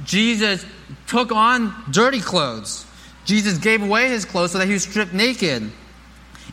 Jesus 0.04 0.64
took 1.06 1.32
on 1.32 1.74
dirty 1.90 2.20
clothes. 2.20 2.84
Jesus 3.24 3.58
gave 3.58 3.82
away 3.82 4.08
his 4.08 4.24
clothes 4.24 4.52
so 4.52 4.58
that 4.58 4.66
he 4.66 4.72
was 4.72 4.82
stripped 4.82 5.12
naked. 5.12 5.70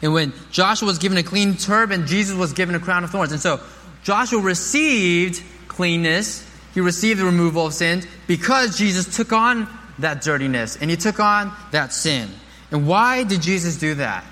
And 0.02 0.14
when 0.14 0.34
Joshua 0.52 0.88
was 0.88 0.98
given 0.98 1.18
a 1.18 1.24
clean 1.24 1.56
turban, 1.56 2.06
Jesus 2.06 2.36
was 2.36 2.54
given 2.54 2.76
a 2.76 2.80
crown 2.80 3.04
of 3.04 3.12
thorns. 3.12 3.32
And 3.32 3.42
so 3.42 3.62
Joshua 4.04 4.42
received 4.42 5.42
cleanness, 5.68 6.46
he 6.74 6.82
received 6.82 7.20
the 7.20 7.26
removal 7.26 7.68
of 7.68 7.74
sin 7.74 8.04
because 8.28 8.78
Jesus 8.78 9.16
took 9.16 9.32
on 9.32 9.68
that 10.00 10.22
dirtiness 10.22 10.76
and 10.76 10.90
he 10.90 10.98
took 10.98 11.20
on 11.20 11.54
that 11.72 11.94
sin. 11.94 12.30
And 12.72 12.88
why 12.88 13.24
did 13.24 13.42
Jesus 13.42 13.78
do 13.78 13.96
that? 13.96 14.26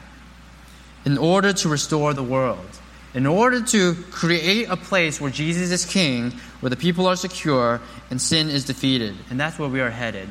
In 1.05 1.17
order 1.17 1.53
to 1.53 1.69
restore 1.69 2.13
the 2.13 2.23
world. 2.23 2.72
In 3.13 3.25
order 3.27 3.61
to 3.61 3.93
create 4.11 4.69
a 4.69 4.77
place 4.77 5.21
where 5.21 5.29
Jesus 5.29 5.71
is 5.71 5.85
king, 5.85 6.31
where 6.61 6.69
the 6.69 6.75
people 6.75 7.07
are 7.07 7.15
secure 7.15 7.79
and 8.09 8.19
sin 8.19 8.49
is 8.49 8.65
defeated. 8.65 9.15
And 9.29 9.39
that's 9.39 9.59
where 9.59 9.69
we 9.69 9.81
are 9.81 9.89
headed. 9.89 10.29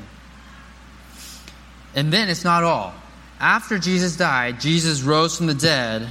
And 1.95 2.13
then 2.13 2.29
it's 2.29 2.45
not 2.45 2.65
all. 2.65 2.95
After 3.39 3.79
Jesus 3.79 4.17
died, 4.17 4.61
Jesus 4.61 5.03
rose 5.03 5.37
from 5.37 5.47
the 5.47 5.55
dead 5.55 6.09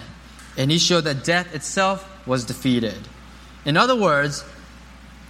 and 0.57 0.69
he 0.69 0.77
showed 0.77 1.01
that 1.01 1.23
death 1.23 1.55
itself 1.55 2.07
was 2.27 2.45
defeated. 2.45 2.97
In 3.65 3.77
other 3.77 3.95
words, 3.95 4.43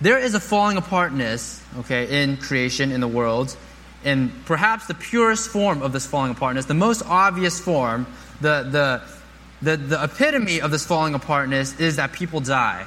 there 0.01 0.17
is 0.17 0.33
a 0.33 0.39
falling 0.39 0.77
apartness, 0.77 1.63
okay, 1.79 2.23
in 2.23 2.37
creation, 2.37 2.91
in 2.91 3.01
the 3.01 3.07
world, 3.07 3.55
and 4.03 4.31
perhaps 4.45 4.87
the 4.87 4.95
purest 4.95 5.49
form 5.49 5.83
of 5.83 5.93
this 5.93 6.07
falling 6.07 6.31
apartness, 6.31 6.65
the 6.65 6.73
most 6.73 7.03
obvious 7.05 7.59
form, 7.59 8.07
the, 8.41 8.63
the, 8.63 9.01
the, 9.61 9.77
the 9.77 10.03
epitome 10.03 10.61
of 10.61 10.71
this 10.71 10.85
falling 10.85 11.13
apartness 11.13 11.79
is 11.79 11.97
that 11.97 12.13
people 12.13 12.39
die. 12.39 12.85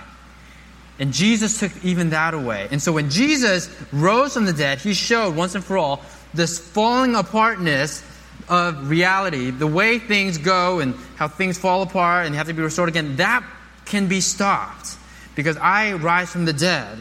And 0.98 1.12
Jesus 1.12 1.58
took 1.58 1.72
even 1.84 2.10
that 2.10 2.34
away. 2.34 2.68
And 2.70 2.80
so 2.80 2.92
when 2.92 3.10
Jesus 3.10 3.68
rose 3.92 4.34
from 4.34 4.44
the 4.44 4.52
dead, 4.52 4.78
he 4.78 4.94
showed 4.94 5.34
once 5.34 5.54
and 5.54 5.64
for 5.64 5.76
all 5.76 6.02
this 6.32 6.58
falling 6.58 7.14
apartness 7.14 8.02
of 8.48 8.90
reality, 8.90 9.50
the 9.50 9.66
way 9.66 9.98
things 9.98 10.38
go 10.38 10.80
and 10.80 10.94
how 11.16 11.28
things 11.28 11.58
fall 11.58 11.82
apart 11.82 12.26
and 12.26 12.34
have 12.34 12.46
to 12.46 12.52
be 12.52 12.62
restored 12.62 12.88
again, 12.88 13.16
that 13.16 13.44
can 13.84 14.08
be 14.08 14.20
stopped 14.20 14.96
because 15.34 15.56
I 15.56 15.94
rise 15.94 16.30
from 16.30 16.44
the 16.44 16.52
dead. 16.52 16.98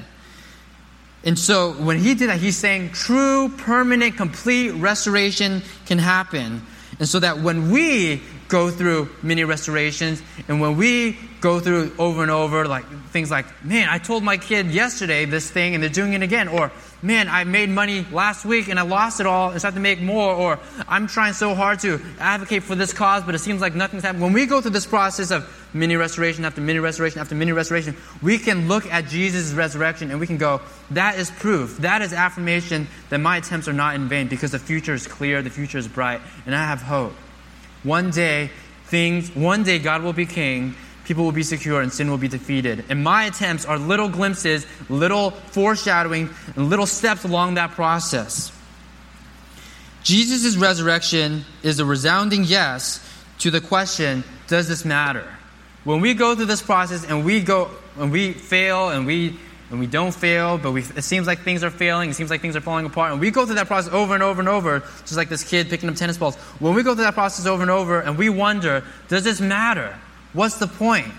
And 1.24 1.40
so 1.40 1.72
when 1.74 2.00
he 2.00 2.16
did 2.16 2.30
that, 2.30 2.40
he's 2.40 2.58
saying 2.58 2.92
true, 2.92 3.50
permanent, 3.58 4.18
complete 4.18 4.72
restoration 4.72 5.62
can 5.86 5.98
happen. 5.98 6.62
And 7.00 7.08
so 7.08 7.20
that 7.20 7.40
when 7.40 7.72
we 7.72 8.22
go 8.54 8.70
through 8.70 9.10
many 9.24 9.44
restorations 9.44 10.22
and 10.48 10.62
when 10.62 10.78
we 10.78 11.18
go 11.42 11.60
through 11.60 11.92
over 11.98 12.22
and 12.22 12.30
over, 12.30 12.68
like 12.68 12.86
things 13.10 13.32
like, 13.32 13.48
man, 13.66 13.90
I 13.90 13.98
told 13.98 14.24
my 14.24 14.38
kid 14.38 14.68
yesterday 14.68 15.26
this 15.26 15.50
thing 15.50 15.74
and 15.74 15.82
they're 15.82 15.90
doing 15.90 16.14
it 16.14 16.22
again, 16.22 16.48
or 16.48 16.72
man, 17.02 17.28
I 17.30 17.46
made 17.46 17.70
money 17.70 18.06
last 18.12 18.46
week 18.46 18.68
and 18.68 18.78
I 18.78 18.84
lost 18.84 19.20
it 19.20 19.26
all 19.26 19.50
and 19.50 19.60
so 19.60 19.66
I 19.66 19.70
have 19.70 19.74
to 19.74 19.80
make 19.80 20.02
more, 20.02 20.36
or 20.36 20.60
I'm 20.88 21.08
trying 21.08 21.34
so 21.34 21.56
hard 21.56 21.80
to 21.80 22.00
advocate 22.20 22.62
for 22.62 22.76
this 22.76 22.94
cause, 22.94 23.24
but 23.24 23.34
it 23.34 23.40
seems 23.40 23.60
like 23.60 23.74
nothing's 23.74 24.04
happening. 24.04 24.22
When 24.22 24.34
we 24.34 24.46
go 24.46 24.62
through 24.62 24.70
this 24.70 24.86
process 24.86 25.32
of 25.32 25.50
mini 25.74 25.96
restoration 25.96 26.46
after 26.46 26.62
mini 26.62 26.78
restoration 26.78 27.20
after 27.20 27.34
mini 27.34 27.54
restoration, 27.54 27.98
we 28.22 28.38
can 28.38 28.68
look 28.68 28.86
at 28.86 29.08
Jesus' 29.08 29.52
resurrection 29.54 30.12
and 30.12 30.20
we 30.20 30.28
can 30.28 30.38
go, 30.38 30.62
that 30.92 31.18
is 31.18 31.32
proof, 31.32 31.78
that 31.80 32.04
is 32.04 32.14
affirmation 32.14 32.88
that 33.10 33.18
my 33.18 33.38
attempts 33.38 33.68
are 33.68 33.74
not 33.74 33.96
in 33.96 34.08
vain 34.08 34.28
because 34.28 34.52
the 34.52 34.60
future 34.60 34.94
is 34.94 35.08
clear, 35.08 35.42
the 35.42 35.50
future 35.50 35.80
is 35.80 35.88
bright, 35.88 36.22
and 36.46 36.54
I 36.54 36.64
have 36.68 36.84
hope. 36.84 37.14
One 37.84 38.12
day, 38.12 38.50
things, 38.86 39.34
one 39.36 39.64
day 39.64 39.80
God 39.80 40.04
will 40.04 40.14
be 40.14 40.26
king, 40.26 40.76
people 41.04 41.26
will 41.26 41.32
be 41.32 41.44
secure 41.44 41.82
and 41.82 41.92
sin 41.92 42.10
will 42.10 42.18
be 42.18 42.28
defeated. 42.28 42.86
And 42.90 43.04
my 43.04 43.26
attempts 43.26 43.66
are 43.66 43.78
little 43.78 44.10
glimpses, 44.10 44.66
little 44.90 45.32
foreshadowing, 45.32 46.30
and 46.56 46.70
little 46.70 46.86
steps 46.86 47.24
along 47.24 47.56
that 47.56 47.72
process. 47.72 48.52
Jesus' 50.04 50.58
resurrection 50.58 51.46
is 51.62 51.80
a 51.80 51.86
resounding 51.86 52.44
yes 52.44 53.00
to 53.40 53.52
the 53.52 53.62
question 53.62 54.24
does 54.48 54.68
this 54.68 54.86
matter? 54.86 55.26
When 55.84 56.02
we 56.02 56.14
go 56.14 56.36
through 56.36 56.46
this 56.46 56.62
process 56.62 57.06
and 57.06 57.26
we 57.26 57.42
go 57.42 57.72
and 57.98 58.12
we 58.12 58.34
fail 58.34 58.90
and 58.90 59.06
we 59.06 59.40
and 59.74 59.80
we 59.80 59.88
don't 59.88 60.14
fail, 60.14 60.60
but 60.60 60.72
we, 60.72 60.82
it 60.82 61.04
seems 61.04 61.26
like 61.26 61.40
things 61.40 61.64
are 61.64 61.72
failing, 61.72 62.12
it 62.12 62.14
seems 62.14 62.30
like 62.30 62.42
things 62.42 62.56
are 62.56 62.62
falling 62.62 62.86
apart, 62.86 63.12
and 63.12 63.20
we 63.20 63.32
go 63.32 63.44
through 63.44 63.56
that 63.56 63.66
process 63.66 63.92
over 63.92 64.14
and 64.14 64.22
over 64.22 64.40
and 64.40 64.48
over, 64.48 64.82
just 65.00 65.18
like 65.18 65.30
this 65.30 65.44
kid 65.44 65.68
picking 65.68 65.90
up 65.90 65.96
tennis 65.96 66.16
balls. 66.16 66.36
When 66.60 66.76
we 66.76 66.84
go 66.84 66.94
through 66.94 67.06
that 67.06 67.16
process 67.16 67.48
over 67.48 67.64
and 67.64 67.72
over 67.72 68.00
and 68.00 68.16
we 68.16 68.30
wonder, 68.30 68.84
does 69.08 69.24
this 69.24 69.42
matter? 69.42 69.98
What's 70.34 70.60
the 70.60 70.68
point? 70.68 71.12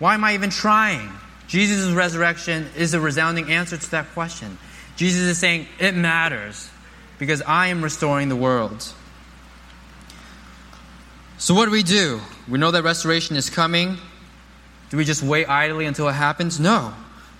Why 0.00 0.12
am 0.12 0.22
I 0.22 0.34
even 0.34 0.50
trying? 0.50 1.10
Jesus' 1.46 1.90
resurrection 1.92 2.68
is 2.76 2.92
a 2.92 3.00
resounding 3.00 3.50
answer 3.50 3.78
to 3.78 3.90
that 3.92 4.10
question. 4.12 4.58
Jesus 4.96 5.22
is 5.22 5.38
saying, 5.38 5.66
It 5.78 5.94
matters 5.94 6.68
because 7.18 7.40
I 7.40 7.68
am 7.68 7.82
restoring 7.82 8.28
the 8.28 8.36
world. 8.36 8.86
So, 11.38 11.54
what 11.54 11.64
do 11.64 11.70
we 11.70 11.82
do? 11.82 12.20
We 12.48 12.58
know 12.58 12.70
that 12.70 12.82
restoration 12.82 13.34
is 13.34 13.48
coming. 13.48 13.96
Do 14.90 14.98
we 14.98 15.06
just 15.06 15.22
wait 15.22 15.48
idly 15.48 15.86
until 15.86 16.06
it 16.06 16.12
happens? 16.12 16.60
No. 16.60 16.92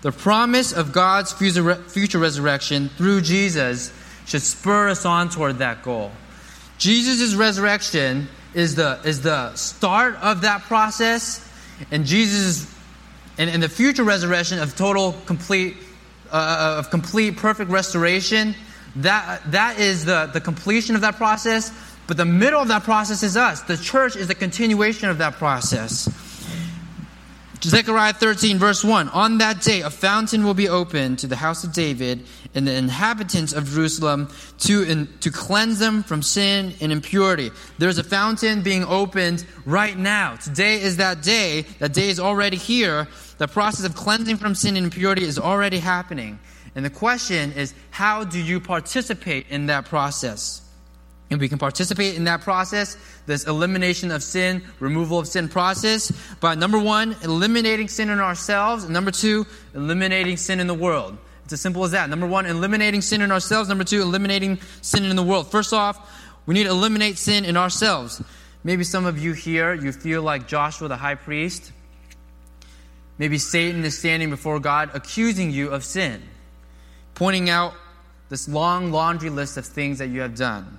The 0.02 0.12
promise 0.12 0.72
of 0.72 0.92
God's 0.92 1.32
future 1.32 2.18
resurrection 2.18 2.88
through 2.90 3.22
Jesus 3.22 3.92
should 4.26 4.42
spur 4.42 4.88
us 4.88 5.04
on 5.04 5.28
toward 5.28 5.58
that 5.58 5.82
goal. 5.82 6.12
Jesus' 6.78 7.34
resurrection 7.34 8.28
is 8.54 8.76
the, 8.76 9.00
is 9.04 9.22
the 9.22 9.54
start 9.54 10.14
of 10.16 10.42
that 10.42 10.62
process, 10.62 11.44
and 11.90 12.04
Jesus 12.04 12.72
and, 13.38 13.48
and 13.48 13.62
the 13.62 13.68
future 13.68 14.04
resurrection 14.04 14.58
of 14.58 14.76
total, 14.76 15.14
complete, 15.26 15.76
uh, 16.30 16.76
of 16.78 16.90
complete, 16.90 17.36
perfect 17.36 17.70
restoration, 17.70 18.54
that, 18.96 19.40
that 19.52 19.78
is 19.78 20.04
the, 20.04 20.28
the 20.32 20.40
completion 20.40 20.96
of 20.96 21.00
that 21.02 21.16
process. 21.16 21.72
But 22.08 22.16
the 22.16 22.24
middle 22.24 22.60
of 22.60 22.68
that 22.68 22.82
process 22.82 23.22
is 23.22 23.36
us. 23.36 23.62
The 23.62 23.76
church 23.76 24.16
is 24.16 24.28
the 24.28 24.34
continuation 24.34 25.08
of 25.08 25.18
that 25.18 25.34
process. 25.34 26.08
Zechariah 27.62 28.12
13, 28.12 28.58
verse 28.58 28.84
1 28.84 29.08
On 29.08 29.38
that 29.38 29.62
day, 29.62 29.80
a 29.80 29.90
fountain 29.90 30.44
will 30.44 30.54
be 30.54 30.68
opened 30.68 31.18
to 31.20 31.26
the 31.26 31.36
house 31.36 31.64
of 31.64 31.72
David 31.72 32.24
and 32.54 32.66
the 32.66 32.74
inhabitants 32.74 33.52
of 33.52 33.68
Jerusalem 33.68 34.30
to, 34.58 34.82
in, 34.82 35.08
to 35.20 35.30
cleanse 35.30 35.78
them 35.78 36.02
from 36.02 36.22
sin 36.22 36.74
and 36.80 36.92
impurity. 36.92 37.50
There's 37.78 37.98
a 37.98 38.04
fountain 38.04 38.62
being 38.62 38.84
opened 38.84 39.44
right 39.64 39.98
now. 39.98 40.36
Today 40.36 40.80
is 40.80 40.98
that 40.98 41.22
day. 41.22 41.62
That 41.80 41.92
day 41.92 42.08
is 42.08 42.20
already 42.20 42.56
here. 42.56 43.08
The 43.38 43.48
process 43.48 43.84
of 43.84 43.96
cleansing 43.96 44.36
from 44.36 44.54
sin 44.54 44.76
and 44.76 44.84
impurity 44.84 45.24
is 45.24 45.38
already 45.38 45.78
happening. 45.78 46.38
And 46.74 46.84
the 46.84 46.90
question 46.90 47.52
is, 47.52 47.74
how 47.90 48.22
do 48.22 48.40
you 48.40 48.60
participate 48.60 49.46
in 49.50 49.66
that 49.66 49.86
process? 49.86 50.67
And 51.30 51.40
we 51.40 51.48
can 51.48 51.58
participate 51.58 52.16
in 52.16 52.24
that 52.24 52.40
process, 52.40 52.96
this 53.26 53.46
elimination 53.46 54.10
of 54.10 54.22
sin, 54.22 54.62
removal 54.80 55.18
of 55.18 55.28
sin 55.28 55.48
process, 55.48 56.10
by 56.40 56.54
number 56.54 56.78
one, 56.78 57.16
eliminating 57.22 57.88
sin 57.88 58.08
in 58.08 58.18
ourselves, 58.18 58.84
and 58.84 58.94
number 58.94 59.10
two, 59.10 59.46
eliminating 59.74 60.38
sin 60.38 60.58
in 60.58 60.66
the 60.66 60.74
world. 60.74 61.18
It's 61.44 61.52
as 61.52 61.60
simple 61.60 61.84
as 61.84 61.90
that. 61.92 62.08
Number 62.08 62.26
one, 62.26 62.46
eliminating 62.46 63.02
sin 63.02 63.22
in 63.22 63.30
ourselves. 63.30 63.68
Number 63.68 63.84
two, 63.84 64.02
eliminating 64.02 64.58
sin 64.80 65.04
in 65.04 65.16
the 65.16 65.22
world. 65.22 65.50
First 65.50 65.72
off, 65.72 65.98
we 66.46 66.54
need 66.54 66.64
to 66.64 66.70
eliminate 66.70 67.18
sin 67.18 67.44
in 67.44 67.56
ourselves. 67.56 68.22
Maybe 68.64 68.84
some 68.84 69.06
of 69.06 69.18
you 69.18 69.32
here, 69.32 69.74
you 69.74 69.92
feel 69.92 70.22
like 70.22 70.48
Joshua 70.48 70.88
the 70.88 70.96
high 70.96 71.14
priest. 71.14 71.72
Maybe 73.18 73.38
Satan 73.38 73.84
is 73.84 73.98
standing 73.98 74.30
before 74.30 74.60
God 74.60 74.90
accusing 74.94 75.50
you 75.50 75.68
of 75.70 75.84
sin, 75.84 76.22
pointing 77.14 77.50
out 77.50 77.74
this 78.28 78.48
long 78.48 78.92
laundry 78.92 79.30
list 79.30 79.56
of 79.56 79.66
things 79.66 79.98
that 79.98 80.08
you 80.08 80.20
have 80.20 80.36
done. 80.36 80.78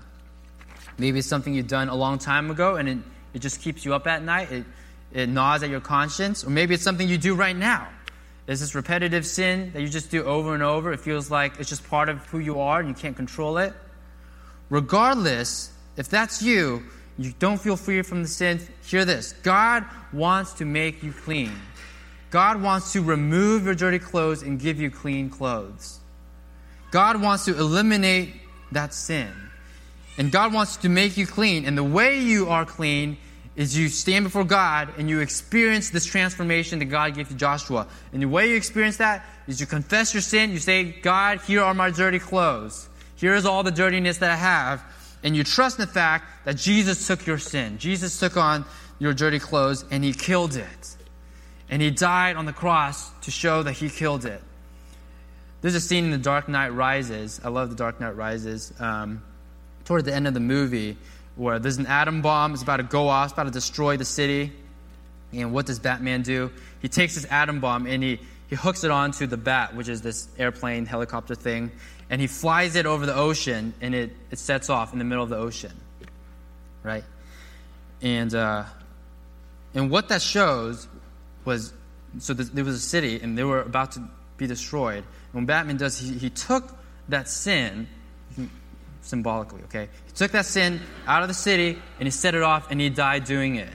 Maybe 0.99 1.19
it's 1.19 1.27
something 1.27 1.53
you've 1.53 1.67
done 1.67 1.89
a 1.89 1.95
long 1.95 2.19
time 2.19 2.51
ago 2.51 2.75
and 2.75 2.89
it, 2.89 2.97
it 3.33 3.39
just 3.39 3.61
keeps 3.61 3.85
you 3.85 3.93
up 3.93 4.05
at 4.05 4.21
night. 4.21 4.51
It, 4.51 4.65
it 5.11 5.29
gnaws 5.29 5.63
at 5.63 5.69
your 5.69 5.79
conscience. 5.79 6.43
Or 6.43 6.49
maybe 6.49 6.73
it's 6.75 6.83
something 6.83 7.07
you 7.07 7.17
do 7.17 7.35
right 7.35 7.55
now. 7.55 7.87
It's 8.47 8.61
this 8.61 8.75
repetitive 8.75 9.25
sin 9.25 9.71
that 9.73 9.81
you 9.81 9.87
just 9.87 10.11
do 10.11 10.23
over 10.23 10.53
and 10.53 10.63
over. 10.63 10.91
It 10.91 10.99
feels 10.99 11.31
like 11.31 11.59
it's 11.59 11.69
just 11.69 11.87
part 11.87 12.09
of 12.09 12.25
who 12.27 12.39
you 12.39 12.59
are 12.59 12.79
and 12.79 12.89
you 12.89 12.95
can't 12.95 13.15
control 13.15 13.57
it. 13.57 13.73
Regardless, 14.69 15.71
if 15.97 16.09
that's 16.09 16.41
you, 16.41 16.83
you 17.17 17.33
don't 17.39 17.59
feel 17.59 17.75
free 17.75 18.01
from 18.01 18.23
the 18.23 18.27
sin, 18.27 18.59
hear 18.83 19.05
this 19.05 19.33
God 19.43 19.85
wants 20.11 20.53
to 20.53 20.65
make 20.65 21.03
you 21.03 21.11
clean. 21.11 21.51
God 22.31 22.61
wants 22.61 22.93
to 22.93 23.01
remove 23.01 23.65
your 23.65 23.75
dirty 23.75 23.99
clothes 23.99 24.43
and 24.43 24.59
give 24.59 24.79
you 24.79 24.91
clean 24.91 25.29
clothes. 25.29 25.99
God 26.91 27.21
wants 27.21 27.45
to 27.45 27.57
eliminate 27.57 28.33
that 28.71 28.93
sin. 28.93 29.31
And 30.19 30.33
God 30.33 30.53
wants 30.53 30.75
to 30.77 30.89
make 30.89 31.15
you 31.15 31.25
clean. 31.25 31.65
And 31.65 31.77
the 31.77 31.83
way 31.83 32.19
you 32.19 32.49
are 32.49 32.65
clean 32.65 33.17
is 33.55 33.77
you 33.77 33.87
stand 33.87 34.25
before 34.25 34.43
God 34.43 34.89
and 34.97 35.09
you 35.09 35.21
experience 35.21 35.89
this 35.89 36.05
transformation 36.05 36.77
that 36.79 36.85
God 36.85 37.15
gave 37.15 37.29
to 37.29 37.35
Joshua. 37.35 37.87
And 38.11 38.21
the 38.21 38.27
way 38.27 38.49
you 38.49 38.55
experience 38.55 38.97
that 38.97 39.25
is 39.47 39.61
you 39.61 39.65
confess 39.65 40.13
your 40.13 40.21
sin. 40.21 40.51
You 40.51 40.59
say, 40.59 40.83
God, 40.83 41.39
here 41.41 41.61
are 41.61 41.73
my 41.73 41.89
dirty 41.89 42.19
clothes. 42.19 42.89
Here 43.15 43.33
is 43.33 43.45
all 43.45 43.63
the 43.63 43.71
dirtiness 43.71 44.17
that 44.17 44.29
I 44.29 44.35
have. 44.35 44.83
And 45.23 45.37
you 45.37 45.45
trust 45.45 45.79
in 45.79 45.85
the 45.85 45.91
fact 45.91 46.45
that 46.45 46.57
Jesus 46.57 47.07
took 47.07 47.25
your 47.25 47.37
sin. 47.37 47.77
Jesus 47.77 48.19
took 48.19 48.35
on 48.35 48.65
your 48.99 49.13
dirty 49.13 49.39
clothes 49.39 49.85
and 49.89 50.03
he 50.03 50.11
killed 50.11 50.57
it. 50.57 50.97
And 51.69 51.81
he 51.81 51.91
died 51.91 52.35
on 52.35 52.45
the 52.45 52.53
cross 52.53 53.09
to 53.21 53.31
show 53.31 53.63
that 53.63 53.73
he 53.73 53.89
killed 53.89 54.25
it. 54.25 54.41
There's 55.61 55.75
a 55.75 55.81
scene 55.81 56.05
in 56.05 56.11
The 56.11 56.17
Dark 56.17 56.49
Knight 56.49 56.69
Rises. 56.69 57.39
I 57.41 57.49
love 57.49 57.69
The 57.69 57.75
Dark 57.75 58.01
Knight 58.01 58.15
Rises. 58.17 58.73
Um, 58.79 59.21
toward 59.89 60.05
the 60.05 60.13
end 60.13 60.27
of 60.27 60.35
the 60.35 60.39
movie, 60.39 60.95
where 61.35 61.57
there's 61.57 61.77
an 61.77 61.87
atom 61.87 62.21
bomb, 62.21 62.53
it's 62.53 62.61
about 62.61 62.77
to 62.77 62.83
go 62.83 63.07
off, 63.07 63.25
it's 63.25 63.33
about 63.33 63.45
to 63.45 63.51
destroy 63.51 63.97
the 63.97 64.05
city. 64.05 64.51
And 65.33 65.51
what 65.51 65.65
does 65.65 65.79
Batman 65.79 66.21
do? 66.21 66.51
He 66.79 66.87
takes 66.87 67.15
this 67.15 67.25
atom 67.25 67.59
bomb 67.59 67.87
and 67.87 68.03
he, 68.03 68.19
he 68.49 68.55
hooks 68.55 68.83
it 68.83 68.91
onto 68.91 69.25
the 69.25 69.35
bat, 69.35 69.75
which 69.75 69.87
is 69.87 70.03
this 70.03 70.27
airplane, 70.37 70.85
helicopter 70.85 71.33
thing, 71.33 71.71
and 72.07 72.21
he 72.21 72.27
flies 72.27 72.75
it 72.75 72.85
over 72.85 73.07
the 73.07 73.15
ocean 73.15 73.73
and 73.81 73.95
it, 73.95 74.15
it 74.29 74.37
sets 74.37 74.69
off 74.69 74.93
in 74.93 74.99
the 74.99 75.05
middle 75.05 75.23
of 75.23 75.31
the 75.31 75.37
ocean. 75.37 75.73
Right? 76.83 77.03
And, 78.03 78.31
uh, 78.35 78.65
and 79.73 79.89
what 79.89 80.09
that 80.09 80.21
shows 80.21 80.87
was 81.45 81.73
so 82.19 82.35
there 82.35 82.63
was 82.63 82.75
a 82.75 82.79
city 82.79 83.19
and 83.21 83.35
they 83.35 83.43
were 83.43 83.61
about 83.61 83.93
to 83.93 84.07
be 84.37 84.45
destroyed. 84.45 84.97
And 84.97 85.33
when 85.33 85.45
Batman 85.47 85.77
does, 85.77 85.97
he, 85.97 86.13
he 86.13 86.29
took 86.29 86.77
that 87.07 87.27
sin, 87.27 87.87
symbolically, 89.01 89.61
okay? 89.63 89.89
He 90.05 90.11
took 90.13 90.31
that 90.31 90.45
sin 90.45 90.81
out 91.07 91.21
of 91.21 91.27
the 91.27 91.33
city 91.33 91.77
and 91.99 92.07
he 92.07 92.11
set 92.11 92.35
it 92.35 92.41
off 92.41 92.71
and 92.71 92.79
he 92.79 92.89
died 92.89 93.25
doing 93.25 93.55
it, 93.55 93.73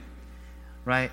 right? 0.85 1.11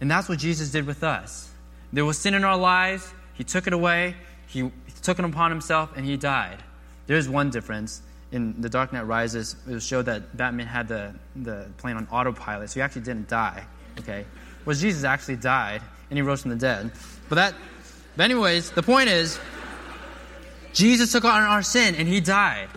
And 0.00 0.10
that's 0.10 0.28
what 0.28 0.38
Jesus 0.38 0.70
did 0.70 0.86
with 0.86 1.04
us. 1.04 1.50
There 1.92 2.04
was 2.04 2.18
sin 2.18 2.34
in 2.34 2.44
our 2.44 2.56
lives, 2.56 3.12
he 3.34 3.44
took 3.44 3.66
it 3.66 3.72
away, 3.72 4.14
he, 4.46 4.70
took 5.02 5.18
it 5.18 5.24
upon 5.24 5.50
himself, 5.50 5.96
and 5.96 6.04
he 6.04 6.16
died. 6.16 6.62
There's 7.06 7.28
one 7.28 7.50
difference. 7.50 8.02
In 8.32 8.60
The 8.60 8.68
Dark 8.68 8.92
Knight 8.92 9.06
Rises, 9.06 9.56
it 9.66 9.80
showed 9.82 10.06
that 10.06 10.36
Batman 10.36 10.66
had 10.66 10.86
the, 10.86 11.14
the 11.34 11.66
plane 11.78 11.96
on 11.96 12.06
autopilot, 12.12 12.70
so 12.70 12.74
he 12.74 12.82
actually 12.82 13.02
didn't 13.02 13.28
die, 13.28 13.64
okay? 13.98 14.24
Well, 14.64 14.76
Jesus 14.76 15.02
actually 15.02 15.36
died, 15.36 15.82
and 16.10 16.16
he 16.16 16.22
rose 16.22 16.42
from 16.42 16.50
the 16.50 16.56
dead. 16.56 16.92
But 17.28 17.36
that, 17.36 17.54
but 18.16 18.24
anyways, 18.24 18.70
the 18.70 18.82
point 18.82 19.08
is, 19.08 19.40
Jesus 20.72 21.10
took 21.10 21.24
on 21.24 21.42
our 21.42 21.62
sin, 21.62 21.96
and 21.96 22.06
he 22.06 22.20
died. 22.20 22.68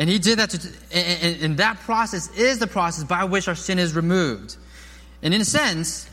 And 0.00 0.08
he 0.08 0.18
did 0.18 0.38
that, 0.38 0.48
to, 0.50 0.68
and, 0.92 1.42
and, 1.42 1.56
that 1.58 1.80
process 1.80 2.34
is 2.34 2.58
the 2.58 2.66
process 2.66 3.04
by 3.04 3.24
which 3.24 3.48
our 3.48 3.54
sin 3.54 3.78
is 3.78 3.94
removed. 3.94 4.56
And 5.22 5.34
in 5.34 5.42
a 5.42 5.44
sense, 5.44 6.08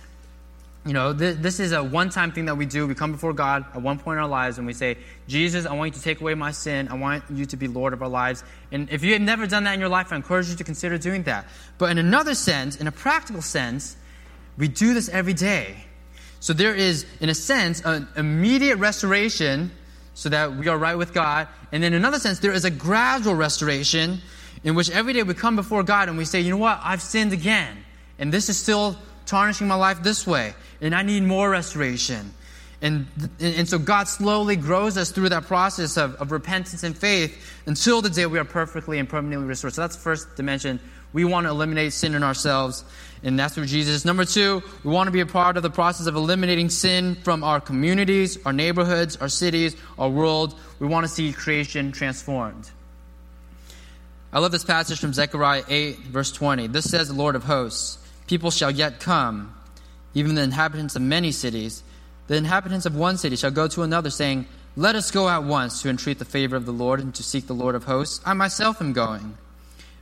you 0.86 0.92
know, 0.92 1.14
th- 1.14 1.38
this 1.38 1.62
is 1.62 1.72
a 1.72 1.82
one 1.82 2.10
time 2.10 2.34
thing 2.34 2.46
that 2.46 2.56
we 2.56 2.66
do. 2.66 2.86
We 2.86 2.96
come 2.96 3.14
before 3.14 3.32
God 3.32 3.64
at 3.74 3.82
one 3.82 3.98
point 3.98 4.18
in 4.18 4.24
our 4.24 4.30
lives 4.30 4.58
and 4.58 4.68
we 4.68 4.74
say, 4.74 4.98
Jesus, 5.30 5.66
I 5.66 5.74
want 5.74 5.94
you 5.94 6.00
to 6.00 6.04
take 6.04 6.20
away 6.20 6.34
my 6.36 6.52
sin. 6.52 6.90
I 6.90 6.96
want 6.96 7.24
you 7.32 7.46
to 7.46 7.56
be 7.56 7.70
Lord 7.70 7.94
of 7.94 8.02
our 8.02 8.10
lives. 8.10 8.44
And 8.74 8.90
if 8.90 9.06
you 9.06 9.14
have 9.14 9.22
never 9.22 9.48
done 9.48 9.64
that 9.64 9.74
in 9.74 9.80
your 9.80 9.88
life, 9.88 10.12
I 10.12 10.18
encourage 10.18 10.50
you 10.50 10.58
to 10.58 10.66
consider 10.66 10.98
doing 10.98 11.24
that. 11.24 11.48
But 11.78 11.90
in 11.90 11.98
another 11.98 12.36
sense, 12.36 12.76
in 12.76 12.88
a 12.88 12.92
practical 12.92 13.42
sense, 13.42 13.96
we 14.58 14.68
do 14.68 14.94
this 14.94 15.08
every 15.08 15.34
day. 15.34 15.86
So 16.42 16.52
there 16.52 16.76
is, 16.76 17.06
in 17.22 17.30
a 17.30 17.36
sense, 17.36 17.82
an 17.86 18.10
immediate 18.18 18.80
restoration 18.80 19.72
so 20.18 20.30
that 20.30 20.56
we 20.56 20.68
are 20.68 20.80
right 20.80 20.98
with 20.98 21.14
God. 21.14 21.48
And 21.72 21.84
then 21.84 21.94
in 21.94 21.98
another 21.98 22.18
sense, 22.18 22.40
there 22.40 22.52
is 22.52 22.66
a 22.66 22.72
gradual 22.72 23.36
restoration 23.36 24.20
in 24.64 24.74
which 24.74 24.90
every 24.90 25.14
day 25.14 25.22
we 25.22 25.36
come 25.36 25.56
before 25.56 25.84
God 25.84 26.10
and 26.10 26.18
we 26.18 26.26
say, 26.26 26.42
you 26.42 26.50
know 26.50 26.58
what, 26.58 26.80
I've 26.84 27.04
sinned 27.04 27.34
again. 27.34 27.78
And 28.18 28.34
this 28.34 28.50
is 28.50 28.58
still 28.58 28.98
tarnishing 29.28 29.68
my 29.68 29.76
life 29.76 30.02
this 30.02 30.26
way. 30.26 30.56
And 30.82 30.96
I 30.96 31.04
need 31.04 31.22
more 31.22 31.52
restoration. 31.52 32.34
And, 32.82 33.06
and 33.40 33.70
so 33.70 33.78
God 33.78 34.08
slowly 34.08 34.56
grows 34.56 34.98
us 34.98 35.12
through 35.12 35.30
that 35.30 35.44
process 35.44 35.98
of, 35.98 36.16
of 36.16 36.32
repentance 36.32 36.82
and 36.82 36.98
faith 36.98 37.38
until 37.68 38.02
the 38.02 38.10
day 38.10 38.26
we 38.26 38.40
are 38.40 38.44
perfectly 38.44 38.98
and 38.98 39.08
permanently 39.08 39.48
restored. 39.48 39.76
So 39.76 39.82
that's 39.82 39.98
the 39.98 40.02
first 40.02 40.36
dimension. 40.36 40.80
We 41.14 41.26
want 41.26 41.46
to 41.46 41.52
eliminate 41.52 41.94
sin 41.94 42.16
in 42.16 42.24
ourselves 42.24 42.84
and 43.24 43.40
that's 43.40 43.58
where 43.58 43.66
Jesus. 43.66 44.06
Number 44.06 44.26
two, 44.26 44.62
we 44.84 44.92
want 44.92 45.08
to 45.08 45.12
be 45.12 45.22
a 45.22 45.26
part 45.26 45.58
of 45.58 45.64
the 45.64 45.70
process 45.70 46.08
of 46.08 46.16
eliminating 46.16 46.70
sin 46.70 47.16
from 47.16 47.44
our 47.44 47.60
communities, 47.60 48.38
our 48.46 48.54
neighborhoods, 48.54 49.18
our 49.18 49.30
cities, 49.30 49.76
our 49.98 50.10
world. 50.10 50.58
We 50.80 50.88
want 50.88 51.06
to 51.06 51.12
see 51.12 51.34
creation 51.34 51.92
transformed. 51.92 52.70
I 54.32 54.40
love 54.40 54.52
this 54.52 54.64
passage 54.64 55.00
from 55.00 55.14
Zechariah 55.14 55.64
8, 55.68 56.00
verse 56.00 56.32
20. 56.32 56.68
This 56.68 56.90
says, 56.90 57.08
The 57.08 57.14
Lord 57.14 57.36
of 57.36 57.46
hosts, 57.46 57.98
people 58.28 58.52
shall 58.52 58.72
yet 58.72 59.00
come, 59.00 59.56
even 60.14 60.36
the 60.36 60.44
inhabitants 60.44 60.96
of 60.96 61.02
many 61.02 61.32
cities. 61.32 61.82
The 62.28 62.36
inhabitants 62.36 62.86
of 62.86 62.96
one 62.96 63.18
city 63.18 63.36
shall 63.36 63.52
go 63.52 63.68
to 63.70 63.84
another, 63.84 64.10
saying, 64.10 64.46
Let 64.76 64.96
us 64.96 65.12
go 65.12 65.30
at 65.30 65.44
once 65.44 65.82
to 65.82 65.90
entreat 65.90 66.20
the 66.20 66.26
favor 66.26 66.56
of 66.56 66.66
the 66.66 66.74
Lord 66.74 67.00
and 67.00 67.16
to 67.16 67.24
seek 67.24 67.48
the 67.48 67.54
Lord 67.54 67.74
of 67.74 67.86
hosts. 67.86 68.20
I 68.26 68.34
myself 68.34 68.82
am 68.82 68.94
going. 68.94 69.38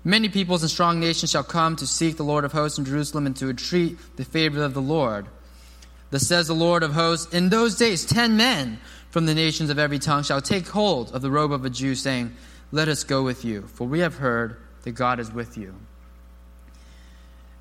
Many 0.08 0.30
peoples 0.30 0.62
and 0.62 0.70
strong 0.70 0.99
nations 0.99 1.32
shall 1.32 1.43
come 1.43 1.76
to 1.78 1.88
seek 1.88 2.16
the 2.16 2.24
Lord 2.24 2.45
of 2.45 2.51
hosts 2.51 2.78
in 2.78 2.86
Jerusalem 2.86 3.26
and 3.26 3.36
to 3.38 3.49
entreat 3.49 3.97
the 4.18 4.24
favor 4.24 4.64
of 4.64 4.76
the 4.76 4.82
Lord. 4.82 5.26
Thus 6.12 6.28
says 6.28 6.47
the 6.47 6.53
Lord 6.53 6.84
of 6.84 6.93
hosts, 6.93 7.34
In 7.34 7.49
those 7.49 7.76
days 7.76 8.06
ten 8.06 8.38
men 8.38 8.80
from 9.10 9.26
the 9.26 9.34
nations 9.34 9.72
of 9.72 9.80
every 9.80 9.97
tongue 9.97 10.22
shall 10.22 10.41
take 10.41 10.68
hold 10.68 11.12
of 11.12 11.24
the 11.24 11.32
robe 11.32 11.51
of 11.51 11.66
a 11.66 11.72
Jew, 11.72 11.95
saying, 11.95 12.36
Let 12.72 12.88
us 12.88 13.03
go 13.03 13.24
with 13.24 13.43
you, 13.43 13.64
for 13.64 13.88
we 13.88 14.01
have 14.01 14.16
heard 14.16 14.58
that 14.84 14.91
God 14.91 15.20
is 15.20 15.32
with 15.34 15.58
you. 15.58 15.74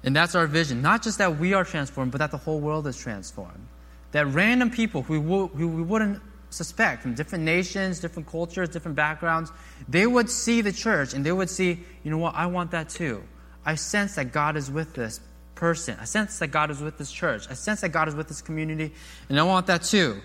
And 0.03 0.14
that's 0.14 0.34
our 0.34 0.47
vision. 0.47 0.82
Not 0.82 1.03
just 1.03 1.16
that 1.18 1.38
we 1.38 1.55
are 1.55 1.64
transformed, 1.64 2.12
but 2.12 2.18
that 2.18 2.30
the 2.30 2.36
whole 2.36 2.61
world 2.61 2.86
is 2.86 2.99
transformed. 2.99 3.66
That 4.12 4.26
random 4.26 4.70
people 4.70 5.01
who, 5.01 5.18
we 5.18 5.64
wouldn't 5.64 6.20
suspect 6.55 7.02
from 7.02 7.14
different 7.14 7.44
nations, 7.44 8.00
different 8.00 8.28
cultures, 8.28 8.68
different 8.68 8.96
backgrounds, 8.96 9.52
they 9.88 10.07
would 10.07 10.30
see 10.30 10.61
the 10.61 10.72
church 10.72 11.12
and 11.12 11.24
they 11.24 11.32
would 11.32 11.50
see, 11.50 11.80
you 12.02 12.11
know 12.11 12.18
what, 12.18 12.34
I 12.34 12.46
want 12.46 12.70
that 12.70 12.88
too. 12.88 13.22
I 13.66 13.74
sense 13.74 14.14
that 14.16 14.32
God 14.32 14.57
is 14.57 14.70
with 14.70 14.94
this 14.94 15.20
person. 15.55 15.96
I 16.00 16.05
sense 16.05 16.38
that 16.38 16.48
God 16.48 16.70
is 16.70 16.80
with 16.80 16.98
this 16.98 17.11
church. 17.11 17.46
I 17.50 17.55
sense 17.55 17.80
that 17.80 17.90
God 17.90 18.09
is 18.09 18.14
with 18.14 18.28
this 18.28 18.42
community, 18.42 18.92
and 19.28 19.38
I 19.38 19.42
want 19.42 19.66
that 19.68 19.82
too. 19.82 20.20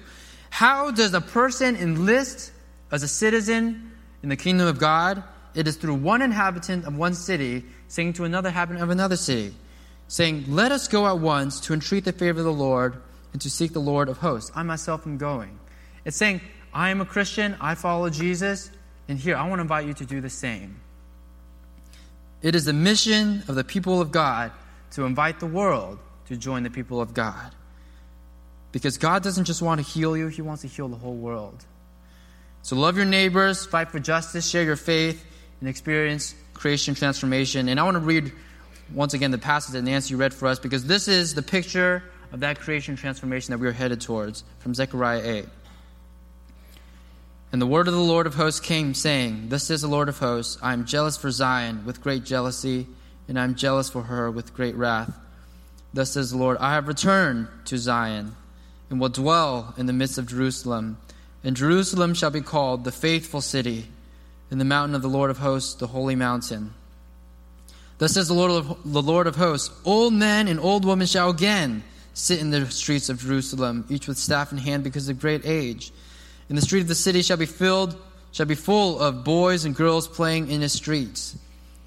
How 0.50 0.92
does 0.92 1.14
a 1.14 1.22
person 1.22 1.76
enlist 1.76 2.52
as 2.92 3.04
a 3.04 3.08
citizen 3.08 3.92
in 4.24 4.30
the 4.30 4.36
kingdom 4.36 4.68
of 4.68 4.80
God? 4.80 5.24
It 5.56 5.68
is 5.68 5.78
through 5.78 5.96
one 5.96 6.22
inhabitant 6.22 6.86
of 6.86 6.98
one 6.98 7.14
city 7.14 7.64
saying 7.88 8.14
to 8.14 8.24
another 8.24 8.50
inhabitant 8.50 8.84
of 8.84 8.90
another 8.90 9.16
city, 9.16 9.54
saying, 10.08 10.46
Let 10.48 10.72
us 10.72 10.88
go 10.88 11.08
at 11.08 11.20
once 11.20 11.60
to 11.62 11.74
entreat 11.74 12.06
the 12.06 12.14
favor 12.14 12.40
of 12.40 12.46
the 12.46 12.54
Lord 12.54 13.02
and 13.34 13.42
to 13.42 13.50
seek 13.50 13.74
the 13.74 13.80
Lord 13.80 14.10
of 14.10 14.18
hosts. 14.18 14.52
I 14.56 14.64
myself 14.64 15.06
am 15.06 15.18
going. 15.18 15.60
It's 16.06 16.18
saying, 16.18 16.42
I 16.74 16.90
am 16.90 17.02
a 17.02 17.06
Christian, 17.06 17.56
I 17.60 17.76
follow 17.76 18.10
Jesus, 18.10 18.72
and 19.08 19.18
here, 19.18 19.36
I 19.36 19.48
want 19.48 19.60
to 19.60 19.62
invite 19.62 19.88
you 19.88 19.94
to 19.96 20.06
do 20.06 20.22
the 20.22 20.30
same. 20.30 20.80
It 22.42 22.56
is 22.56 22.66
the 22.66 22.74
mission 22.74 23.44
of 23.48 23.56
the 23.56 23.64
people 23.64 24.02
of 24.02 24.12
God 24.12 24.52
to 24.92 25.04
invite 25.04 25.40
the 25.40 25.46
world 25.46 26.00
to 26.28 26.38
join 26.38 26.64
the 26.64 26.70
people 26.70 27.02
of 27.02 27.14
God. 27.14 27.54
Because 28.72 28.98
God 28.98 29.24
doesn't 29.24 29.46
just 29.46 29.62
want 29.62 29.84
to 29.84 29.88
heal 29.88 30.16
you, 30.16 30.28
He 30.28 30.42
wants 30.42 30.62
to 30.62 30.68
heal 30.68 30.88
the 30.88 30.96
whole 30.96 31.16
world. 31.16 31.66
So 32.62 32.76
love 32.76 32.98
your 32.98 33.06
neighbors, 33.06 33.66
fight 33.66 33.90
for 33.90 34.00
justice, 34.00 34.48
share 34.48 34.64
your 34.64 34.76
faith, 34.76 35.26
and 35.60 35.68
experience 35.68 36.36
creation 36.54 36.94
transformation. 36.94 37.68
And 37.70 37.80
I 37.80 37.84
want 37.84 37.96
to 37.96 38.02
read 38.02 38.32
once 38.94 39.14
again 39.14 39.32
the 39.32 39.38
passage 39.38 39.74
that 39.74 39.82
Nancy 39.82 40.16
read 40.16 40.34
for 40.34 40.48
us 40.48 40.60
because 40.60 40.86
this 40.86 41.08
is 41.08 41.34
the 41.34 41.42
picture 41.42 42.04
of 42.32 42.42
that 42.42 42.60
creation 42.60 42.96
transformation 42.96 43.52
that 43.52 43.58
we 43.58 43.68
are 43.68 43.72
headed 43.72 44.02
towards 44.02 44.44
from 44.60 44.74
Zechariah 44.76 45.22
8. 45.24 45.46
And 47.52 47.62
the 47.62 47.68
word 47.68 47.88
of 47.88 47.94
the 47.94 48.00
Lord 48.00 48.28
of 48.28 48.36
hosts 48.36 48.60
came, 48.60 48.94
saying, 48.94 49.50
Thus 49.50 49.64
says 49.64 49.82
the 49.82 49.88
Lord 49.88 50.08
of 50.08 50.20
hosts, 50.20 50.58
I 50.62 50.74
am 50.74 50.86
jealous 50.86 51.18
for 51.18 51.32
Zion 51.32 51.84
with 51.84 52.02
great 52.02 52.24
jealousy, 52.24 52.86
and 53.28 53.40
I 53.40 53.44
am 53.44 53.56
jealous 53.56 53.90
for 53.90 54.04
her 54.04 54.30
with 54.30 54.54
great 54.54 54.76
wrath. 54.76 55.12
Thus 55.94 56.12
says 56.12 56.30
the 56.30 56.38
Lord, 56.38 56.58
I 56.60 56.74
have 56.74 56.88
returned 56.88 57.48
to 57.66 57.78
Zion, 57.78 58.36
and 58.90 59.00
will 59.00 59.10
dwell 59.10 59.74
in 59.78 59.88
the 59.88 59.94
midst 59.94 60.20
of 60.20 60.28
Jerusalem. 60.28 60.98
And 61.44 61.56
Jerusalem 61.56 62.14
shall 62.14 62.32
be 62.32 62.42
called 62.42 62.84
the 62.84 62.92
faithful 62.92 63.42
city, 63.42 63.88
and 64.52 64.62
the 64.62 64.66
mountain 64.66 64.96
of 64.96 65.02
the 65.02 65.10
Lord 65.10 65.32
of 65.32 65.40
hosts, 65.40 65.74
the 65.74 65.88
holy 65.88 66.16
mountain. 66.16 66.74
Thus 67.98 68.14
says 68.14 68.28
the 68.28 68.34
Lord 68.34 68.52
of, 68.52 68.78
the 68.86 69.02
Lord 69.02 69.28
of 69.28 69.36
hosts 69.36 69.76
Old 69.86 70.14
men 70.14 70.48
and 70.48 70.60
old 70.60 70.86
women 70.86 71.06
shall 71.08 71.30
again 71.30 71.84
sit 72.14 72.40
in 72.40 72.52
the 72.52 72.70
streets 72.70 73.10
of 73.10 73.20
Jerusalem, 73.20 73.86
each 73.90 74.08
with 74.08 74.18
staff 74.18 74.52
in 74.52 74.58
hand 74.58 74.84
because 74.84 75.10
of 75.10 75.20
great 75.20 75.46
age. 75.46 75.92
And 76.50 76.58
the 76.58 76.62
street 76.64 76.82
of 76.82 76.88
the 76.88 76.96
city 76.96 77.22
shall 77.22 77.38
be 77.38 77.46
filled, 77.46 77.96
shall 78.32 78.48
be 78.48 78.56
full 78.56 79.00
of 79.00 79.24
boys 79.24 79.66
and 79.66 79.76
girls 79.76 80.08
playing 80.08 80.50
in 80.50 80.62
the 80.62 80.70
streets. 80.70 81.38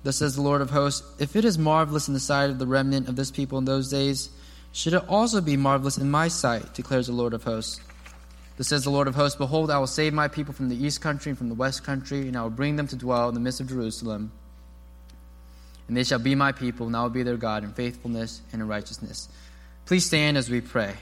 Thus 0.04 0.16
says 0.16 0.34
the 0.34 0.42
Lord 0.42 0.60
of 0.60 0.70
hosts 0.70 1.02
If 1.20 1.36
it 1.36 1.44
is 1.44 1.58
marvelous 1.58 2.08
in 2.08 2.14
the 2.14 2.20
sight 2.20 2.50
of 2.50 2.58
the 2.58 2.66
remnant 2.66 3.08
of 3.08 3.16
this 3.16 3.30
people 3.30 3.58
in 3.58 3.64
those 3.64 3.90
days, 3.90 4.30
should 4.72 4.94
it 4.94 5.08
also 5.08 5.40
be 5.40 5.56
marvelous 5.56 5.98
in 5.98 6.10
my 6.10 6.28
sight, 6.28 6.74
declares 6.74 7.08
the 7.08 7.12
Lord 7.12 7.34
of 7.34 7.44
hosts. 7.44 7.80
Thus 8.56 8.68
says 8.68 8.84
the 8.84 8.90
Lord 8.90 9.08
of 9.08 9.14
hosts 9.14 9.36
Behold, 9.36 9.70
I 9.70 9.78
will 9.78 9.86
save 9.86 10.12
my 10.12 10.28
people 10.28 10.54
from 10.54 10.68
the 10.68 10.76
east 10.76 11.00
country 11.00 11.30
and 11.30 11.38
from 11.38 11.48
the 11.48 11.54
west 11.54 11.84
country, 11.84 12.28
and 12.28 12.36
I 12.36 12.42
will 12.42 12.50
bring 12.50 12.76
them 12.76 12.86
to 12.88 12.96
dwell 12.96 13.28
in 13.28 13.34
the 13.34 13.40
midst 13.40 13.60
of 13.60 13.68
Jerusalem. 13.68 14.32
And 15.88 15.96
they 15.96 16.04
shall 16.04 16.18
be 16.18 16.34
my 16.34 16.52
people, 16.52 16.86
and 16.86 16.96
I 16.96 17.02
will 17.02 17.10
be 17.10 17.22
their 17.22 17.36
God 17.36 17.64
in 17.64 17.72
faithfulness 17.72 18.40
and 18.52 18.62
in 18.62 18.68
righteousness. 18.68 19.28
Please 19.84 20.06
stand 20.06 20.36
as 20.36 20.48
we 20.48 20.60
pray. 20.60 20.94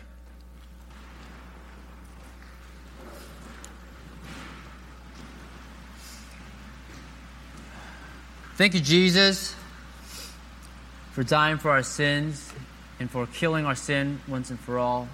Thank 8.61 8.75
you, 8.75 8.81
Jesus, 8.81 9.55
for 11.13 11.23
dying 11.23 11.57
for 11.57 11.71
our 11.71 11.83
sins 11.83 12.53
and 12.99 13.11
for 13.11 13.27
killing 13.27 13.65
our 13.65 13.75
sin 13.75 14.21
once 14.29 14.51
and 14.51 14.61
for 14.61 14.79
all. 14.79 15.09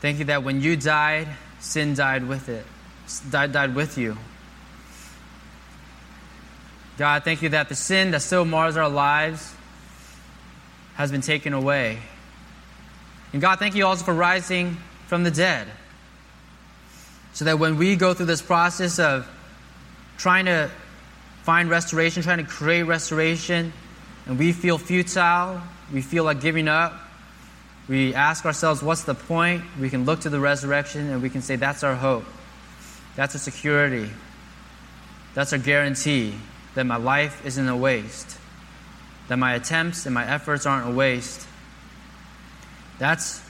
Thank 0.00 0.18
you 0.18 0.24
that 0.24 0.42
when 0.42 0.60
you 0.60 0.74
died, 0.74 1.28
sin 1.60 1.94
died 1.94 2.26
with 2.26 2.48
it, 2.48 2.66
died, 3.30 3.52
died 3.52 3.76
with 3.76 3.96
you. 3.96 4.18
God, 6.98 7.22
thank 7.22 7.42
you 7.42 7.50
that 7.50 7.68
the 7.68 7.76
sin 7.76 8.10
that 8.10 8.22
still 8.22 8.44
mars 8.44 8.76
our 8.76 8.88
lives 8.88 9.54
has 10.96 11.12
been 11.12 11.20
taken 11.20 11.52
away. 11.52 12.00
And 13.32 13.40
God, 13.40 13.60
thank 13.60 13.76
you 13.76 13.86
also 13.86 14.04
for 14.04 14.14
rising 14.14 14.78
from 15.06 15.22
the 15.22 15.30
dead. 15.30 15.68
So 17.34 17.44
that 17.44 17.60
when 17.60 17.78
we 17.78 17.94
go 17.94 18.14
through 18.14 18.26
this 18.26 18.42
process 18.42 18.98
of 18.98 19.28
trying 20.18 20.46
to 20.46 20.72
find 21.50 21.68
restoration, 21.68 22.22
trying 22.22 22.38
to 22.38 22.44
create 22.44 22.84
restoration, 22.84 23.72
and 24.26 24.38
we 24.38 24.52
feel 24.52 24.78
futile, 24.78 25.60
we 25.92 26.00
feel 26.00 26.22
like 26.22 26.40
giving 26.40 26.68
up, 26.68 26.92
we 27.88 28.14
ask 28.14 28.44
ourselves, 28.46 28.84
what's 28.84 29.02
the 29.02 29.16
point? 29.16 29.60
We 29.80 29.90
can 29.90 30.04
look 30.04 30.20
to 30.20 30.30
the 30.30 30.38
resurrection 30.38 31.10
and 31.10 31.20
we 31.20 31.28
can 31.28 31.42
say, 31.42 31.56
that's 31.56 31.82
our 31.82 31.96
hope. 31.96 32.22
That's 33.16 33.34
our 33.34 33.40
security. 33.40 34.08
That's 35.34 35.52
our 35.52 35.58
guarantee 35.58 36.34
that 36.76 36.84
my 36.84 36.98
life 36.98 37.44
isn't 37.44 37.66
a 37.66 37.76
waste, 37.76 38.38
that 39.26 39.36
my 39.36 39.54
attempts 39.54 40.06
and 40.06 40.14
my 40.14 40.24
efforts 40.24 40.66
aren't 40.66 40.88
a 40.88 40.94
waste. 40.94 41.48
That's 43.00 43.42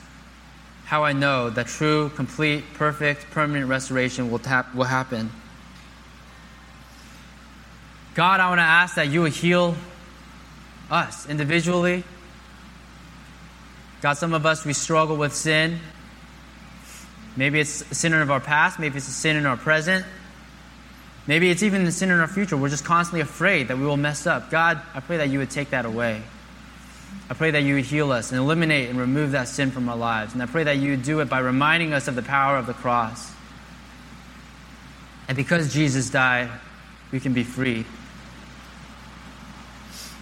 how 0.85 1.03
I 1.03 1.13
know 1.13 1.51
that 1.51 1.67
true, 1.67 2.09
complete, 2.15 2.63
perfect, 2.73 3.29
permanent 3.29 3.69
restoration 3.69 4.31
will, 4.31 4.39
tap, 4.39 4.73
will 4.73 4.85
happen. 4.85 5.29
God, 8.13 8.39
I 8.39 8.49
want 8.49 8.59
to 8.59 8.63
ask 8.63 8.95
that 8.95 9.07
you 9.07 9.21
would 9.21 9.31
heal 9.31 9.75
us 10.89 11.29
individually. 11.29 12.03
God, 14.01 14.13
some 14.13 14.33
of 14.33 14.45
us, 14.45 14.65
we 14.65 14.73
struggle 14.73 15.15
with 15.15 15.33
sin. 15.33 15.79
Maybe 17.37 17.59
it's 17.59 17.89
a 17.89 17.95
sin 17.95 18.13
of 18.13 18.29
our 18.29 18.41
past, 18.41 18.79
maybe 18.79 18.97
it's 18.97 19.07
a 19.07 19.11
sin 19.11 19.37
in 19.37 19.45
our 19.45 19.55
present. 19.55 20.05
Maybe 21.27 21.49
it's 21.49 21.63
even 21.63 21.85
the 21.85 21.91
sin 21.91 22.09
in 22.09 22.19
our 22.19 22.27
future. 22.27 22.57
We're 22.57 22.69
just 22.69 22.83
constantly 22.83 23.21
afraid 23.21 23.67
that 23.67 23.77
we 23.77 23.85
will 23.85 23.95
mess 23.95 24.25
up. 24.25 24.49
God, 24.49 24.81
I 24.93 24.99
pray 24.99 25.17
that 25.17 25.29
you 25.29 25.39
would 25.39 25.51
take 25.51 25.69
that 25.69 25.85
away. 25.85 26.21
I 27.29 27.33
pray 27.35 27.51
that 27.51 27.61
you 27.61 27.75
would 27.75 27.85
heal 27.85 28.11
us 28.11 28.31
and 28.31 28.39
eliminate 28.39 28.89
and 28.89 28.99
remove 28.99 29.31
that 29.31 29.47
sin 29.47 29.71
from 29.71 29.87
our 29.87 29.95
lives. 29.95 30.33
And 30.33 30.41
I 30.41 30.47
pray 30.47 30.63
that 30.63 30.77
you 30.77 30.91
would 30.91 31.03
do 31.03 31.19
it 31.19 31.29
by 31.29 31.39
reminding 31.39 31.93
us 31.93 32.07
of 32.07 32.15
the 32.15 32.21
power 32.23 32.57
of 32.57 32.65
the 32.65 32.73
cross. 32.73 33.31
And 35.27 35.37
because 35.37 35.71
Jesus 35.71 36.09
died, 36.09 36.49
we 37.11 37.19
can 37.19 37.33
be 37.33 37.43
freed. 37.43 37.85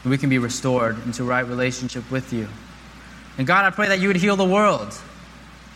We 0.09 0.17
can 0.17 0.29
be 0.29 0.39
restored 0.39 0.97
into 1.05 1.23
right 1.23 1.45
relationship 1.45 2.09
with 2.09 2.33
you. 2.33 2.47
And 3.37 3.45
God, 3.45 3.63
I 3.63 3.69
pray 3.69 3.89
that 3.89 3.99
you 3.99 4.07
would 4.07 4.17
heal 4.17 4.35
the 4.35 4.43
world, 4.43 4.91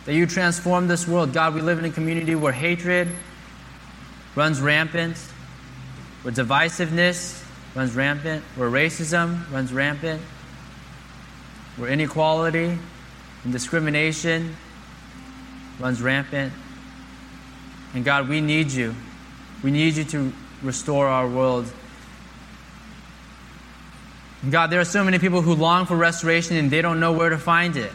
that 0.06 0.14
you 0.14 0.26
transform 0.26 0.88
this 0.88 1.06
world. 1.06 1.32
God, 1.32 1.54
we 1.54 1.60
live 1.60 1.78
in 1.78 1.84
a 1.84 1.90
community 1.90 2.34
where 2.34 2.52
hatred, 2.52 3.08
runs 4.34 4.60
rampant, 4.60 5.16
where 6.22 6.34
divisiveness 6.34 7.44
runs 7.76 7.94
rampant, 7.94 8.42
where 8.56 8.68
racism 8.68 9.48
runs 9.52 9.72
rampant, 9.72 10.20
where 11.76 11.88
inequality 11.88 12.76
and 13.44 13.52
discrimination 13.52 14.56
runs 15.78 16.02
rampant. 16.02 16.52
And 17.94 18.04
God, 18.04 18.28
we 18.28 18.40
need 18.40 18.72
you. 18.72 18.96
We 19.62 19.70
need 19.70 19.94
you 19.94 20.04
to 20.06 20.32
restore 20.60 21.06
our 21.06 21.28
world. 21.28 21.70
God, 24.50 24.68
there 24.68 24.80
are 24.80 24.84
so 24.84 25.04
many 25.04 25.18
people 25.18 25.42
who 25.42 25.54
long 25.54 25.86
for 25.86 25.96
restoration 25.96 26.56
and 26.56 26.70
they 26.70 26.82
don't 26.82 27.00
know 27.00 27.12
where 27.12 27.30
to 27.30 27.38
find 27.38 27.76
it. 27.76 27.92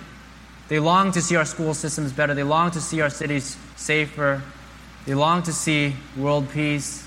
They 0.68 0.80
long 0.80 1.12
to 1.12 1.22
see 1.22 1.36
our 1.36 1.45
school 1.45 1.74
systems 1.74 2.12
better. 2.12 2.34
They 2.34 2.43
long 2.43 2.72
to 2.72 2.82
see 2.82 3.02
our 3.02 3.10
cities 3.10 3.58
safer. 3.76 4.41
They 5.06 5.16
long 5.16 5.43
to 5.43 5.54
see 5.54 5.95
world 6.16 6.50
peace. 6.52 7.06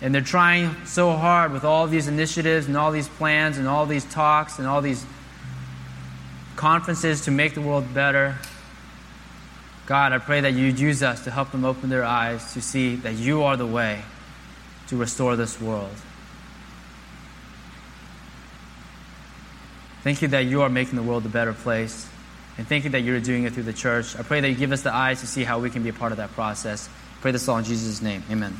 And 0.00 0.14
they're 0.14 0.22
trying 0.22 0.74
so 0.86 1.12
hard 1.12 1.52
with 1.52 1.64
all 1.64 1.86
these 1.86 2.06
initiatives 2.08 2.66
and 2.66 2.76
all 2.76 2.90
these 2.92 3.08
plans 3.08 3.58
and 3.58 3.66
all 3.66 3.86
these 3.86 4.04
talks 4.04 4.58
and 4.58 4.66
all 4.66 4.82
these 4.82 5.04
conferences 6.54 7.22
to 7.22 7.30
make 7.30 7.54
the 7.54 7.60
world 7.60 7.92
better. 7.94 8.36
God, 9.86 10.12
I 10.12 10.18
pray 10.18 10.40
that 10.40 10.52
you'd 10.52 10.78
use 10.78 11.02
us 11.02 11.24
to 11.24 11.30
help 11.30 11.52
them 11.52 11.64
open 11.64 11.90
their 11.90 12.04
eyes 12.04 12.52
to 12.54 12.62
see 12.62 12.96
that 12.96 13.14
you 13.14 13.42
are 13.44 13.56
the 13.56 13.66
way 13.66 14.02
to 14.88 14.96
restore 14.96 15.36
this 15.36 15.60
world. 15.60 15.94
Thank 20.06 20.22
you 20.22 20.28
that 20.28 20.44
you 20.46 20.62
are 20.62 20.68
making 20.68 20.94
the 20.94 21.02
world 21.02 21.26
a 21.26 21.28
better 21.28 21.52
place. 21.52 22.08
And 22.58 22.68
thank 22.68 22.84
you 22.84 22.90
that 22.90 23.00
you're 23.00 23.18
doing 23.18 23.42
it 23.42 23.54
through 23.54 23.64
the 23.64 23.72
church. 23.72 24.14
I 24.14 24.22
pray 24.22 24.40
that 24.40 24.48
you 24.48 24.54
give 24.54 24.70
us 24.70 24.82
the 24.82 24.94
eyes 24.94 25.18
to 25.22 25.26
see 25.26 25.42
how 25.42 25.58
we 25.58 25.68
can 25.68 25.82
be 25.82 25.88
a 25.88 25.92
part 25.92 26.12
of 26.12 26.18
that 26.18 26.30
process. 26.30 26.88
I 26.88 27.22
pray 27.22 27.32
this 27.32 27.48
all 27.48 27.58
in 27.58 27.64
Jesus' 27.64 28.00
name. 28.00 28.22
Amen. 28.30 28.56